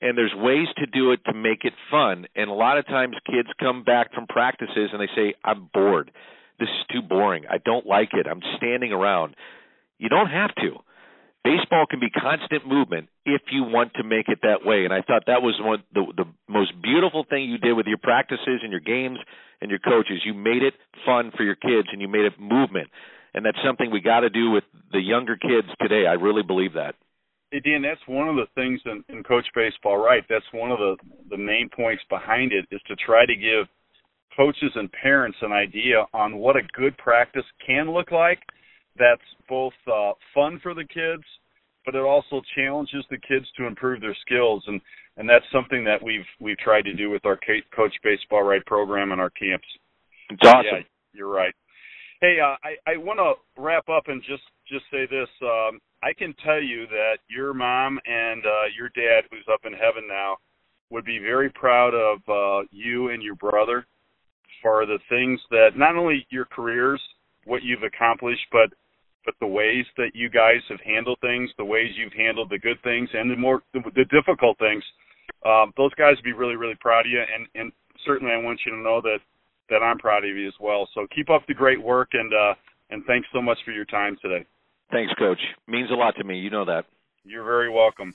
and 0.00 0.16
there's 0.16 0.34
ways 0.36 0.68
to 0.76 0.86
do 0.86 1.12
it 1.12 1.20
to 1.26 1.34
make 1.34 1.64
it 1.64 1.72
fun. 1.90 2.26
And 2.36 2.50
a 2.50 2.54
lot 2.54 2.78
of 2.78 2.86
times, 2.86 3.16
kids 3.26 3.48
come 3.58 3.82
back 3.82 4.14
from 4.14 4.26
practices 4.26 4.90
and 4.92 5.00
they 5.00 5.10
say, 5.16 5.34
"I'm 5.42 5.70
bored. 5.72 6.10
This 6.58 6.68
is 6.68 6.86
too 6.92 7.02
boring. 7.02 7.44
I 7.48 7.58
don't 7.58 7.86
like 7.86 8.10
it. 8.12 8.26
I'm 8.26 8.42
standing 8.56 8.92
around." 8.92 9.34
You 9.98 10.08
don't 10.08 10.28
have 10.28 10.54
to 10.56 10.82
baseball 11.44 11.84
can 11.88 12.00
be 12.00 12.10
constant 12.10 12.66
movement 12.66 13.08
if 13.24 13.42
you 13.52 13.62
want 13.62 13.92
to 13.94 14.02
make 14.02 14.28
it 14.28 14.40
that 14.42 14.64
way. 14.64 14.84
And 14.84 14.92
I 14.92 15.02
thought 15.02 15.24
that 15.26 15.42
was 15.42 15.54
one 15.60 15.84
the 15.92 16.04
the 16.16 16.24
most 16.48 16.72
beautiful 16.82 17.24
thing 17.28 17.44
you 17.44 17.58
did 17.58 17.74
with 17.74 17.86
your 17.86 17.98
practices 17.98 18.64
and 18.64 18.72
your 18.72 18.80
games 18.80 19.18
and 19.60 19.70
your 19.70 19.78
coaches. 19.78 20.22
You 20.24 20.34
made 20.34 20.62
it 20.62 20.74
fun 21.04 21.30
for 21.36 21.44
your 21.44 21.54
kids 21.54 21.88
and 21.92 22.00
you 22.00 22.08
made 22.08 22.24
it 22.24 22.40
movement. 22.40 22.88
and 23.34 23.44
that's 23.44 23.58
something 23.66 23.90
we 23.90 24.00
got 24.00 24.20
to 24.20 24.30
do 24.30 24.50
with 24.50 24.64
the 24.92 25.00
younger 25.00 25.36
kids 25.36 25.68
today. 25.80 26.06
I 26.06 26.14
really 26.14 26.42
believe 26.42 26.74
that. 26.74 26.94
Hey, 27.50 27.60
Dan, 27.60 27.82
that's 27.82 28.00
one 28.06 28.28
of 28.28 28.36
the 28.36 28.46
things 28.54 28.80
in, 28.86 29.04
in 29.08 29.22
Coach 29.22 29.46
Baseball 29.54 29.98
Right. 29.98 30.24
That's 30.28 30.46
one 30.52 30.70
of 30.72 30.78
the 30.78 30.96
the 31.28 31.36
main 31.36 31.68
points 31.68 32.02
behind 32.08 32.52
it 32.52 32.66
is 32.70 32.80
to 32.88 32.96
try 32.96 33.26
to 33.26 33.36
give 33.36 33.66
coaches 34.36 34.72
and 34.74 34.90
parents 34.92 35.38
an 35.42 35.52
idea 35.52 36.04
on 36.12 36.36
what 36.36 36.56
a 36.56 36.62
good 36.72 36.96
practice 36.98 37.44
can 37.64 37.90
look 37.90 38.10
like. 38.10 38.40
That's 38.98 39.22
both 39.48 39.72
uh, 39.92 40.12
fun 40.34 40.60
for 40.62 40.74
the 40.74 40.84
kids, 40.84 41.24
but 41.84 41.94
it 41.94 42.02
also 42.02 42.40
challenges 42.56 43.04
the 43.10 43.18
kids 43.18 43.46
to 43.56 43.66
improve 43.66 44.00
their 44.00 44.16
skills, 44.24 44.62
and 44.66 44.80
and 45.16 45.28
that's 45.28 45.44
something 45.52 45.84
that 45.84 46.02
we've 46.02 46.26
we've 46.40 46.58
tried 46.58 46.82
to 46.82 46.94
do 46.94 47.10
with 47.10 47.24
our 47.26 47.38
Coach 47.74 47.94
Baseball 48.02 48.42
Right 48.42 48.64
program 48.66 49.12
and 49.12 49.20
our 49.20 49.30
camps. 49.30 49.66
It's 50.30 50.42
awesome. 50.44 50.64
Yeah, 50.64 50.82
you're 51.12 51.28
right. 51.28 51.54
Hey, 52.20 52.38
uh, 52.40 52.56
I 52.64 52.92
I 52.92 52.96
want 52.96 53.18
to 53.18 53.60
wrap 53.60 53.88
up 53.88 54.04
and 54.06 54.22
just 54.22 54.42
just 54.68 54.84
say 54.90 55.06
this. 55.10 55.28
Um, 55.42 55.80
I 56.02 56.12
can 56.12 56.34
tell 56.44 56.62
you 56.62 56.86
that 56.88 57.18
your 57.28 57.54
mom 57.54 57.98
and 58.06 58.44
uh, 58.44 58.66
your 58.76 58.90
dad, 58.90 59.24
who's 59.30 59.46
up 59.52 59.60
in 59.64 59.72
heaven 59.72 60.06
now, 60.08 60.36
would 60.90 61.04
be 61.04 61.18
very 61.18 61.50
proud 61.50 61.94
of 61.94 62.18
uh, 62.28 62.66
you 62.70 63.08
and 63.08 63.22
your 63.22 63.34
brother 63.34 63.86
for 64.64 64.86
the 64.86 64.98
things 65.10 65.38
that 65.50 65.76
not 65.76 65.94
only 65.94 66.26
your 66.30 66.46
careers, 66.46 67.00
what 67.44 67.62
you've 67.62 67.82
accomplished, 67.82 68.46
but 68.50 68.72
but 69.26 69.34
the 69.40 69.46
ways 69.46 69.86
that 69.96 70.10
you 70.14 70.28
guys 70.28 70.60
have 70.68 70.80
handled 70.80 71.18
things, 71.20 71.50
the 71.56 71.64
ways 71.64 71.92
you've 71.96 72.12
handled 72.12 72.50
the 72.50 72.58
good 72.58 72.76
things 72.82 73.08
and 73.14 73.30
the 73.30 73.36
more 73.36 73.62
the, 73.74 73.80
the 73.94 74.04
difficult 74.06 74.58
things. 74.58 74.82
Um, 75.46 75.72
those 75.76 75.92
guys 75.94 76.16
would 76.16 76.24
be 76.24 76.32
really 76.32 76.56
really 76.56 76.76
proud 76.80 77.06
of 77.06 77.12
you, 77.12 77.20
and 77.20 77.46
and 77.54 77.72
certainly 78.06 78.32
I 78.32 78.38
want 78.38 78.60
you 78.64 78.72
to 78.72 78.78
know 78.78 79.02
that 79.02 79.18
that 79.68 79.82
I'm 79.82 79.98
proud 79.98 80.24
of 80.24 80.36
you 80.36 80.48
as 80.48 80.54
well. 80.58 80.88
So 80.94 81.06
keep 81.14 81.28
up 81.28 81.46
the 81.46 81.54
great 81.54 81.82
work, 81.82 82.08
and 82.14 82.32
uh, 82.32 82.54
and 82.88 83.04
thanks 83.04 83.28
so 83.32 83.42
much 83.42 83.58
for 83.66 83.72
your 83.72 83.84
time 83.84 84.16
today. 84.22 84.46
Thanks, 84.90 85.12
Coach. 85.18 85.40
Means 85.68 85.90
a 85.90 85.94
lot 85.94 86.16
to 86.16 86.24
me. 86.24 86.38
You 86.38 86.50
know 86.50 86.64
that. 86.64 86.86
You're 87.24 87.44
very 87.44 87.70
welcome. 87.70 88.14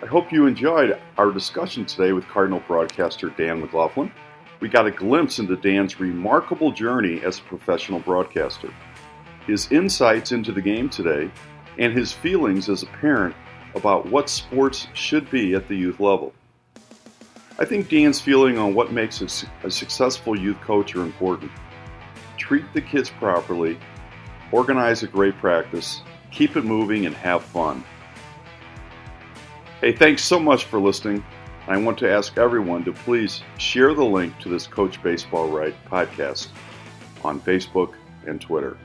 I 0.00 0.06
hope 0.06 0.32
you 0.32 0.46
enjoyed 0.46 0.96
our 1.16 1.32
discussion 1.32 1.84
today 1.84 2.12
with 2.12 2.26
Cardinal 2.28 2.62
broadcaster 2.66 3.30
Dan 3.30 3.60
McLaughlin. 3.60 4.12
We 4.60 4.68
got 4.68 4.86
a 4.86 4.90
glimpse 4.90 5.38
into 5.38 5.56
Dan's 5.56 6.00
remarkable 6.00 6.72
journey 6.72 7.22
as 7.22 7.38
a 7.38 7.42
professional 7.42 8.00
broadcaster, 8.00 8.72
his 9.46 9.70
insights 9.70 10.32
into 10.32 10.52
the 10.52 10.62
game 10.62 10.88
today, 10.88 11.30
and 11.78 11.92
his 11.92 12.12
feelings 12.12 12.68
as 12.68 12.82
a 12.82 12.86
parent 12.86 13.34
about 13.74 14.06
what 14.06 14.28
sports 14.28 14.88
should 14.94 15.30
be 15.30 15.54
at 15.54 15.68
the 15.68 15.76
youth 15.76 16.00
level. 16.00 16.32
I 17.58 17.64
think 17.64 17.88
Dan's 17.88 18.20
feeling 18.20 18.58
on 18.58 18.74
what 18.74 18.92
makes 18.92 19.20
a, 19.20 19.66
a 19.66 19.70
successful 19.70 20.38
youth 20.38 20.60
coach 20.60 20.94
are 20.96 21.02
important. 21.02 21.50
Treat 22.36 22.64
the 22.72 22.80
kids 22.80 23.10
properly 23.10 23.78
organize 24.52 25.02
a 25.02 25.06
great 25.06 25.36
practice, 25.38 26.02
keep 26.30 26.56
it 26.56 26.64
moving, 26.64 27.06
and 27.06 27.14
have 27.16 27.42
fun. 27.42 27.84
Hey, 29.80 29.92
thanks 29.92 30.22
so 30.24 30.40
much 30.40 30.64
for 30.64 30.80
listening. 30.80 31.24
I 31.68 31.76
want 31.76 31.98
to 31.98 32.10
ask 32.10 32.38
everyone 32.38 32.82
to 32.84 32.94
please 32.94 33.42
share 33.58 33.92
the 33.92 34.02
link 34.02 34.38
to 34.38 34.48
this 34.48 34.66
Coach 34.66 35.02
Baseball 35.02 35.50
Right 35.50 35.74
podcast 35.84 36.48
on 37.22 37.42
Facebook 37.42 37.92
and 38.26 38.40
Twitter. 38.40 38.78